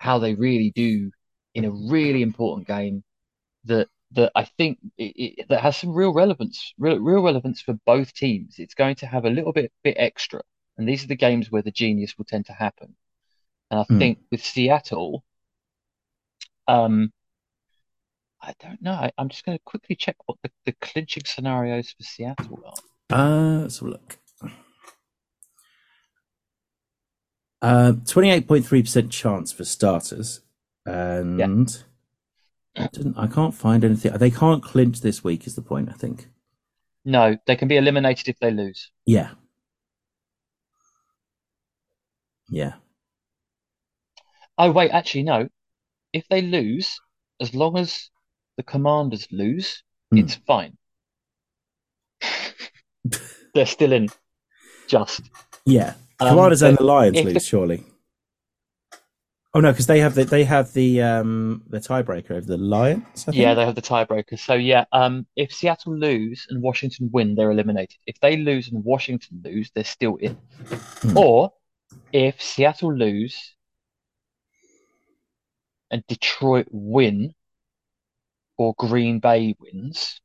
[0.00, 1.10] how they really do
[1.54, 3.04] in a really important game
[3.64, 7.74] that that I think it, it, that has some real relevance, real, real relevance for
[7.84, 8.54] both teams.
[8.58, 10.40] It's going to have a little bit bit extra,
[10.78, 12.96] and these are the games where the genius will tend to happen.
[13.70, 13.98] And I Hmm.
[13.98, 15.24] think with Seattle,
[16.66, 17.12] um,
[18.40, 18.92] I don't know.
[18.92, 23.18] I, I'm just going to quickly check what the, the clinching scenarios for Seattle are.
[23.18, 24.18] Uh, let's have a look.
[27.60, 30.42] Uh, twenty-eight point three percent chance for starters,
[30.86, 31.82] and
[32.76, 34.12] I, didn't, I can't find anything.
[34.12, 35.44] They can't clinch this week.
[35.44, 35.88] Is the point?
[35.88, 36.28] I think.
[37.04, 38.92] No, they can be eliminated if they lose.
[39.06, 39.30] Yeah.
[42.48, 42.74] Yeah.
[44.58, 45.48] Oh, wait, actually, no.
[46.12, 46.98] If they lose,
[47.40, 48.10] as long as
[48.56, 50.18] the commanders lose, Hmm.
[50.18, 50.76] it's fine.
[53.54, 54.08] They're still in.
[54.88, 55.22] Just.
[55.64, 55.94] Yeah.
[56.20, 57.84] Um, Commanders and the Lions lose, the- surely.
[59.54, 63.04] Oh no, because they have the they have the um the tiebreaker over the Lions.
[63.26, 63.36] I think?
[63.36, 64.38] Yeah, they have the tiebreaker.
[64.38, 67.96] So yeah, um, if Seattle lose and Washington win, they're eliminated.
[68.06, 70.36] If they lose and Washington lose, they're still in.
[71.02, 71.16] Hmm.
[71.16, 71.52] Or
[72.12, 73.54] if Seattle lose
[75.90, 77.34] and Detroit win,
[78.58, 80.20] or Green Bay wins,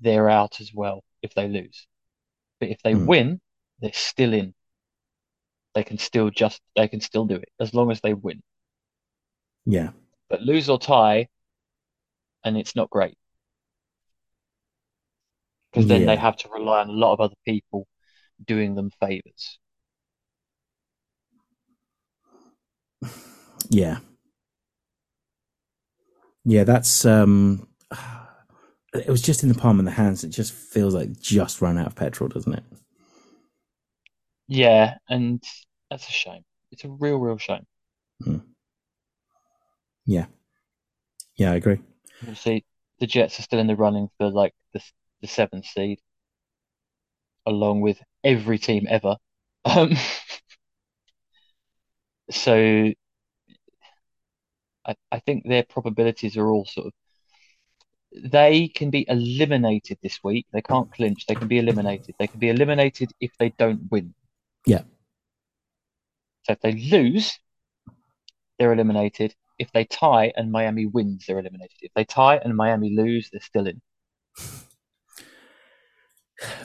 [0.00, 1.86] they're out as well if they lose.
[2.60, 3.06] But if they Hmm.
[3.06, 3.40] win,
[3.80, 4.54] they're still in.
[5.74, 8.40] They can still just they can still do it as long as they win.
[9.66, 9.90] yeah.
[10.30, 11.28] But lose or tie,
[12.44, 13.16] and it's not great.
[15.72, 17.88] Because then they have to rely on a lot of other people
[18.46, 19.58] doing them favors.
[23.70, 23.98] Yeah.
[26.50, 27.68] Yeah, that's um
[28.94, 30.24] it was just in the palm of the hands.
[30.24, 32.64] It just feels like just run out of petrol, doesn't it?
[34.48, 35.42] Yeah, and
[35.90, 36.44] that's a shame.
[36.72, 37.66] It's a real, real shame.
[40.06, 40.26] Yeah.
[41.36, 41.80] Yeah, I agree.
[42.22, 42.64] You see,
[42.98, 44.82] the Jets are still in the running for like the
[45.20, 46.00] the seventh seed,
[47.46, 49.16] along with every team ever.
[49.66, 49.94] Um,
[52.30, 52.92] so
[54.86, 56.92] I I think their probabilities are all sort of
[58.12, 60.46] they can be eliminated this week.
[60.52, 61.26] They can't clinch.
[61.26, 62.14] They can be eliminated.
[62.18, 64.14] They can be eliminated if they don't win.
[64.66, 64.82] Yeah.
[66.44, 67.38] So if they lose,
[68.58, 69.34] they're eliminated.
[69.58, 71.76] If they tie and Miami wins, they're eliminated.
[71.82, 73.80] If they tie and Miami lose, they're still in.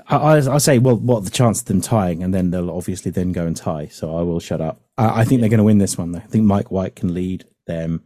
[0.08, 3.12] I, I, I say, well, what the chance of them tying, and then they'll obviously
[3.12, 3.88] then go and tie.
[3.88, 4.82] So I will shut up.
[4.98, 6.14] I, I think they're going to win this one.
[6.14, 6.20] Though.
[6.20, 8.04] I think Mike White can lead them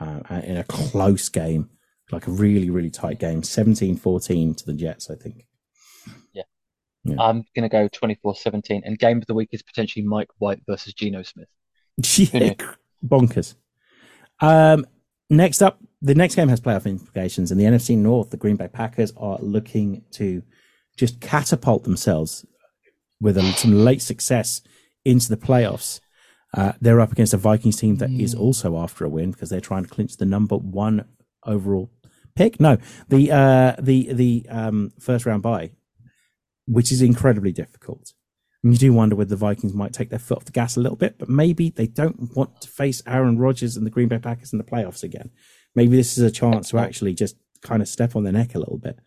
[0.00, 1.70] uh, in a close game,
[2.10, 5.10] like a really, really tight game, 17-14 to the Jets.
[5.10, 5.46] I think.
[7.04, 7.16] Yeah.
[7.18, 8.82] I'm going to go 24-17.
[8.84, 11.48] And game of the week is potentially Mike White versus Geno Smith.
[12.32, 12.54] Yeah,
[13.04, 13.54] bonkers.
[14.40, 14.86] Um,
[15.28, 17.52] next up, the next game has playoff implications.
[17.52, 20.42] In the NFC North, the Green Bay Packers are looking to
[20.96, 22.46] just catapult themselves
[23.20, 24.62] with a, some late success
[25.04, 26.00] into the playoffs.
[26.54, 28.40] Uh, they're up against a Vikings team that is Mm.
[28.40, 31.06] also after a win because they're trying to clinch the number one
[31.46, 31.90] overall
[32.34, 32.60] pick.
[32.60, 32.76] No,
[33.08, 35.70] the uh, the the um, first round bye,
[36.66, 38.12] which is incredibly difficult.
[38.62, 40.80] And you do wonder whether the Vikings might take their foot off the gas a
[40.80, 44.18] little bit, but maybe they don't want to face Aaron Rodgers and the Green Bay
[44.18, 45.30] Packers in the playoffs again.
[45.74, 48.58] Maybe this is a chance to actually just kind of step on their neck a
[48.60, 48.98] little bit.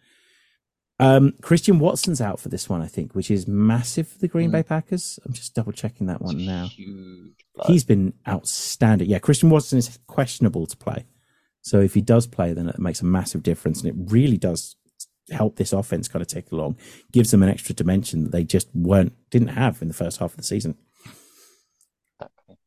[0.98, 4.50] Um, Christian Watson's out for this one, I think, which is massive for the Green
[4.50, 4.54] Mm.
[4.54, 5.20] Bay Packers.
[5.26, 6.68] I'm just double checking that one now.
[6.68, 7.34] Huge.
[7.68, 9.10] He's been outstanding.
[9.10, 11.06] Yeah, Christian Watson is questionable to play.
[11.62, 13.82] So if he does play, then it makes a massive difference.
[13.82, 14.76] And it really does
[15.32, 16.78] help this offense kind of take along,
[17.12, 20.32] gives them an extra dimension that they just weren't, didn't have in the first half
[20.32, 20.78] of the season.
[22.20, 22.58] Exactly.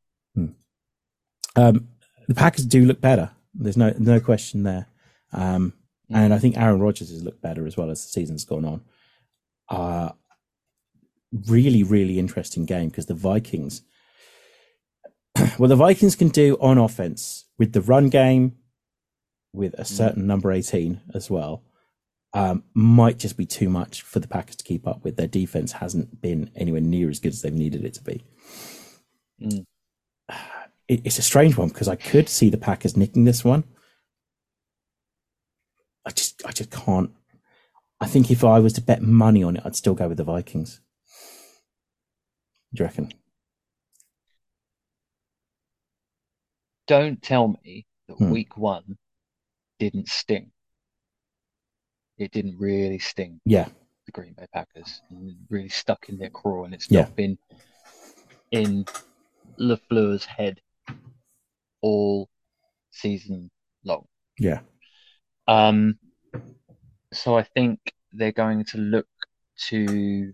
[1.57, 1.89] Um,
[2.27, 3.31] the Packers do look better.
[3.55, 4.87] There's no, no question there.
[5.33, 5.73] Um,
[6.11, 8.81] and I think Aaron Rodgers has looked better as well as the season's gone on.
[9.69, 10.13] Uh,
[11.47, 13.83] really, really interesting game because the Vikings,
[15.59, 18.57] what the Vikings can do on offense with the run game,
[19.53, 21.63] with a certain number 18 as well,
[22.35, 25.17] um, might just be too much for the Packers to keep up with.
[25.17, 28.25] Their defense hasn't been anywhere near as good as they've needed it to be.
[29.43, 29.65] Mm.
[30.89, 33.65] It, it's a strange one because I could see the Packers nicking this one.
[36.07, 37.11] I just, I just can't.
[38.01, 40.25] I think if I was to bet money on it, I'd still go with the
[40.25, 40.81] Vikings.
[42.75, 43.13] Do you reckon?
[46.87, 48.31] Don't tell me that Hmm.
[48.31, 48.99] week one
[49.79, 50.53] didn't sting.
[52.17, 53.69] It didn't really sting Yeah,
[54.07, 57.03] the Green Bay Packers and really stuck in their craw, and it's Yeah.
[57.03, 57.39] not been
[58.51, 58.87] in
[59.59, 60.61] LaFleur's head
[61.81, 62.29] all
[62.91, 63.51] season
[63.85, 64.09] long.
[64.39, 64.61] yeah,
[65.49, 65.99] Um,
[67.13, 67.81] so I think
[68.13, 69.07] they're going to look
[69.69, 70.33] to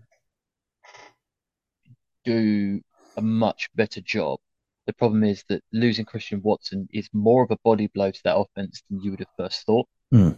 [2.25, 2.81] do
[3.17, 4.39] a much better job.
[4.87, 8.35] The problem is that losing Christian Watson is more of a body blow to that
[8.35, 9.87] offense than you would have first thought.
[10.11, 10.31] Hmm.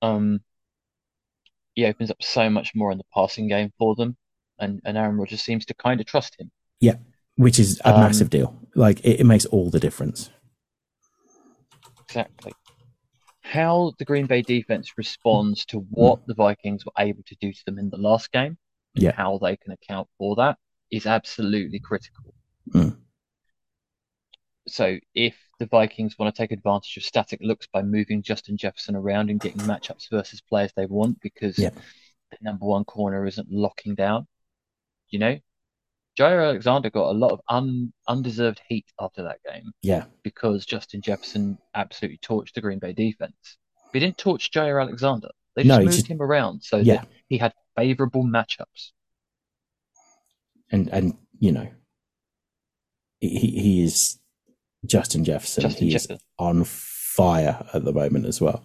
[0.00, 0.40] Um,
[1.74, 4.16] he opens up so much more in the passing game for them,
[4.58, 6.50] and, and Aaron Rodgers seems to kind of trust him.
[6.80, 6.96] Yeah,
[7.36, 8.56] which is a Um, massive deal.
[8.74, 10.30] Like it, it makes all the difference.
[12.04, 12.52] Exactly.
[13.50, 17.64] How the Green Bay defense responds to what the Vikings were able to do to
[17.66, 18.56] them in the last game,
[18.94, 19.10] and Yeah.
[19.10, 20.56] how they can account for that
[20.92, 22.32] is absolutely critical.
[22.68, 22.96] Mm.
[24.68, 28.94] So if the Vikings want to take advantage of static looks by moving Justin Jefferson
[28.94, 31.70] around and getting matchups versus players they want because Yeah.
[31.70, 34.28] the number one corner isn't locking down,
[35.08, 35.40] you know,
[36.20, 41.00] Jaire Alexander got a lot of un- undeserved heat after that game Yeah, because Justin
[41.00, 43.34] Jefferson absolutely torched the Green Bay defense.
[43.92, 45.30] But he didn't torch Jaire Alexander.
[45.56, 48.90] They No, just he moved just- him around so yeah, that he had favorable matchups.
[50.70, 51.68] and and you know,
[53.20, 54.18] he he is
[54.86, 55.62] Justin Jefferson.
[55.62, 56.16] Justin he Jefferson.
[56.16, 58.62] is on fire at the moment as well.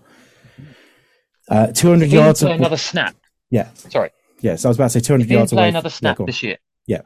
[1.50, 2.40] Uh, two hundred If he didn't yards.
[2.42, 3.16] play Of, another snap,
[3.50, 4.10] yeah, sorry,
[4.42, 4.56] yeah.
[4.56, 5.70] So I was about to say two if hundred he didn't yards play away.
[5.70, 6.26] another snap on.
[6.26, 6.58] this year,
[6.88, 7.02] Yeah.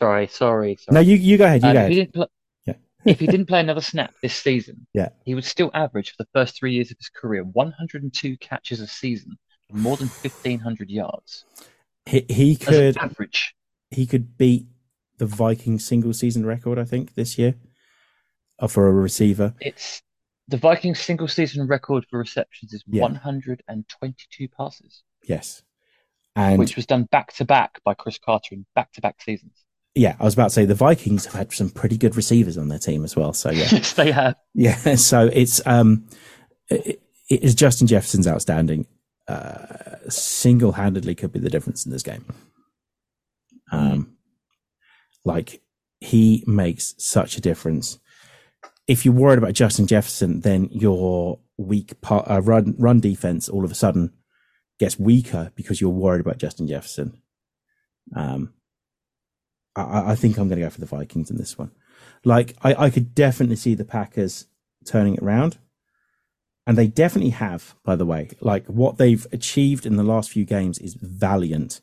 [0.00, 0.94] Sorry, sorry, sorry.
[0.94, 1.62] No, you you go ahead.
[1.62, 2.12] You Um, go if he ahead.
[2.12, 2.26] didn't play,
[2.66, 2.74] Yeah.
[3.04, 5.10] if he didn't play another snap this season, Yeah.
[5.24, 8.86] he would still average for the first three years of his career 102 catches a
[8.86, 9.38] season,
[9.70, 11.44] more than 1,500 yards.
[12.06, 13.54] He he could average.
[13.90, 14.66] he could beat
[15.18, 16.78] the Viking single season record.
[16.78, 17.56] I think this year,
[18.58, 19.54] uh, for a receiver.
[19.60, 20.02] It's
[20.48, 23.02] the Vikings' single season record for receptions is Yeah.
[23.02, 25.62] 122 passes, Yes,
[26.34, 29.64] and which was done back to back by Cris Carter in back to back seasons.
[30.00, 32.68] Yeah, I was about to say the Vikings have had some pretty good receivers on
[32.68, 33.34] their team as well.
[33.34, 34.34] So yeah, yes, they have.
[34.54, 34.76] yeah.
[34.96, 36.06] So it's um,
[36.70, 38.86] it, it is Justin Jefferson's outstanding.
[39.28, 42.24] Uh, single handedly could be the difference in this game.
[43.70, 44.16] Um,
[45.26, 45.60] like
[46.00, 47.98] he makes such a difference.
[48.86, 53.66] If you're worried about Justin Jefferson, then your weak part, uh, run run defense all
[53.66, 54.14] of a sudden
[54.78, 57.20] gets weaker because you're worried about Justin Jefferson.
[58.16, 58.54] Um,
[59.76, 61.70] I- I, think I'm going to go for the Vikings in this one.
[62.24, 64.46] Like I, I could definitely see the Packers
[64.84, 65.58] turning it around,
[66.66, 67.74] and they definitely have.
[67.84, 71.80] By the way, like what they've achieved in the last few games is valiant.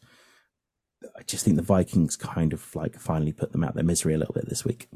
[1.17, 4.17] I just think the Vikings kind of like finally put them out their misery a
[4.17, 4.87] little bit this week.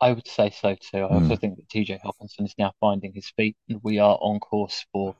[0.00, 0.98] I would say so too.
[0.98, 1.40] I also Mm.
[1.40, 5.16] think that TJ Hockenson is now finding his feet, and we are on course for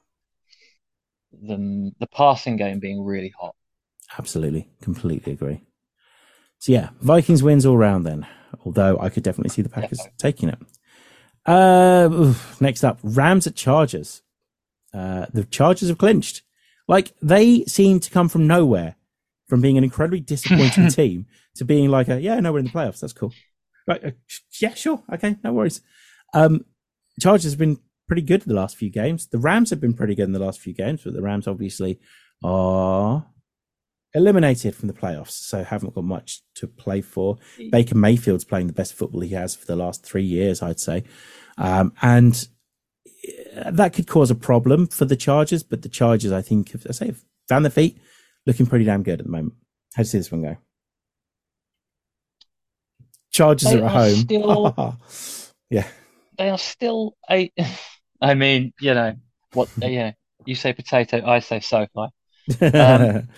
[1.32, 3.54] the the passing game being really hot.
[4.18, 5.62] Absolutely, completely agree.
[6.58, 8.26] So yeah, Vikings wins all round then.
[8.64, 10.10] Although I could definitely see the Packers Defo.
[10.18, 10.58] taking it.
[11.44, 14.22] Uh, oof, next up, Rams at Chargers.
[14.92, 16.42] Uh, the Chargers have clinched.
[16.88, 18.96] Like they seem to come from nowhere,
[19.48, 21.26] from being an incredibly disappointing team
[21.56, 23.00] to being like a yeah, no, we're in the playoffs.
[23.00, 23.32] That's cool.
[23.86, 24.04] Right?
[24.04, 24.10] Uh,
[24.60, 25.02] yeah, sure.
[25.12, 25.80] Okay, no worries.
[26.34, 26.64] Um,
[27.20, 29.26] Chargers have been pretty good the last few games.
[29.28, 32.00] The Rams have been pretty good in the last few games, but the Rams obviously
[32.44, 33.26] are
[34.16, 37.36] eliminated from the playoffs, so haven't got much to play for.
[37.70, 41.04] Baker Mayfield's playing the best football he has for the last three years, I'd say,
[41.58, 42.48] um, and
[43.56, 45.62] uh, that could cause a problem for the Chargers.
[45.62, 47.98] But the Chargers, I think, I say, have found their feet,
[48.46, 49.54] looking pretty damn good at the moment.
[49.94, 50.56] How do you see this one go?
[53.32, 54.14] Chargers They are at home.
[54.14, 54.98] still-
[55.70, 55.86] yeah.
[56.38, 57.50] They are still a.
[58.20, 59.14] I mean, you know
[59.52, 59.68] what?
[59.76, 60.12] Yeah,
[60.46, 62.08] you say potato, I say SoFi.
[62.62, 63.28] Um,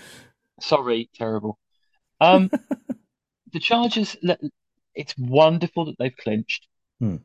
[0.60, 1.58] Sorry, terrible.
[2.20, 2.50] Um,
[3.52, 4.16] the Chargers.
[4.94, 6.66] It's wonderful that they've clinched.
[6.98, 7.16] Hmm.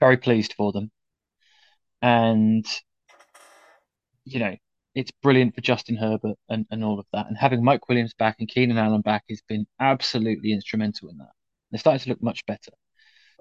[0.00, 0.90] Very pleased for them,
[2.02, 2.66] and
[4.24, 4.56] you know
[4.94, 7.26] it's brilliant for Justin Herbert and, and all of that.
[7.28, 11.30] And having Mike Williams back and Keenan Allen back has been absolutely instrumental in that.
[11.70, 12.72] They're starting to look much better.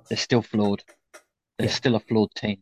[0.10, 0.84] They're still flawed.
[1.58, 1.74] They're Yeah.
[1.74, 2.58] still a flawed team,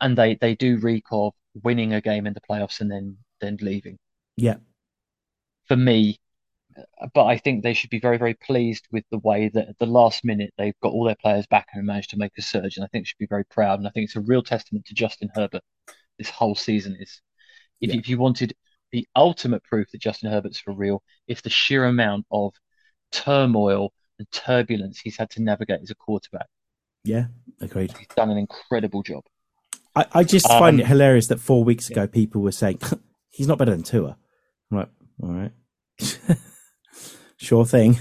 [0.00, 3.58] and they they do reek of winning a game in the playoffs and then then
[3.60, 3.98] leaving
[4.36, 4.56] yeah.
[5.68, 6.18] For me.
[7.12, 9.86] But I think they should be very, very pleased with the way that at the
[9.86, 12.76] last minute they've got all their players back and managed to make a surge.
[12.76, 13.78] And I think they should be very proud.
[13.80, 15.62] And I think it's a real testament to Justin Herbert
[16.18, 17.20] this whole season is
[17.80, 17.96] if, Yeah.
[17.98, 18.54] if you wanted
[18.92, 22.54] the ultimate proof that Justin Herbert's for real, it's the sheer amount of
[23.10, 26.46] turmoil and turbulence he's had to navigate as a quarterback.
[27.04, 27.26] Yeah.
[27.60, 27.92] Agreed.
[27.96, 29.24] He's done an incredible job.
[29.96, 32.80] I, I just find Um, it hilarious that four weeks ago people were saying
[33.30, 34.16] he's not better than Tua.
[34.70, 34.88] I'm like,
[35.22, 35.52] all right,
[37.36, 37.98] sure thing.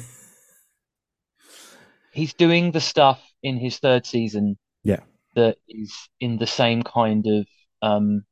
[2.12, 5.02] he's doing the stuff in his third season Yeah.
[5.36, 7.48] that is in the same kind of
[7.82, 8.24] um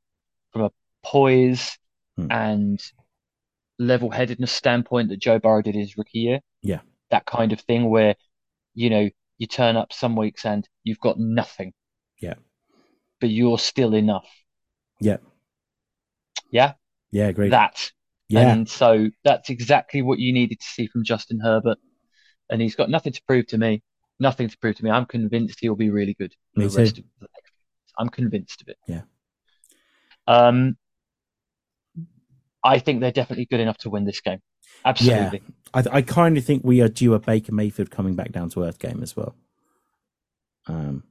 [0.52, 0.72] from a
[1.04, 1.78] poise
[2.18, 2.28] Hmm.
[2.32, 2.80] and
[3.78, 6.40] level-headedness standpoint that Joe Burrow did his rookie year.
[6.62, 6.80] Yeah.
[7.12, 8.16] That kind of thing where,
[8.74, 11.74] you know, you turn up some weeks and you've got nothing.
[12.22, 12.36] Yeah.
[13.20, 14.30] But you're still enough.
[15.02, 15.18] Yeah.
[16.52, 16.76] Yeah.
[17.12, 17.52] Yeah, great.
[17.52, 17.92] That.
[18.28, 21.78] Yeah, And so that's exactly what you needed to see from Justin Herbert.
[22.50, 23.84] And he's got nothing to prove to me.
[24.20, 24.92] Nothing to prove to me.
[24.92, 27.04] I'm convinced he'll be really good Me the rest too.
[27.98, 28.78] I'm convinced of it.
[28.88, 29.02] Yeah.
[30.28, 30.78] Um,
[32.64, 34.40] I think they're definitely good enough to win this game.
[34.84, 35.42] Absolutely.
[35.74, 35.82] Yeah.
[35.92, 38.64] I, I kind of think we are due a Baker Mayfield coming back down to
[38.64, 39.36] earth game as well.
[40.68, 41.04] Um,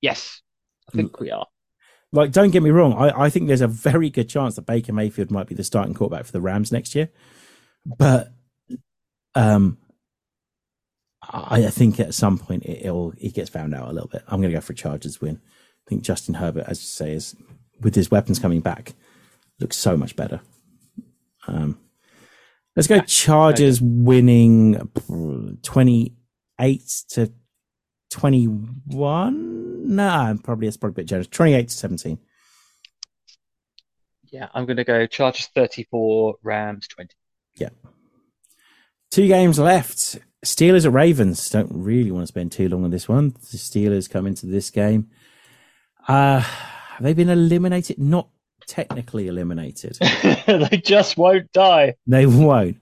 [0.00, 0.42] Yes,
[0.88, 1.46] I think we are.
[2.16, 2.94] Like, don't get me wrong.
[2.94, 5.94] I, I think there's a very good chance that Baker Mayfield might be the starting
[5.94, 7.10] quarterback for the Rams next year.
[7.84, 8.32] But,
[9.34, 9.78] um,
[11.22, 14.22] I, I think at some point it, it'll it gets found out a little bit.
[14.28, 15.40] I'm going to go for a Chargers win.
[15.44, 17.36] I think Justin Herbert, as you say, is
[17.80, 18.94] with his weapons coming back,
[19.60, 20.40] looks so much better.
[21.46, 21.78] Um,
[22.74, 24.90] let's go Chargers winning
[25.62, 27.32] 28 to
[28.10, 29.65] 21.
[29.86, 31.28] Nah, probably it's probably a bit generous.
[31.28, 32.18] 28 to 17.
[34.32, 37.14] Yeah, I'm going to go Chargers 34, Rams 20.
[37.56, 37.68] Yeah.
[39.10, 40.18] Two games left.
[40.44, 41.48] Steelers at Ravens.
[41.48, 43.30] Don't really want to spend too long on this one.
[43.30, 45.08] The Steelers come into this game.
[46.08, 47.98] Uh, have they been eliminated?
[47.98, 48.28] Not
[48.66, 49.98] technically eliminated.
[50.46, 51.94] They just won't die.
[52.06, 52.76] They won't.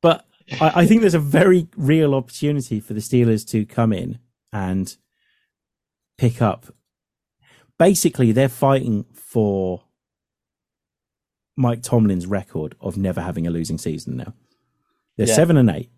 [0.00, 0.24] But
[0.60, 4.18] I, I think there's a very real opportunity for the Steelers to come in
[4.52, 4.96] and
[6.18, 6.66] pick up.
[7.78, 9.82] Basically, they're fighting for
[11.56, 14.34] Mike Tomlin's record of never having a losing season now.
[15.16, 15.34] They're Yeah.
[15.34, 15.90] seven and eight.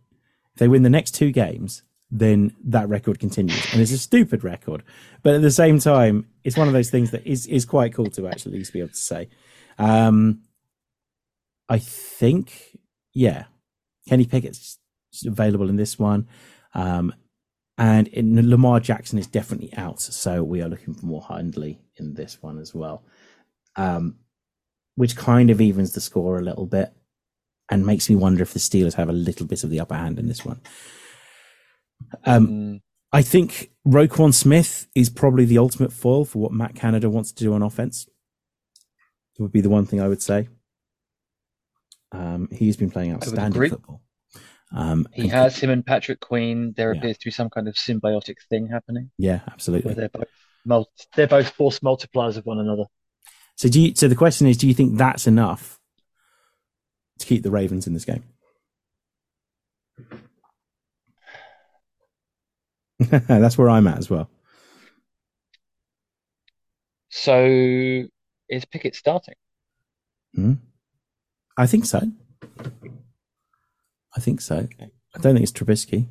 [0.55, 3.66] If they win the next two games, then that record continues.
[3.72, 4.82] And it's a stupid record.
[5.22, 8.10] But at the same time, it's one of those things that is, is quite cool
[8.10, 9.28] to actually at least be able to say.
[9.78, 10.43] Um,
[11.68, 12.78] I think,
[13.12, 13.44] yeah,
[14.09, 14.78] Kenny Pickett's
[15.26, 16.28] available in this one.
[16.74, 17.12] Um,
[17.78, 20.00] and in, Lamar Jackson is definitely out.
[20.00, 23.04] So we are looking for more Huntley in this one as well.
[23.76, 24.16] Um,
[24.94, 26.90] which kind of evens the score a little bit
[27.70, 30.18] and makes me wonder if the Steelers have a little bit of the upper hand
[30.18, 30.60] in this one.
[32.24, 32.80] Um, Mm,
[33.12, 37.44] I think Roquan Smith is probably the ultimate foil for what Matt Canada wants to
[37.44, 38.08] do on offense.
[39.38, 40.48] It would be the one thing I would say.
[42.12, 44.02] Um, he's been playing outstanding football.
[44.74, 46.72] Um, he has him and Patrick Queen.
[46.76, 46.98] There Yeah.
[46.98, 49.94] appears to be some kind of symbiotic thing happening yeah, absolutely.
[49.94, 50.10] they're
[50.64, 52.84] both they're both force multipliers of one another.
[53.55, 55.78] So, do you, so the question is, do you think that's enough
[57.20, 58.24] to keep the Ravens in this game?
[62.98, 64.28] that's where I'm at as well.
[67.10, 67.44] So
[68.48, 69.34] is Pickett starting?
[70.34, 70.55] Hmm?
[71.56, 72.02] I think so.
[74.16, 74.66] I think so.
[74.80, 76.06] I don't think it's Trubisky.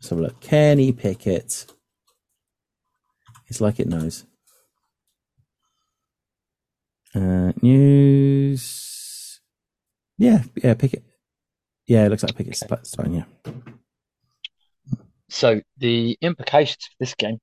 [0.00, 0.40] Let's have a look.
[0.40, 1.66] Kenny Pickett.
[3.48, 4.24] It's like it knows.
[7.14, 9.40] Uh, news.
[10.18, 11.04] Yeah, yeah, Pickett.
[11.86, 12.76] Yeah, it looks like Pickett's Okay.
[12.84, 13.14] starting.
[13.14, 13.24] Yeah,
[15.28, 17.34] So the implications for this game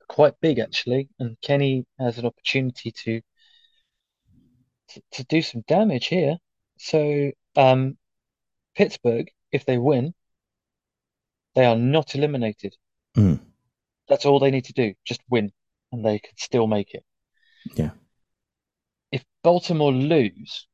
[0.00, 3.20] are quite big actually, and Kenny has an opportunity to
[4.88, 6.36] to, to do some damage here.
[6.78, 7.96] So um,
[8.76, 10.14] Pittsburgh, if they win,
[11.54, 12.76] they are not eliminated.
[13.16, 13.40] Mm.
[14.08, 15.52] That's all they need to do, just win,
[15.90, 17.04] and they could still make it.
[17.74, 17.90] Yeah.
[19.10, 20.66] If Baltimore lose,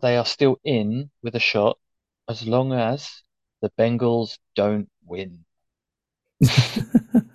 [0.00, 1.78] they are still in with a shot
[2.28, 3.22] as long as
[3.60, 5.44] the Bengals don't win.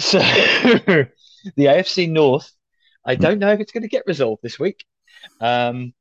[0.00, 1.06] So the
[1.58, 2.50] AFC North,
[3.04, 4.84] I don't know if it's going to get resolved this week.
[5.40, 5.92] Um,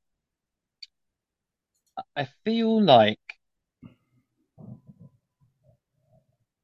[2.15, 3.19] I feel like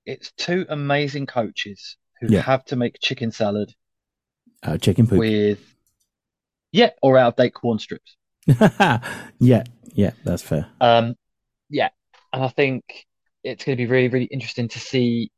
[0.05, 2.41] it's two amazing coaches who Yeah.
[2.41, 3.73] have to make chicken salad
[4.63, 5.19] uh, chicken poop.
[5.19, 5.59] with,
[6.71, 8.15] yeah, or out of date corn strips.
[9.39, 9.63] yeah,
[9.93, 10.67] yeah, that's fair.
[10.79, 11.15] Um,
[11.69, 11.89] yeah,
[12.31, 12.83] and I think
[13.43, 15.31] it's going to be really, really interesting to see.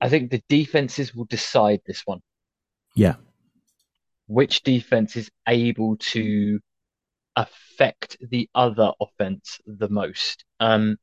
[0.00, 2.20] I think the defenses will decide this one.
[2.94, 3.16] Yeah,
[4.26, 6.60] which defense is able to
[7.36, 10.44] affect the other offense the most.
[10.60, 10.98] Um,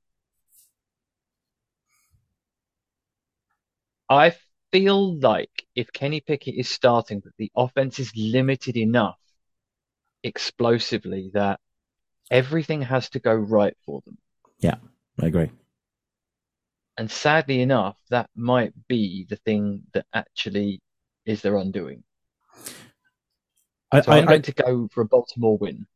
[4.09, 4.35] I
[4.71, 9.19] feel like if Kenny Pickett is starting, but the offense is limited enough
[10.23, 11.59] explosively that
[12.29, 14.17] everything has to go right for them.
[14.59, 14.75] Yeah,
[15.21, 15.51] I agree.
[16.97, 20.81] And sadly enough, that might be the thing that actually
[21.25, 22.03] is their undoing.
[23.91, 25.87] I, So I, I'm I, going to go for a Baltimore win.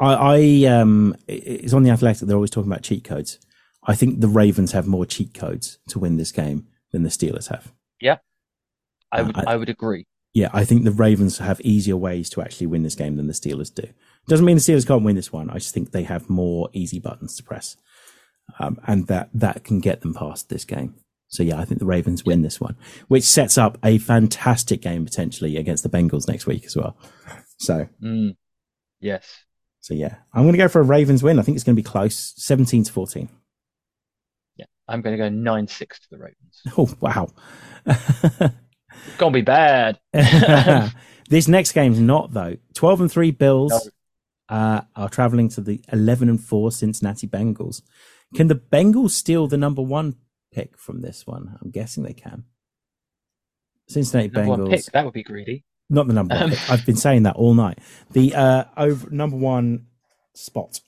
[0.00, 2.26] I, I um, it's on the Athletic.
[2.26, 3.38] They're always talking about cheat codes.
[3.86, 7.48] I think the Ravens have more cheat codes to win this game than the Steelers
[7.48, 7.72] have.
[8.00, 8.16] Yeah,
[9.12, 10.06] I Uh, would I- I would agree.
[10.34, 13.32] Yeah, I think the Ravens have easier ways to actually win this game than the
[13.34, 13.86] Steelers do.
[14.26, 15.50] Doesn't mean the Steelers can't win this one.
[15.50, 17.76] I just think they have more easy buttons to press,
[18.58, 20.94] um, and that that can get them past this game.
[21.28, 22.76] So yeah, I think the Ravens win this one,
[23.08, 26.96] which sets up a fantastic game potentially against the Bengals next week as well.
[27.58, 28.36] So Mm,
[29.02, 29.26] yes.
[29.80, 31.38] so yeah, I'm going to go for a Ravens win.
[31.38, 33.28] I think it's going to be close, 17 to 14.
[34.56, 34.64] Yeah.
[34.88, 36.62] I'm going to go 9-6 to the Ravens.
[36.78, 37.28] Oh wow.
[39.06, 39.98] It's going to be bad.
[41.28, 42.56] this next game's not though.
[42.74, 43.90] Twelve and three Bills
[44.50, 44.56] No.
[44.56, 47.82] uh, are traveling to the eleven and four Cincinnati Bengals.
[48.34, 50.16] Can the Bengals steal the number one
[50.52, 51.58] pick from this one?
[51.60, 52.44] I'm guessing they can.
[53.88, 54.84] Cincinnati Number Bengals, pick.
[54.92, 55.64] That would be greedy.
[55.92, 56.52] Not the number one.
[56.52, 56.58] Um.
[56.68, 57.78] I've been saying that all night.
[58.10, 59.86] The uh, over number one
[60.34, 60.80] spot.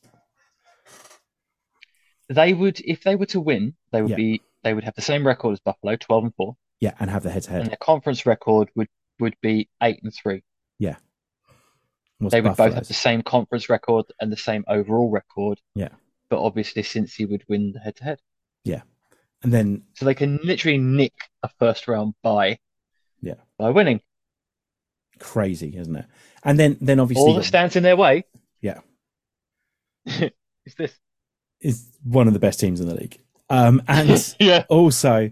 [2.29, 4.17] They would, if they were to win, they would Yeah.
[4.17, 7.23] be, they would have the same record as Buffalo, 12 and 4, Yeah, and have
[7.23, 7.61] the head to head.
[7.61, 8.89] and their conference record would,
[9.21, 10.43] would be 8 and 3.
[12.19, 15.61] What's They would both have the same conference record and the same overall record.
[15.75, 15.89] Yeah.
[16.31, 18.21] But obviously, since he would win the head to head.
[18.63, 18.83] Yeah.
[19.43, 21.13] And then So they can literally nick
[21.43, 22.61] a first round bye.
[23.21, 23.35] Yeah.
[23.59, 24.01] By winning.
[25.19, 26.07] Crazy, isn't it?
[26.43, 28.25] And then then obviously All that stands in their way.
[28.61, 28.81] Yeah.
[30.07, 30.31] is
[30.77, 30.99] this.
[31.61, 33.19] is one of the best teams in the league.
[33.51, 34.65] Um, and Yeah.
[34.69, 35.31] also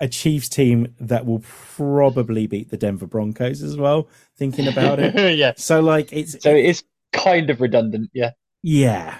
[0.00, 1.42] a Chiefs team that will
[1.76, 5.14] probably beat the Denver Broncos as well, thinking about it.
[5.38, 5.52] yeah.
[5.56, 6.82] So like it's So it is
[7.12, 8.10] kind of redundant.
[8.12, 8.32] Yeah.
[8.62, 9.18] yeah.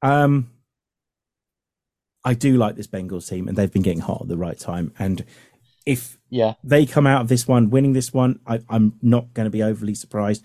[0.00, 0.50] Um
[2.24, 4.92] I do like this Bengals team and they've been getting hot at the right time.
[4.98, 5.24] And
[5.86, 6.54] if Yeah.
[6.62, 9.62] they come out of this one winning this one, I, I'm not going to be
[9.62, 10.44] overly surprised.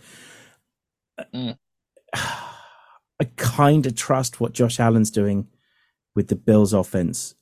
[1.34, 1.58] Mm.
[2.14, 5.48] I kind of trust what Josh Allen's doing
[6.16, 7.36] with the Bills' offense.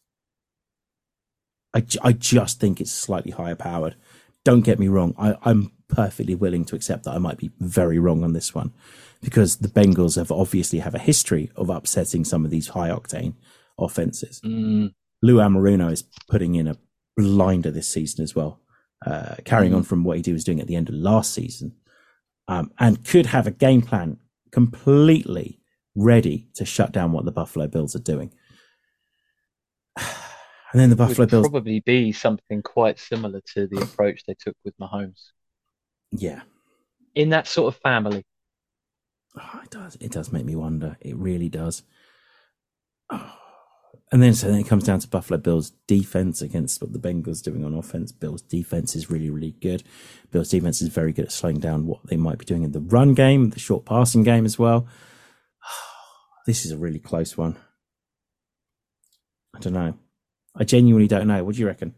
[1.74, 3.96] I, I just think it's slightly higher powered.
[4.46, 5.14] Don't get me wrong.
[5.18, 8.72] I, I'm perfectly willing to accept that I might be very wrong on this one
[9.22, 13.34] because the Bengals have obviously have a history of upsetting some of these high octane
[13.78, 14.40] offenses.
[14.46, 16.78] Mm, Lou Anarumo is putting in a
[17.18, 18.62] blinder this season as well,
[19.06, 19.78] uh, carrying Mm.
[19.78, 21.76] on from what he was doing at the end of last season,
[22.48, 24.18] um, and could have a game plan
[24.52, 25.60] completely
[25.96, 28.34] ready to shut down what the Buffalo Bills are doing.
[30.72, 34.34] And then the Buffalo would Bills, probably be something quite similar to the approach they
[34.38, 35.28] took with Mahomes
[36.12, 36.42] yeah,
[37.14, 38.26] in that sort of family.
[39.38, 39.96] Oh, it does.
[40.02, 40.98] It does make me wonder.
[41.00, 41.84] It really does.
[43.10, 43.45] Oh.
[44.11, 47.41] And then so then it comes down to Buffalo Bills defense against what the Bengals
[47.41, 48.11] doing on offense.
[48.11, 49.84] Bills defense is really, really good.
[50.32, 52.80] Bills defense is very good at slowing down what they might be doing in the
[52.80, 54.88] run game, the short passing game as well.
[56.45, 57.56] This is a really close one.
[59.56, 59.95] I don't know.
[60.56, 61.44] I genuinely don't know.
[61.44, 61.95] What do you reckon?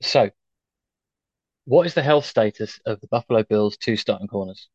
[0.00, 0.30] So,
[1.64, 4.68] what is the health status of the Buffalo Bills' two starting corners?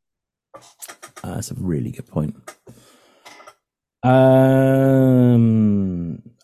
[0.53, 2.35] Uh, that's a really good point.
[4.03, 5.53] Um.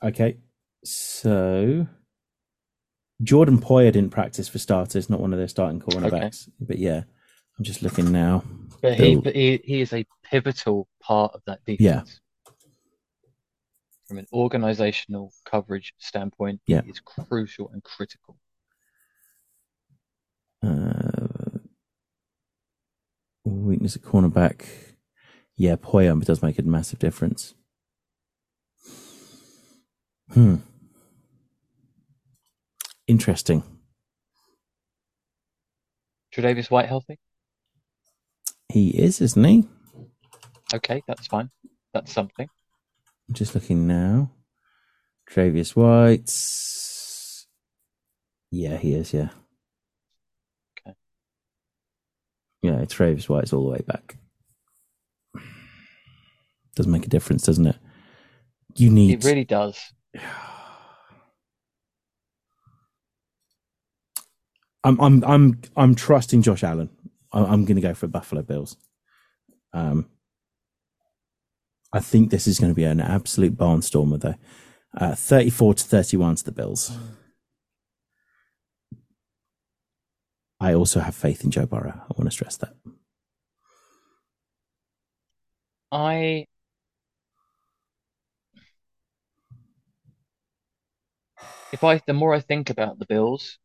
[0.01, 0.37] Okay.
[0.83, 1.87] So
[3.21, 6.47] Jordan Poyer didn't practice for starters, not one of their starting cornerbacks.
[6.47, 6.53] Okay.
[6.61, 7.03] But yeah,
[7.57, 8.43] I'm just looking now.
[8.81, 11.79] But he, but he, he is a pivotal part of that defense.
[11.79, 12.03] Yeah.
[14.07, 16.81] From an organizational coverage standpoint, yeah.
[16.87, 18.37] it's crucial and critical.
[20.63, 21.59] Uh,
[23.43, 24.65] weakness at cornerback.
[25.59, 27.53] Yeah, Poyer does make a massive difference.
[30.31, 30.55] Hmm.
[33.07, 33.63] Interesting.
[36.33, 37.19] Tre'Davious White healthy?
[38.69, 39.67] He is, isn't he?
[40.73, 41.49] Okay, that's fine.
[41.93, 42.47] That's something.
[43.27, 44.31] I'm just looking now.
[45.29, 46.31] Tre'Davious White.
[48.49, 49.29] Yeah, he is, yeah.
[50.79, 50.95] Okay.
[52.61, 54.15] Yeah, Tre'Davious White's all the way back.
[56.79, 57.75] Doesn't make a difference, doesn't it?
[58.75, 59.11] You need.
[59.11, 59.77] It really does.
[64.85, 66.89] I'm I'm I'm I'm trusting Josh Allen.
[67.33, 68.77] I'm going to go for Buffalo Bills.
[69.73, 70.05] Um,
[71.91, 74.35] I think this is going to be an absolute barnstormer, though.
[74.97, 76.97] Uh, 34 to 31 to the Bills.
[80.61, 81.91] I also have faith in Joe Burrow.
[81.93, 82.73] I want to stress that.
[85.91, 86.45] I
[91.71, 93.57] if I the more I think about the Bills,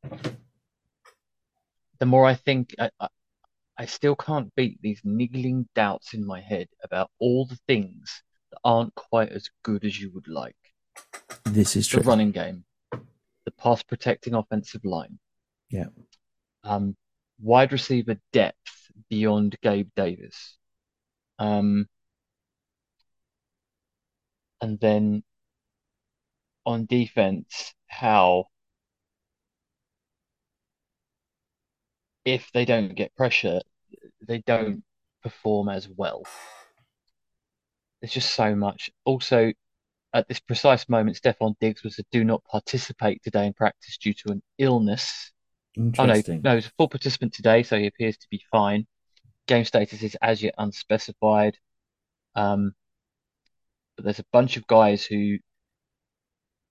[1.99, 3.09] the more I think I, I,
[3.79, 8.59] I still can't beat these niggling doubts in my head about all the things that
[8.65, 10.57] aren't quite as good as you would like.
[11.45, 12.03] This is true.
[12.03, 15.19] The running game, the pass protecting offensive line.
[15.71, 15.87] Yeah.
[16.63, 16.97] Um,
[17.41, 20.57] wide receiver depth beyond Gabe Davis.
[21.39, 21.89] Um,
[24.61, 25.25] and then
[26.65, 28.47] on defense, how
[32.25, 33.61] if they don't get pressure,
[34.27, 34.83] they don't
[35.23, 36.23] perform as well.
[38.01, 38.91] There's just so much.
[39.05, 39.53] Also,
[40.13, 44.15] at this precise moment, Stefon Diggs was a do not participate today in practice due
[44.15, 45.33] to an illness.
[45.77, 46.43] Interesting.
[46.45, 48.87] Oh, no, no, he's a full participant today, so he appears to be fine.
[49.47, 51.57] Game status is as yet unspecified.
[52.35, 52.75] Um,
[53.97, 55.39] but there's a bunch of guys who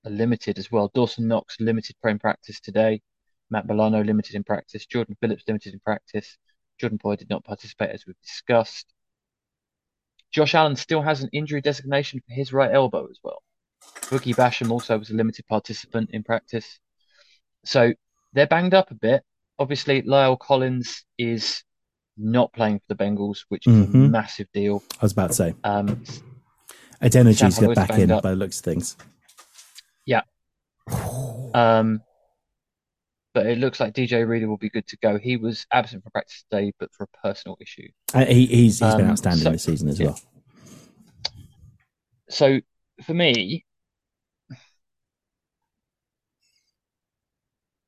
[0.09, 0.91] limited as well.
[0.93, 3.01] Dawson Knox limited prem practice today.
[3.49, 4.85] Matt Milano limited in practice.
[4.85, 6.37] Jordan Phillips limited in practice.
[6.79, 8.87] Jordan Poyer did not participate as we've discussed.
[10.31, 13.43] Josh Allen still has an injury designation for his right elbow as well.
[14.09, 16.79] Boogie Basham also was a limited participant in practice.
[17.65, 17.93] So
[18.33, 19.23] they're banged up a bit.
[19.59, 21.63] Obviously, La'el Collins is
[22.17, 23.93] not playing for the Bengals, which is Mhm.
[23.93, 24.83] a massive deal.
[24.99, 25.55] I was about to say.
[25.63, 26.03] Um,
[27.01, 28.23] Adenaju's Sam got back in up.
[28.23, 28.97] by the looks of things.
[30.05, 30.21] Yeah.
[31.53, 32.01] um,
[33.33, 35.17] but it looks like DJ Reader will be good to go.
[35.17, 37.87] He was absent from practice today, but for a personal issue.
[38.13, 40.07] Uh, he, he's he's been Um, outstanding so- this season as yeah.
[40.07, 40.19] well.
[42.29, 42.59] So
[43.03, 43.65] for me,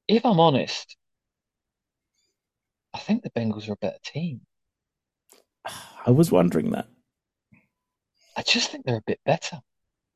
[0.07, 0.95] if I'm honest,
[2.93, 4.41] I think the Bengals are a better team.
[6.05, 6.87] I was wondering that.
[8.37, 9.59] I just think they're a bit better.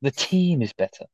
[0.01, 1.05] The team is better.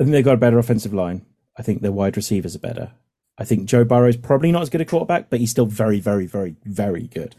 [0.00, 1.26] I think they've got a better offensive line.
[1.58, 2.92] I think their wide receivers are better.
[3.36, 6.00] I think Joe Burrow is probably not as good a quarterback, but he's still very,
[6.00, 7.36] very, very, very good.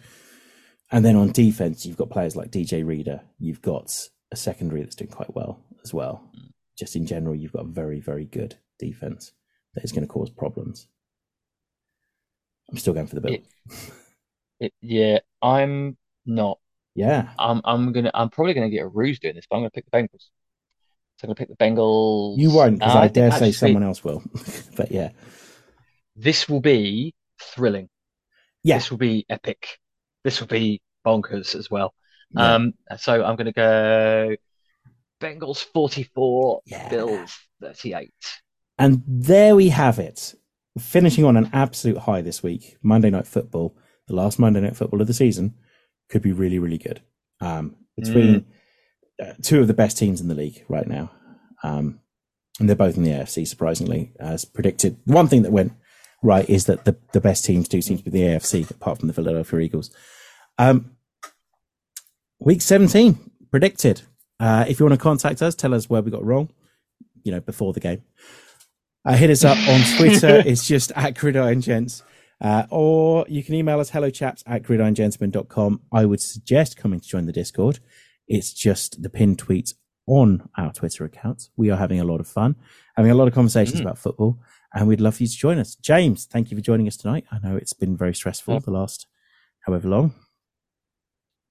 [0.92, 3.22] And then on defense, you've got players like DJ Reader.
[3.40, 6.24] You've got a secondary that's doing quite well as well.
[6.78, 9.32] Just in general, you've got a very, very good defense
[9.74, 10.88] that is going to cause problems.
[12.70, 13.92] I'm still going for the Bills.
[14.82, 16.60] Yeah, I'm not.
[16.96, 17.30] yeah.
[17.40, 19.86] I'm I'm gonna I'm probably gonna get a ruse doing this, but I'm gonna pick
[19.90, 20.30] the Bengals.
[21.22, 22.40] So I'm gonna pick the Bengals.
[22.40, 24.24] You won't, because Uh, I, think dare say someone else will.
[24.76, 25.12] but yeah.
[26.16, 27.90] This will be thrilling.
[28.64, 28.78] Yeah.
[28.78, 29.78] This will be epic.
[30.24, 31.94] This will be bonkers as well.
[32.32, 32.56] Yeah.
[32.56, 34.36] Um, so I'm gonna go
[35.22, 36.90] Bengals 44, Yeah.
[36.90, 38.12] Bills 38.
[38.80, 40.34] And there we have it.
[40.80, 42.78] Finishing on an absolute high this week.
[42.82, 43.78] Monday Night Football,
[44.08, 45.54] the last Monday Night Football of the season,
[46.10, 47.00] could be really, really good.
[47.40, 48.40] Um, between uh,
[49.42, 51.12] two of the best teams in the league right now.
[51.64, 52.00] Um,
[52.60, 54.98] and they're both in the AFC, surprisingly, as predicted.
[55.06, 55.74] One thing that went
[56.22, 59.08] right is that the, the best teams do seem to be the AFC, apart from
[59.08, 59.90] the Philadelphia Eagles.
[60.58, 60.92] Um,
[62.40, 64.02] week 17 predicted.
[64.40, 66.50] Uh, if you want to contact us, tell us where we got wrong,
[67.24, 68.04] you know, before the game.
[69.06, 70.44] Uh, hit us up on Twitter.
[70.46, 72.04] it's just at Gridiron Gents.
[72.40, 75.82] Uh, or you can email us hello chaps at gridirongentlemen.com.
[75.92, 77.80] I would suggest coming to join the Discord.
[78.28, 79.74] It's just the pinned tweets
[80.08, 81.50] on our Twitter account.
[81.56, 82.56] We are having a lot of fun,
[82.96, 83.84] having a lot of conversations Mm.
[83.84, 84.40] about football,
[84.74, 85.76] and we'd love for you to join us.
[85.76, 87.26] James, thank you for joining us tonight.
[87.32, 88.64] I know it's been very stressful Yep.
[88.64, 89.08] the last
[89.62, 90.14] however long.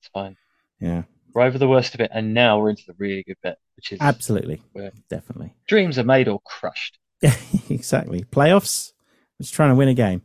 [0.01, 0.37] It's fine.
[0.81, 1.03] Yeah,
[1.35, 3.93] We're over the worst of it, and now we're into the really good bit, which
[3.93, 4.63] is absolutely.
[5.09, 5.55] Definitely.
[5.69, 6.99] dreams are made or crushed.
[7.69, 8.25] exactly.
[8.25, 8.93] Playoffs.
[9.41, 10.23] Just trying to win a game.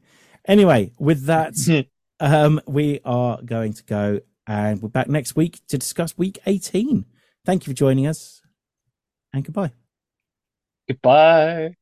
[0.47, 1.53] Anyway, with that,
[2.19, 7.05] um, we are going to go and we're back next week to discuss week 18.
[7.45, 8.41] Thank you for joining us
[9.33, 9.71] and goodbye.
[10.87, 11.75] Goodbye.